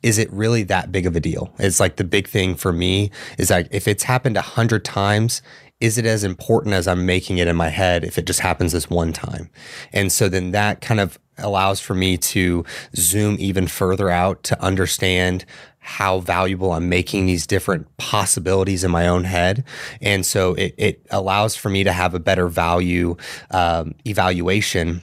is 0.02 0.18
it 0.18 0.32
really 0.32 0.62
that 0.62 0.92
big 0.92 1.06
of 1.06 1.16
a 1.16 1.20
deal? 1.20 1.52
It's 1.58 1.80
like 1.80 1.96
the 1.96 2.04
big 2.04 2.28
thing 2.28 2.54
for 2.54 2.72
me 2.72 3.10
is 3.36 3.50
like 3.50 3.66
if 3.72 3.88
it's 3.88 4.04
happened 4.04 4.36
a 4.36 4.42
hundred 4.42 4.84
times, 4.84 5.42
is 5.80 5.96
it 5.96 6.06
as 6.06 6.24
important 6.24 6.74
as 6.74 6.88
I'm 6.88 7.06
making 7.06 7.38
it 7.38 7.46
in 7.46 7.56
my 7.56 7.68
head 7.68 8.04
if 8.04 8.18
it 8.18 8.26
just 8.26 8.40
happens 8.40 8.72
this 8.72 8.90
one 8.90 9.12
time? 9.12 9.50
And 9.92 10.10
so 10.10 10.28
then 10.28 10.50
that 10.50 10.80
kind 10.80 11.00
of 11.00 11.18
allows 11.38 11.80
for 11.80 11.94
me 11.94 12.16
to 12.16 12.64
zoom 12.96 13.36
even 13.38 13.68
further 13.68 14.10
out 14.10 14.42
to 14.44 14.60
understand 14.60 15.44
how 15.78 16.18
valuable 16.18 16.72
I'm 16.72 16.88
making 16.88 17.26
these 17.26 17.46
different 17.46 17.96
possibilities 17.96 18.84
in 18.84 18.90
my 18.90 19.06
own 19.06 19.24
head. 19.24 19.64
And 20.02 20.26
so 20.26 20.54
it, 20.54 20.74
it 20.76 21.06
allows 21.10 21.56
for 21.56 21.68
me 21.70 21.84
to 21.84 21.92
have 21.92 22.12
a 22.12 22.20
better 22.20 22.48
value 22.48 23.16
um, 23.52 23.94
evaluation 24.04 25.02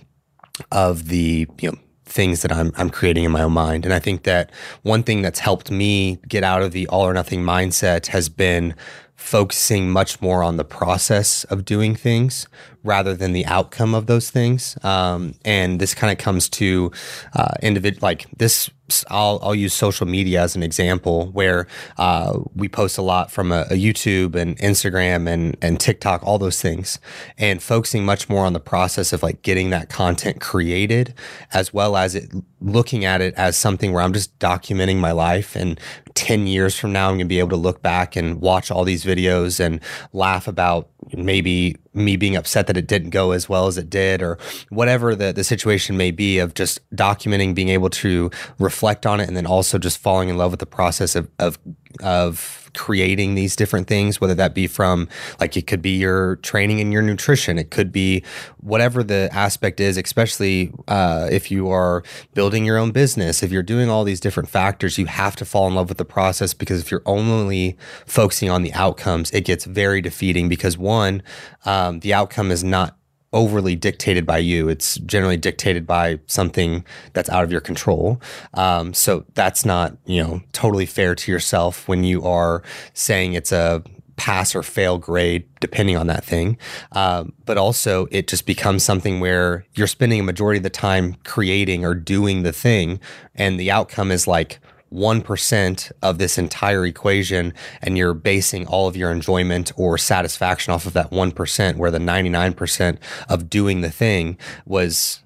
of 0.72 1.08
the, 1.08 1.48
you 1.60 1.72
know, 1.72 1.78
things 2.06 2.44
that 2.44 2.52
I'm 2.52 2.72
I'm 2.78 2.92
creating 2.92 3.24
in 3.24 3.32
my 3.32 3.42
own 3.42 3.54
mind. 3.54 3.84
And 3.84 3.94
I 3.94 4.00
think 4.00 4.24
that 4.24 4.52
one 4.84 5.02
thing 5.02 5.22
that's 5.22 5.40
helped 5.40 5.72
me 5.72 6.20
get 6.28 6.44
out 6.44 6.62
of 6.62 6.72
the 6.72 6.88
all 6.88 7.02
or 7.02 7.14
nothing 7.14 7.44
mindset 7.44 8.08
has 8.08 8.30
been 8.30 8.76
focusing 9.16 9.90
much 9.90 10.22
more 10.22 10.44
on 10.44 10.58
the 10.58 10.66
process 10.66 11.46
of 11.46 11.66
doing 11.66 11.96
things 11.96 12.48
rather 12.84 13.16
than 13.16 13.34
the 13.34 13.46
outcome 13.48 13.96
of 13.96 14.06
those 14.06 14.30
things. 14.30 14.78
Um, 14.84 15.34
and 15.44 15.80
this 15.80 15.96
kind 15.96 16.12
of 16.12 16.24
comes 16.24 16.48
to 16.50 16.92
uh, 17.34 17.54
like 18.02 18.28
this. 18.38 18.70
I'll 19.10 19.40
I'll 19.42 19.56
use 19.56 19.74
social 19.74 20.06
media 20.06 20.44
as 20.44 20.56
an 20.56 20.62
example 20.62 21.32
where 21.32 21.66
uh, 21.98 22.38
we 22.54 22.70
post 22.70 23.00
a 23.00 23.02
lot 23.02 23.32
from 23.32 23.52
a, 23.52 23.62
a, 23.72 23.74
YouTube 23.74 24.36
and 24.36 24.56
Instagram 24.60 25.28
and 25.28 25.58
and 25.60 25.80
TikTok, 25.80 26.22
all 26.24 26.38
those 26.38 26.62
things, 26.62 27.00
and 27.40 27.64
focusing 27.64 28.06
much 28.06 28.30
more 28.30 28.46
on 28.46 28.54
the 28.54 28.60
process 28.60 29.12
of 29.12 29.24
like 29.24 29.42
getting 29.42 29.72
that 29.72 29.90
content 29.90 30.40
created, 30.40 31.16
as 31.52 31.74
well 31.74 31.98
as 31.98 32.14
it 32.14 32.32
looking 32.62 33.06
at 33.06 33.22
it 33.22 33.34
as 33.36 33.58
something 33.58 33.92
where 33.92 34.04
I'm 34.04 34.14
just 34.14 34.38
documenting 34.38 34.98
my 34.98 35.12
life 35.12 35.56
and 35.56 35.80
10 36.16 36.48
years 36.48 36.80
from 36.80 36.92
now, 36.94 37.08
I'm 37.10 37.16
going 37.16 37.20
to 37.20 37.26
be 37.26 37.40
able 37.40 37.50
to 37.50 37.56
look 37.58 37.82
back 37.82 38.16
and 38.16 38.42
watch 38.42 38.72
all 38.72 38.84
these 38.84 39.04
videos 39.04 39.60
and 39.60 39.82
laugh 40.14 40.48
about 40.48 40.90
maybe 41.14 41.76
me 41.94 42.16
being 42.16 42.36
upset 42.36 42.68
that 42.68 42.78
it 42.78 42.88
didn't 42.88 43.12
go 43.12 43.32
as 43.32 43.48
well 43.48 43.68
as 43.68 43.78
it 43.78 43.90
did 43.90 44.22
or 44.22 44.38
whatever 44.70 45.16
the, 45.16 45.32
the 45.32 45.44
situation 45.44 45.98
may 45.98 46.12
be 46.12 46.40
of 46.40 46.54
just 46.54 46.80
documenting 46.96 47.54
being 47.54 47.70
able 47.70 47.90
to 47.90 48.32
reflect 48.60 49.06
on 49.06 49.20
it 49.20 49.28
and 49.28 49.38
then 49.38 49.46
also 49.46 49.78
just 49.78 49.98
falling 49.98 50.30
in 50.30 50.38
love 50.38 50.52
with 50.52 50.60
the 50.60 50.66
process 50.66 51.16
of 51.16 51.30
of, 51.40 51.60
of 52.02 52.70
creating 52.76 53.36
these 53.36 53.56
different 53.56 53.88
things 53.88 54.20
whether 54.20 54.36
that 54.36 54.54
be 54.54 54.68
from 54.68 55.08
like 55.40 55.56
it 55.56 55.66
could 55.66 55.82
be 55.82 55.96
your 55.96 56.36
training 56.38 56.82
and 56.82 56.92
your 56.92 57.02
nutrition. 57.02 57.58
It 57.58 57.72
could 57.72 57.92
be 57.92 58.24
whatever 58.58 59.04
the 59.04 59.30
aspect 59.32 59.80
is 59.80 59.98
especially 59.98 60.74
uh, 60.88 61.30
if 61.32 61.50
you 61.50 61.70
are 61.70 62.04
building 62.34 62.66
your 62.66 62.78
own 62.78 62.92
business. 62.92 63.42
If 63.42 63.52
you're 63.52 63.64
doing 63.64 63.90
all 63.90 64.04
these 64.04 64.20
different 64.20 64.50
factors 64.50 64.98
you 64.98 65.06
have 65.06 65.36
to 65.38 65.46
fall 65.46 65.68
in 65.68 65.76
love 65.76 65.90
with 65.90 65.98
the 65.98 66.06
process 66.06 66.54
because 66.54 66.82
if 66.82 66.92
you're 66.92 67.04
only 67.06 67.78
focusing 68.06 68.50
on 68.50 68.62
the 68.62 68.74
outcomes 68.74 69.32
it 69.32 69.46
gets 69.46 69.66
very 69.66 70.02
defeating 70.02 70.50
because 70.50 70.78
one 70.78 71.24
um, 71.66 72.00
the 72.02 72.14
outcome 72.14 72.52
is 72.52 72.64
not 72.64 72.98
overly 73.36 73.76
dictated 73.76 74.26
by 74.26 74.40
you. 74.40 74.70
It's 74.70 74.96
generally 75.00 75.38
dictated 75.38 75.86
by 75.86 76.20
something 76.26 76.84
that's 77.14 77.30
out 77.30 77.44
of 77.44 77.52
your 77.52 77.62
control. 77.62 78.20
Um, 78.54 78.94
so 78.94 79.26
that's 79.36 79.66
not, 79.66 79.98
you 80.06 80.24
know, 80.24 80.42
totally 80.54 80.88
fair 80.88 81.14
to 81.14 81.32
yourself 81.32 81.88
when 81.88 82.04
you 82.04 82.24
are 82.24 82.64
saying 82.94 83.34
it's 83.34 83.52
a 83.52 83.84
pass 84.16 84.56
or 84.56 84.64
fail 84.64 84.98
grade, 84.98 85.44
depending 85.60 85.98
on 85.98 86.08
that 86.08 86.24
thing. 86.24 86.58
Um, 86.94 87.34
but 87.46 87.58
also, 87.58 88.08
it 88.12 88.30
just 88.30 88.46
becomes 88.46 88.82
something 88.82 89.20
where 89.20 89.66
you're 89.76 89.88
spending 89.88 90.22
a 90.22 90.24
majority 90.24 90.58
of 90.58 90.64
the 90.64 90.70
time 90.70 91.16
creating 91.26 91.84
or 91.84 91.94
doing 91.94 92.44
the 92.44 92.54
thing, 92.54 93.00
and 93.36 93.60
the 93.60 93.70
outcome 93.70 94.12
is 94.12 94.26
like, 94.26 94.60
1% 94.94 95.92
of 96.02 96.18
this 96.18 96.38
entire 96.38 96.86
equation 96.86 97.54
and 97.82 97.98
you're 97.98 98.14
basing 98.14 98.68
all 98.68 98.88
of 98.88 98.96
your 98.96 99.12
enjoyment 99.12 99.72
or 99.76 99.98
satisfaction 99.98 100.74
off 100.74 100.86
of 100.86 100.94
that 100.94 101.12
1% 101.12 101.76
where 101.76 101.92
the 101.92 102.00
99% 102.00 102.98
of 103.28 103.50
doing 103.50 103.82
the 103.82 103.92
thing 103.92 104.38
was 104.66 105.22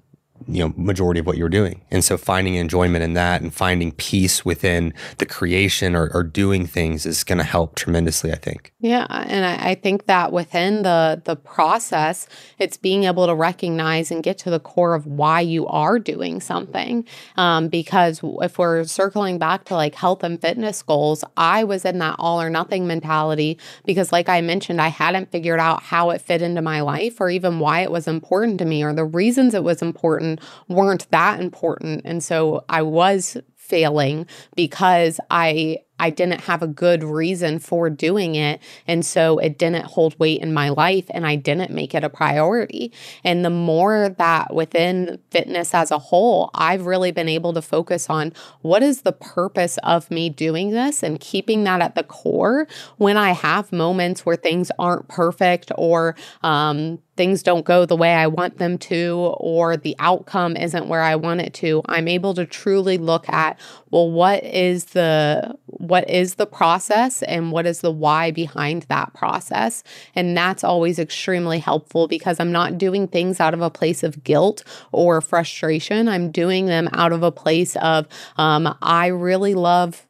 you 0.46 0.60
know 0.62 0.74
majority 0.76 1.20
of 1.20 1.26
what 1.26 1.36
you're 1.36 1.48
doing. 1.48 1.82
And 1.90 2.04
so 2.04 2.16
finding 2.16 2.54
enjoyment 2.54 3.02
in 3.04 3.14
that 3.14 3.42
and 3.42 3.52
finding 3.52 3.92
peace 3.92 4.44
within 4.44 4.94
the 5.18 5.26
creation 5.26 5.94
or, 5.94 6.10
or 6.12 6.22
doing 6.22 6.66
things 6.66 7.06
is 7.06 7.24
going 7.24 7.38
to 7.38 7.44
help 7.44 7.74
tremendously 7.74 8.32
i 8.32 8.36
think. 8.36 8.72
Yeah 8.80 9.06
and 9.10 9.44
I, 9.44 9.70
I, 9.70 9.74
think 9.74 10.06
that 10.06 10.32
within 10.32 10.82
the 10.82 11.22
the 11.24 11.36
process 11.36 12.26
it's 12.58 12.76
being 12.76 13.04
able 13.04 13.26
to 13.26 13.34
recognize 13.34 14.10
and 14.10 14.22
get 14.22 14.38
to 14.38 14.50
the 14.50 14.60
core 14.60 14.94
of 14.94 15.06
why 15.06 15.40
you 15.40 15.66
are 15.66 15.98
doing 15.98 16.40
something. 16.40 17.04
Um, 17.36 17.68
because 17.68 18.20
if 18.22 18.58
we're 18.58 18.84
circling 18.84 19.38
back 19.38 19.64
to 19.64 19.74
like 19.74 19.94
health 19.94 20.22
and 20.22 20.40
fitness 20.40 20.82
goals 20.82 21.24
i 21.36 21.64
was 21.64 21.84
in 21.84 21.98
that 21.98 22.16
all 22.18 22.40
or 22.40 22.50
nothing 22.50 22.86
mentality 22.86 23.58
because 23.84 24.12
like 24.12 24.28
i 24.28 24.40
mentioned 24.40 24.80
i 24.80 24.88
hadn't 24.88 25.30
figured 25.32 25.58
out 25.58 25.82
how 25.82 26.10
it 26.10 26.20
fit 26.20 26.42
into 26.42 26.62
my 26.62 26.80
life 26.80 27.20
or 27.20 27.30
even 27.30 27.58
why 27.58 27.80
it 27.80 27.90
was 27.90 28.06
important 28.06 28.58
to 28.58 28.64
me 28.64 28.82
or 28.82 28.92
the 28.92 29.04
reasons 29.04 29.54
it 29.54 29.64
was 29.64 29.80
important 29.80 30.29
weren't 30.68 31.10
that 31.10 31.40
important. 31.40 32.02
And 32.04 32.22
so 32.22 32.64
I 32.68 32.82
was 32.82 33.36
failing 33.56 34.26
because 34.56 35.20
I 35.30 35.78
I 36.00 36.08
didn't 36.08 36.40
have 36.40 36.62
a 36.62 36.66
good 36.66 37.04
reason 37.04 37.58
for 37.58 37.90
doing 37.90 38.34
it. 38.34 38.60
And 38.86 39.04
so 39.04 39.38
it 39.38 39.58
didn't 39.58 39.84
hold 39.84 40.18
weight 40.18 40.40
in 40.40 40.54
my 40.54 40.70
life 40.70 41.04
and 41.10 41.26
I 41.26 41.36
didn't 41.36 41.70
make 41.70 41.94
it 41.94 42.02
a 42.02 42.08
priority. 42.08 42.90
And 43.22 43.44
the 43.44 43.50
more 43.50 44.08
that 44.08 44.54
within 44.54 45.18
fitness 45.30 45.74
as 45.74 45.90
a 45.90 45.98
whole, 45.98 46.50
I've 46.54 46.86
really 46.86 47.12
been 47.12 47.28
able 47.28 47.52
to 47.52 47.60
focus 47.60 48.08
on 48.08 48.32
what 48.62 48.82
is 48.82 49.02
the 49.02 49.12
purpose 49.12 49.78
of 49.82 50.10
me 50.10 50.30
doing 50.30 50.70
this 50.70 51.02
and 51.02 51.20
keeping 51.20 51.64
that 51.64 51.82
at 51.82 51.94
the 51.94 52.02
core 52.02 52.66
when 52.96 53.18
I 53.18 53.32
have 53.32 53.70
moments 53.70 54.24
where 54.24 54.36
things 54.36 54.72
aren't 54.78 55.06
perfect 55.08 55.70
or 55.76 56.16
um, 56.42 56.98
things 57.20 57.42
don't 57.42 57.66
go 57.66 57.84
the 57.84 57.94
way 57.94 58.14
I 58.14 58.28
want 58.28 58.56
them 58.56 58.78
to, 58.78 59.34
or 59.36 59.76
the 59.76 59.94
outcome 59.98 60.56
isn't 60.56 60.88
where 60.88 61.02
I 61.02 61.16
want 61.16 61.42
it 61.42 61.52
to, 61.54 61.82
I'm 61.84 62.08
able 62.08 62.32
to 62.32 62.46
truly 62.46 62.96
look 62.96 63.28
at, 63.28 63.60
well, 63.90 64.10
what 64.10 64.42
is 64.42 64.86
the 64.86 65.54
what 65.66 66.08
is 66.08 66.36
the 66.36 66.46
process 66.46 67.22
and 67.24 67.52
what 67.52 67.66
is 67.66 67.82
the 67.82 67.90
why 67.90 68.30
behind 68.30 68.84
that 68.84 69.12
process? 69.12 69.84
And 70.14 70.34
that's 70.34 70.64
always 70.64 70.98
extremely 70.98 71.58
helpful 71.58 72.08
because 72.08 72.40
I'm 72.40 72.52
not 72.52 72.78
doing 72.78 73.06
things 73.06 73.38
out 73.38 73.52
of 73.52 73.60
a 73.60 73.68
place 73.68 74.02
of 74.02 74.24
guilt 74.24 74.64
or 74.90 75.20
frustration. 75.20 76.08
I'm 76.08 76.30
doing 76.30 76.66
them 76.66 76.88
out 76.94 77.12
of 77.12 77.22
a 77.22 77.30
place 77.30 77.76
of 77.76 78.08
um, 78.38 78.74
I 78.80 79.08
really 79.08 79.52
love 79.52 80.06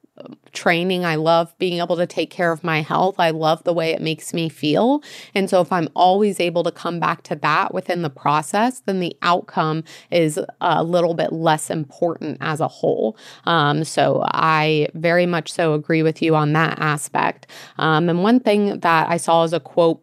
training. 0.52 1.04
I 1.04 1.16
love 1.16 1.56
being 1.58 1.78
able 1.78 1.96
to 1.96 2.06
take 2.06 2.30
care 2.30 2.52
of 2.52 2.64
my 2.64 2.82
health. 2.82 3.16
I 3.18 3.30
love 3.30 3.64
the 3.64 3.72
way 3.72 3.90
it 3.92 4.00
makes 4.00 4.32
me 4.34 4.48
feel. 4.48 5.02
And 5.34 5.48
so, 5.48 5.60
if 5.60 5.72
I'm 5.72 5.88
always 5.94 6.40
able 6.40 6.62
to 6.64 6.72
come 6.72 7.00
back 7.00 7.22
to 7.24 7.36
that 7.36 7.72
within 7.74 8.02
the 8.02 8.10
process, 8.10 8.80
then 8.80 9.00
the 9.00 9.16
outcome 9.22 9.84
is 10.10 10.38
a 10.60 10.84
little 10.84 11.14
bit 11.14 11.32
less 11.32 11.70
important 11.70 12.38
as 12.40 12.60
a 12.60 12.68
whole. 12.68 13.16
Um, 13.44 13.84
so, 13.84 14.22
I 14.26 14.88
very 14.94 15.26
much 15.26 15.52
so 15.52 15.74
agree 15.74 16.02
with 16.02 16.22
you 16.22 16.34
on 16.34 16.52
that 16.54 16.78
aspect. 16.78 17.46
Um, 17.78 18.08
and 18.08 18.22
one 18.22 18.40
thing 18.40 18.80
that 18.80 19.08
I 19.08 19.16
saw 19.16 19.44
as 19.44 19.52
a 19.52 19.60
quote 19.60 20.02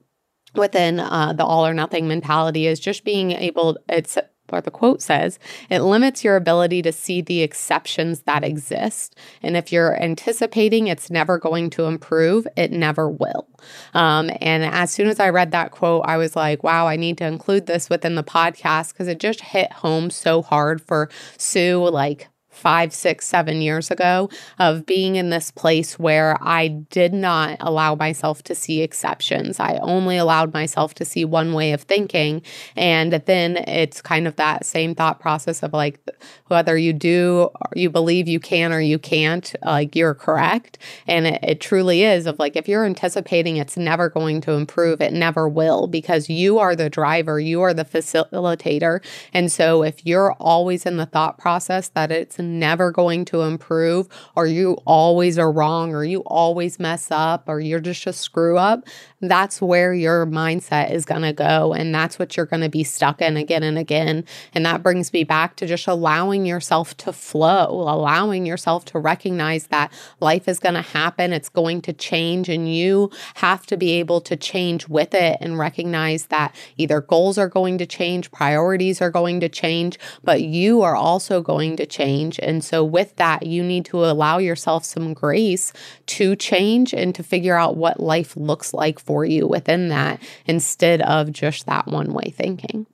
within 0.56 1.00
uh, 1.00 1.34
the 1.34 1.46
all 1.46 1.66
or 1.66 1.74
nothing 1.74 2.08
mentality 2.08 2.68
is 2.68 2.80
just 2.80 3.04
being 3.04 3.32
able, 3.32 3.78
it's 3.90 4.18
or 4.52 4.62
the 4.62 4.72
quote 4.72 5.02
says, 5.02 5.40
it 5.70 5.82
limits 5.82 6.24
your 6.24 6.36
ability 6.36 6.82
to 6.84 6.92
see 6.92 7.22
the 7.22 7.42
exceptions 7.42 8.22
that 8.22 8.44
exist. 8.44 9.16
And 9.42 9.58
if 9.58 9.72
you're 9.72 10.02
anticipating 10.02 10.88
it's 10.88 11.10
never 11.10 11.38
going 11.38 11.70
to 11.72 11.86
improve, 11.86 12.48
it 12.56 12.72
never 12.72 13.10
will. 13.10 13.48
Um, 13.94 14.30
and 14.42 14.64
as 14.64 14.92
soon 14.92 15.08
as 15.08 15.20
I 15.20 15.30
read 15.30 15.52
that 15.52 15.72
quote, 15.72 16.04
I 16.06 16.18
was 16.18 16.36
like, 16.36 16.64
wow, 16.64 16.88
I 16.88 16.96
need 16.96 17.18
to 17.20 17.26
include 17.26 17.66
this 17.66 17.90
within 17.90 18.16
the 18.16 18.24
podcast 18.24 18.94
because 18.94 19.08
it 19.08 19.20
just 19.20 19.42
hit 19.42 19.72
home 19.72 20.10
so 20.10 20.42
hard 20.42 20.82
for 20.82 21.10
Sue, 21.38 21.88
like 21.90 22.30
five, 22.58 22.94
six, 22.94 23.28
seven 23.28 23.62
years 23.62 23.92
ago 23.92 24.30
of 24.60 24.86
being 24.86 25.16
in 25.16 25.30
this 25.30 25.52
place 25.52 26.00
where 26.00 26.38
I 26.42 26.68
did 26.68 27.14
not 27.14 27.58
allow 27.60 27.96
myself 27.96 28.44
to 28.44 28.56
see 28.56 28.82
exceptions. 28.82 29.60
I 29.60 29.78
only 29.82 30.18
allowed 30.18 30.54
myself 30.54 30.94
to 30.96 31.06
see 31.06 31.24
one 31.24 31.54
way 31.54 31.72
of 31.72 31.84
thinking. 31.84 32.42
And 32.76 33.14
then 33.14 33.58
it's 33.58 34.02
kind 34.02 34.28
of 34.28 34.36
that 34.38 34.66
same 34.66 34.96
thought 34.96 35.20
process 35.20 35.62
of 35.64 35.74
like 35.74 36.00
whether 36.48 36.78
you 36.78 36.94
do, 36.94 37.50
you 37.76 37.90
believe 37.90 38.28
you 38.28 38.40
can 38.40 38.74
or 38.74 38.82
you 38.82 38.98
can't, 38.98 39.56
like 39.64 39.96
you're 39.96 40.16
correct. 40.16 40.80
And 41.06 41.28
it, 41.28 41.40
it 41.44 41.62
truly 41.62 42.04
is 42.04 42.26
of 42.26 42.40
like 42.40 42.56
if 42.56 42.68
you're 42.68 42.86
anticipating 42.86 43.58
it's 43.58 43.78
never 43.78 44.10
going 44.10 44.42
to 44.42 44.54
improve, 44.54 45.02
it 45.02 45.14
never 45.14 45.48
will 45.48 45.88
because 45.88 46.30
you 46.30 46.58
are 46.58 46.76
the 46.76 46.90
driver, 46.90 47.40
you 47.40 47.62
are 47.62 47.74
the 47.74 47.86
facilitator. 47.86 49.04
And 49.34 49.52
so 49.52 49.84
if 49.84 50.06
you're 50.06 50.34
always 50.34 50.86
in 50.86 50.98
the 50.98 51.06
thought 51.06 51.38
process 51.38 51.90
that 51.90 52.12
it's 52.12 52.40
never 52.48 52.92
going 52.92 53.26
to 53.26 53.42
improve, 53.42 54.08
or 54.36 54.48
you 54.48 54.78
always 54.86 55.38
are 55.38 55.52
wrong, 55.52 55.94
or 55.94 56.04
you 56.04 56.22
always 56.22 56.80
mess 56.80 57.12
up, 57.12 57.44
or 57.48 57.60
you're 57.60 57.80
just 57.80 58.08
a 58.08 58.14
screw 58.14 58.58
up, 58.58 58.88
that's 59.22 59.62
where 59.62 59.94
your 59.94 60.28
mindset 60.28 60.92
is 60.92 61.04
going 61.04 61.24
to 61.24 61.34
go. 61.34 61.74
And 61.74 61.94
that's 61.94 62.20
what 62.20 62.38
you're 62.38 62.46
going 62.46 62.62
to 62.62 62.70
be 62.70 62.84
stuck 62.84 63.22
in 63.22 63.36
again 63.36 63.64
and 63.64 63.78
again. 63.78 64.26
And 64.54 64.66
that 64.66 64.84
brings 64.84 65.12
me 65.12 65.24
back 65.24 65.56
to 65.56 65.66
just 65.66 65.88
allowing 65.88 66.46
yourself 66.46 66.96
to 66.98 67.12
flow, 67.12 67.68
allowing 67.88 68.46
yourself 68.46 68.86
to 68.86 69.00
recognize 69.00 69.68
that 69.68 69.92
life 70.20 70.48
is 70.48 70.60
going 70.60 70.76
to 70.76 70.82
happen, 70.82 71.34
it's 71.34 71.50
going 71.50 71.82
to 71.82 71.94
change, 71.94 72.48
and 72.48 72.74
you 72.74 73.10
have 73.36 73.66
to 73.68 73.78
be 73.78 73.94
able 73.94 74.22
to 74.22 74.36
change 74.36 74.88
with 74.88 75.16
it 75.16 75.38
and 75.42 75.58
recognize 75.58 76.28
that 76.28 76.54
either 76.78 77.02
goals 77.02 77.38
are 77.38 77.50
going 77.50 77.78
to 77.80 77.86
change, 77.86 78.32
priorities 78.32 79.02
are 79.02 79.10
going 79.10 79.40
to 79.40 79.50
change, 79.50 79.98
but 80.24 80.44
you 80.44 80.82
are 80.84 80.96
also 80.96 81.42
going 81.42 81.76
to 81.78 81.86
change. 81.86 82.40
And 82.40 82.64
so, 82.64 82.84
with 82.84 83.16
that, 83.16 83.46
you 83.48 83.64
need 83.64 83.86
to 83.86 84.06
allow 84.06 84.38
yourself 84.38 84.86
some 84.86 85.14
grace 85.14 85.74
to 86.06 86.36
change 86.36 86.94
and 86.94 87.16
to 87.16 87.24
figure 87.24 87.56
out 87.56 87.78
what 87.78 88.00
life 88.00 88.38
looks 88.38 88.74
like 88.74 89.00
for 89.08 89.26
you 89.26 89.48
within 89.48 89.88
that 89.88 90.22
instead 90.46 91.02
of 91.02 91.32
just 91.32 91.66
that 91.66 91.88
one 91.88 92.14
way 92.14 92.30
thinking. 92.30 92.86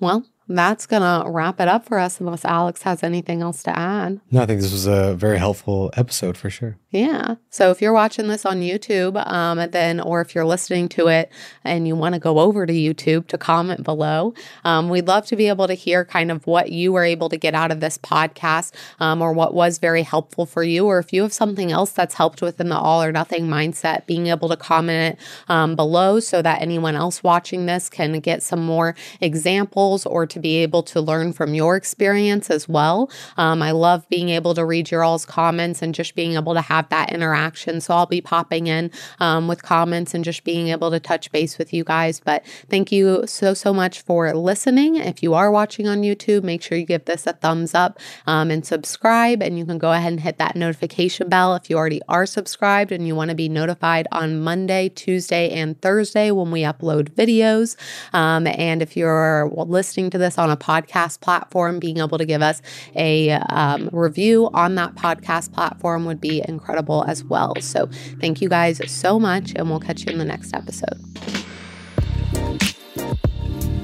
Well, 0.00 0.24
that's 0.48 0.86
going 0.86 1.02
to 1.02 1.30
wrap 1.30 1.60
it 1.60 1.68
up 1.68 1.84
for 1.84 1.98
us 1.98 2.20
unless 2.20 2.44
Alex 2.44 2.82
has 2.82 3.02
anything 3.02 3.42
else 3.42 3.62
to 3.64 3.78
add. 3.78 4.20
No, 4.30 4.42
I 4.42 4.46
think 4.46 4.60
this 4.60 4.72
was 4.72 4.86
a 4.86 5.14
very 5.14 5.38
helpful 5.38 5.90
episode 5.96 6.36
for 6.36 6.48
sure. 6.48 6.78
Yeah. 6.90 7.34
So 7.50 7.70
if 7.70 7.82
you're 7.82 7.92
watching 7.92 8.28
this 8.28 8.46
on 8.46 8.60
YouTube, 8.62 9.14
um, 9.30 9.58
then, 9.72 10.00
or 10.00 10.22
if 10.22 10.34
you're 10.34 10.46
listening 10.46 10.88
to 10.90 11.08
it 11.08 11.30
and 11.62 11.86
you 11.86 11.94
want 11.94 12.14
to 12.14 12.18
go 12.18 12.38
over 12.38 12.64
to 12.64 12.72
YouTube 12.72 13.26
to 13.26 13.36
comment 13.36 13.84
below, 13.84 14.32
um, 14.64 14.88
we'd 14.88 15.06
love 15.06 15.26
to 15.26 15.36
be 15.36 15.48
able 15.48 15.66
to 15.66 15.74
hear 15.74 16.06
kind 16.06 16.30
of 16.30 16.46
what 16.46 16.72
you 16.72 16.90
were 16.90 17.04
able 17.04 17.28
to 17.28 17.36
get 17.36 17.54
out 17.54 17.70
of 17.70 17.80
this 17.80 17.98
podcast 17.98 18.72
um, 19.00 19.20
or 19.20 19.34
what 19.34 19.52
was 19.52 19.76
very 19.76 20.02
helpful 20.02 20.46
for 20.46 20.62
you. 20.62 20.86
Or 20.86 20.98
if 20.98 21.12
you 21.12 21.20
have 21.20 21.32
something 21.34 21.70
else 21.70 21.90
that's 21.90 22.14
helped 22.14 22.40
within 22.40 22.70
the 22.70 22.78
all 22.78 23.02
or 23.02 23.12
nothing 23.12 23.48
mindset, 23.48 24.06
being 24.06 24.28
able 24.28 24.48
to 24.48 24.56
comment 24.56 25.18
um, 25.48 25.76
below 25.76 26.20
so 26.20 26.40
that 26.40 26.62
anyone 26.62 26.96
else 26.96 27.22
watching 27.22 27.66
this 27.66 27.90
can 27.90 28.18
get 28.20 28.42
some 28.42 28.64
more 28.64 28.94
examples 29.20 30.06
or 30.06 30.26
to 30.26 30.40
be 30.40 30.56
able 30.56 30.82
to 30.84 31.02
learn 31.02 31.34
from 31.34 31.52
your 31.52 31.76
experience 31.76 32.48
as 32.48 32.66
well. 32.66 33.10
Um, 33.36 33.60
I 33.60 33.72
love 33.72 34.08
being 34.08 34.30
able 34.30 34.54
to 34.54 34.64
read 34.64 34.90
your 34.90 35.04
all's 35.04 35.26
comments 35.26 35.82
and 35.82 35.94
just 35.94 36.14
being 36.14 36.34
able 36.34 36.54
to 36.54 36.62
have 36.62 36.77
have 36.78 36.88
that 36.90 37.12
interaction. 37.12 37.80
So 37.80 37.94
I'll 37.94 38.06
be 38.06 38.20
popping 38.20 38.68
in 38.68 38.90
um, 39.18 39.48
with 39.48 39.62
comments 39.62 40.14
and 40.14 40.24
just 40.24 40.44
being 40.44 40.68
able 40.68 40.90
to 40.90 41.00
touch 41.00 41.30
base 41.32 41.58
with 41.58 41.72
you 41.72 41.82
guys. 41.84 42.20
But 42.20 42.44
thank 42.70 42.92
you 42.92 43.24
so, 43.26 43.52
so 43.52 43.74
much 43.74 44.02
for 44.02 44.32
listening. 44.32 44.96
If 44.96 45.22
you 45.22 45.34
are 45.34 45.50
watching 45.50 45.88
on 45.88 46.02
YouTube, 46.02 46.44
make 46.44 46.62
sure 46.62 46.78
you 46.78 46.86
give 46.86 47.04
this 47.04 47.26
a 47.26 47.32
thumbs 47.32 47.74
up 47.74 47.98
um, 48.26 48.50
and 48.50 48.64
subscribe. 48.64 49.42
And 49.42 49.58
you 49.58 49.66
can 49.66 49.78
go 49.78 49.92
ahead 49.92 50.12
and 50.12 50.20
hit 50.20 50.38
that 50.38 50.54
notification 50.54 51.28
bell 51.28 51.56
if 51.56 51.68
you 51.68 51.76
already 51.76 52.00
are 52.08 52.26
subscribed 52.26 52.92
and 52.92 53.06
you 53.06 53.14
want 53.16 53.30
to 53.30 53.34
be 53.34 53.48
notified 53.48 54.06
on 54.12 54.40
Monday, 54.40 54.88
Tuesday, 54.88 55.50
and 55.50 55.80
Thursday 55.82 56.30
when 56.30 56.52
we 56.52 56.62
upload 56.62 57.10
videos. 57.10 57.76
Um, 58.12 58.46
and 58.46 58.82
if 58.82 58.96
you're 58.96 59.50
listening 59.52 60.10
to 60.10 60.18
this 60.18 60.38
on 60.38 60.50
a 60.50 60.56
podcast 60.56 61.20
platform, 61.20 61.80
being 61.80 61.98
able 61.98 62.18
to 62.18 62.26
give 62.26 62.42
us 62.42 62.62
a 62.94 63.30
um, 63.32 63.90
review 63.92 64.48
on 64.54 64.76
that 64.76 64.94
podcast 64.94 65.52
platform 65.52 66.04
would 66.04 66.20
be 66.20 66.40
incredible 66.46 66.67
incredible 66.68 67.04
as 67.04 67.24
well. 67.24 67.54
So 67.60 67.88
thank 68.20 68.42
you 68.42 68.48
guys 68.48 68.80
so 68.90 69.18
much, 69.18 69.52
and 69.56 69.70
we'll 69.70 69.80
catch 69.80 70.04
you 70.04 70.12
in 70.12 70.18
the 70.18 70.24
next 70.24 70.54
episode. 70.54 71.00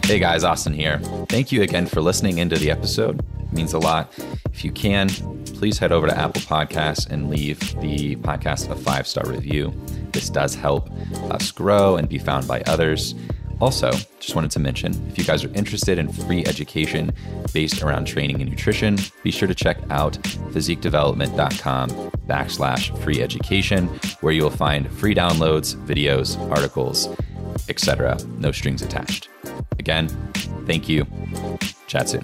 Hey 0.05 0.19
guys, 0.19 0.45
Austin 0.45 0.75
here. 0.75 0.99
Thank 1.31 1.51
you 1.51 1.63
again 1.63 1.87
for 1.87 2.03
listening 2.03 2.39
into 2.39 2.57
the 2.57 2.71
episode. 2.71 3.21
It 3.41 3.53
means 3.55 3.73
a 3.73 3.79
lot. 3.79 4.13
If 4.53 4.65
you 4.65 4.71
can, 4.71 5.09
please 5.47 5.79
head 5.79 5.93
over 5.93 6.07
to 6.07 6.17
Apple 6.17 6.43
Podcasts 6.43 7.09
and 7.09 7.31
leave 7.31 7.59
the 7.81 8.17
podcast 8.17 8.71
a 8.71 8.77
five 8.77 9.07
star 9.07 9.27
review. 9.27 9.73
This 10.13 10.29
does 10.29 10.55
help 10.55 10.91
us 11.31 11.51
grow 11.51 11.97
and 11.97 12.07
be 12.07 12.19
found 12.19 12.47
by 12.47 12.61
others. 12.67 13.15
Also, 13.65 13.91
just 14.21 14.35
wanted 14.35 14.51
to 14.51 14.61
mention 14.61 14.93
if 15.09 15.17
you 15.17 15.25
guys 15.25 15.43
are 15.43 15.51
interested 15.55 15.99
in 15.99 16.13
free 16.13 16.45
education 16.45 17.11
based 17.55 17.83
around 17.83 18.05
training 18.05 18.43
and 18.43 18.51
nutrition, 18.51 18.99
be 19.23 19.31
sure 19.31 19.49
to 19.49 19.55
check 19.55 19.79
out 19.89 20.13
physiquedevelopment.com 20.53 21.89
backslash 22.29 22.97
free 23.03 23.23
education, 23.23 23.89
where 24.21 24.35
you 24.35 24.43
will 24.43 24.51
find 24.51 24.93
free 24.93 25.15
downloads, 25.15 25.77
videos, 25.87 26.39
articles, 26.51 27.09
etc. 27.71 28.19
No 28.37 28.53
strings 28.53 28.83
attached. 28.83 29.31
Again, 29.79 30.09
thank 30.67 30.87
you. 30.87 31.07
Chat 31.87 32.11
soon. 32.11 32.23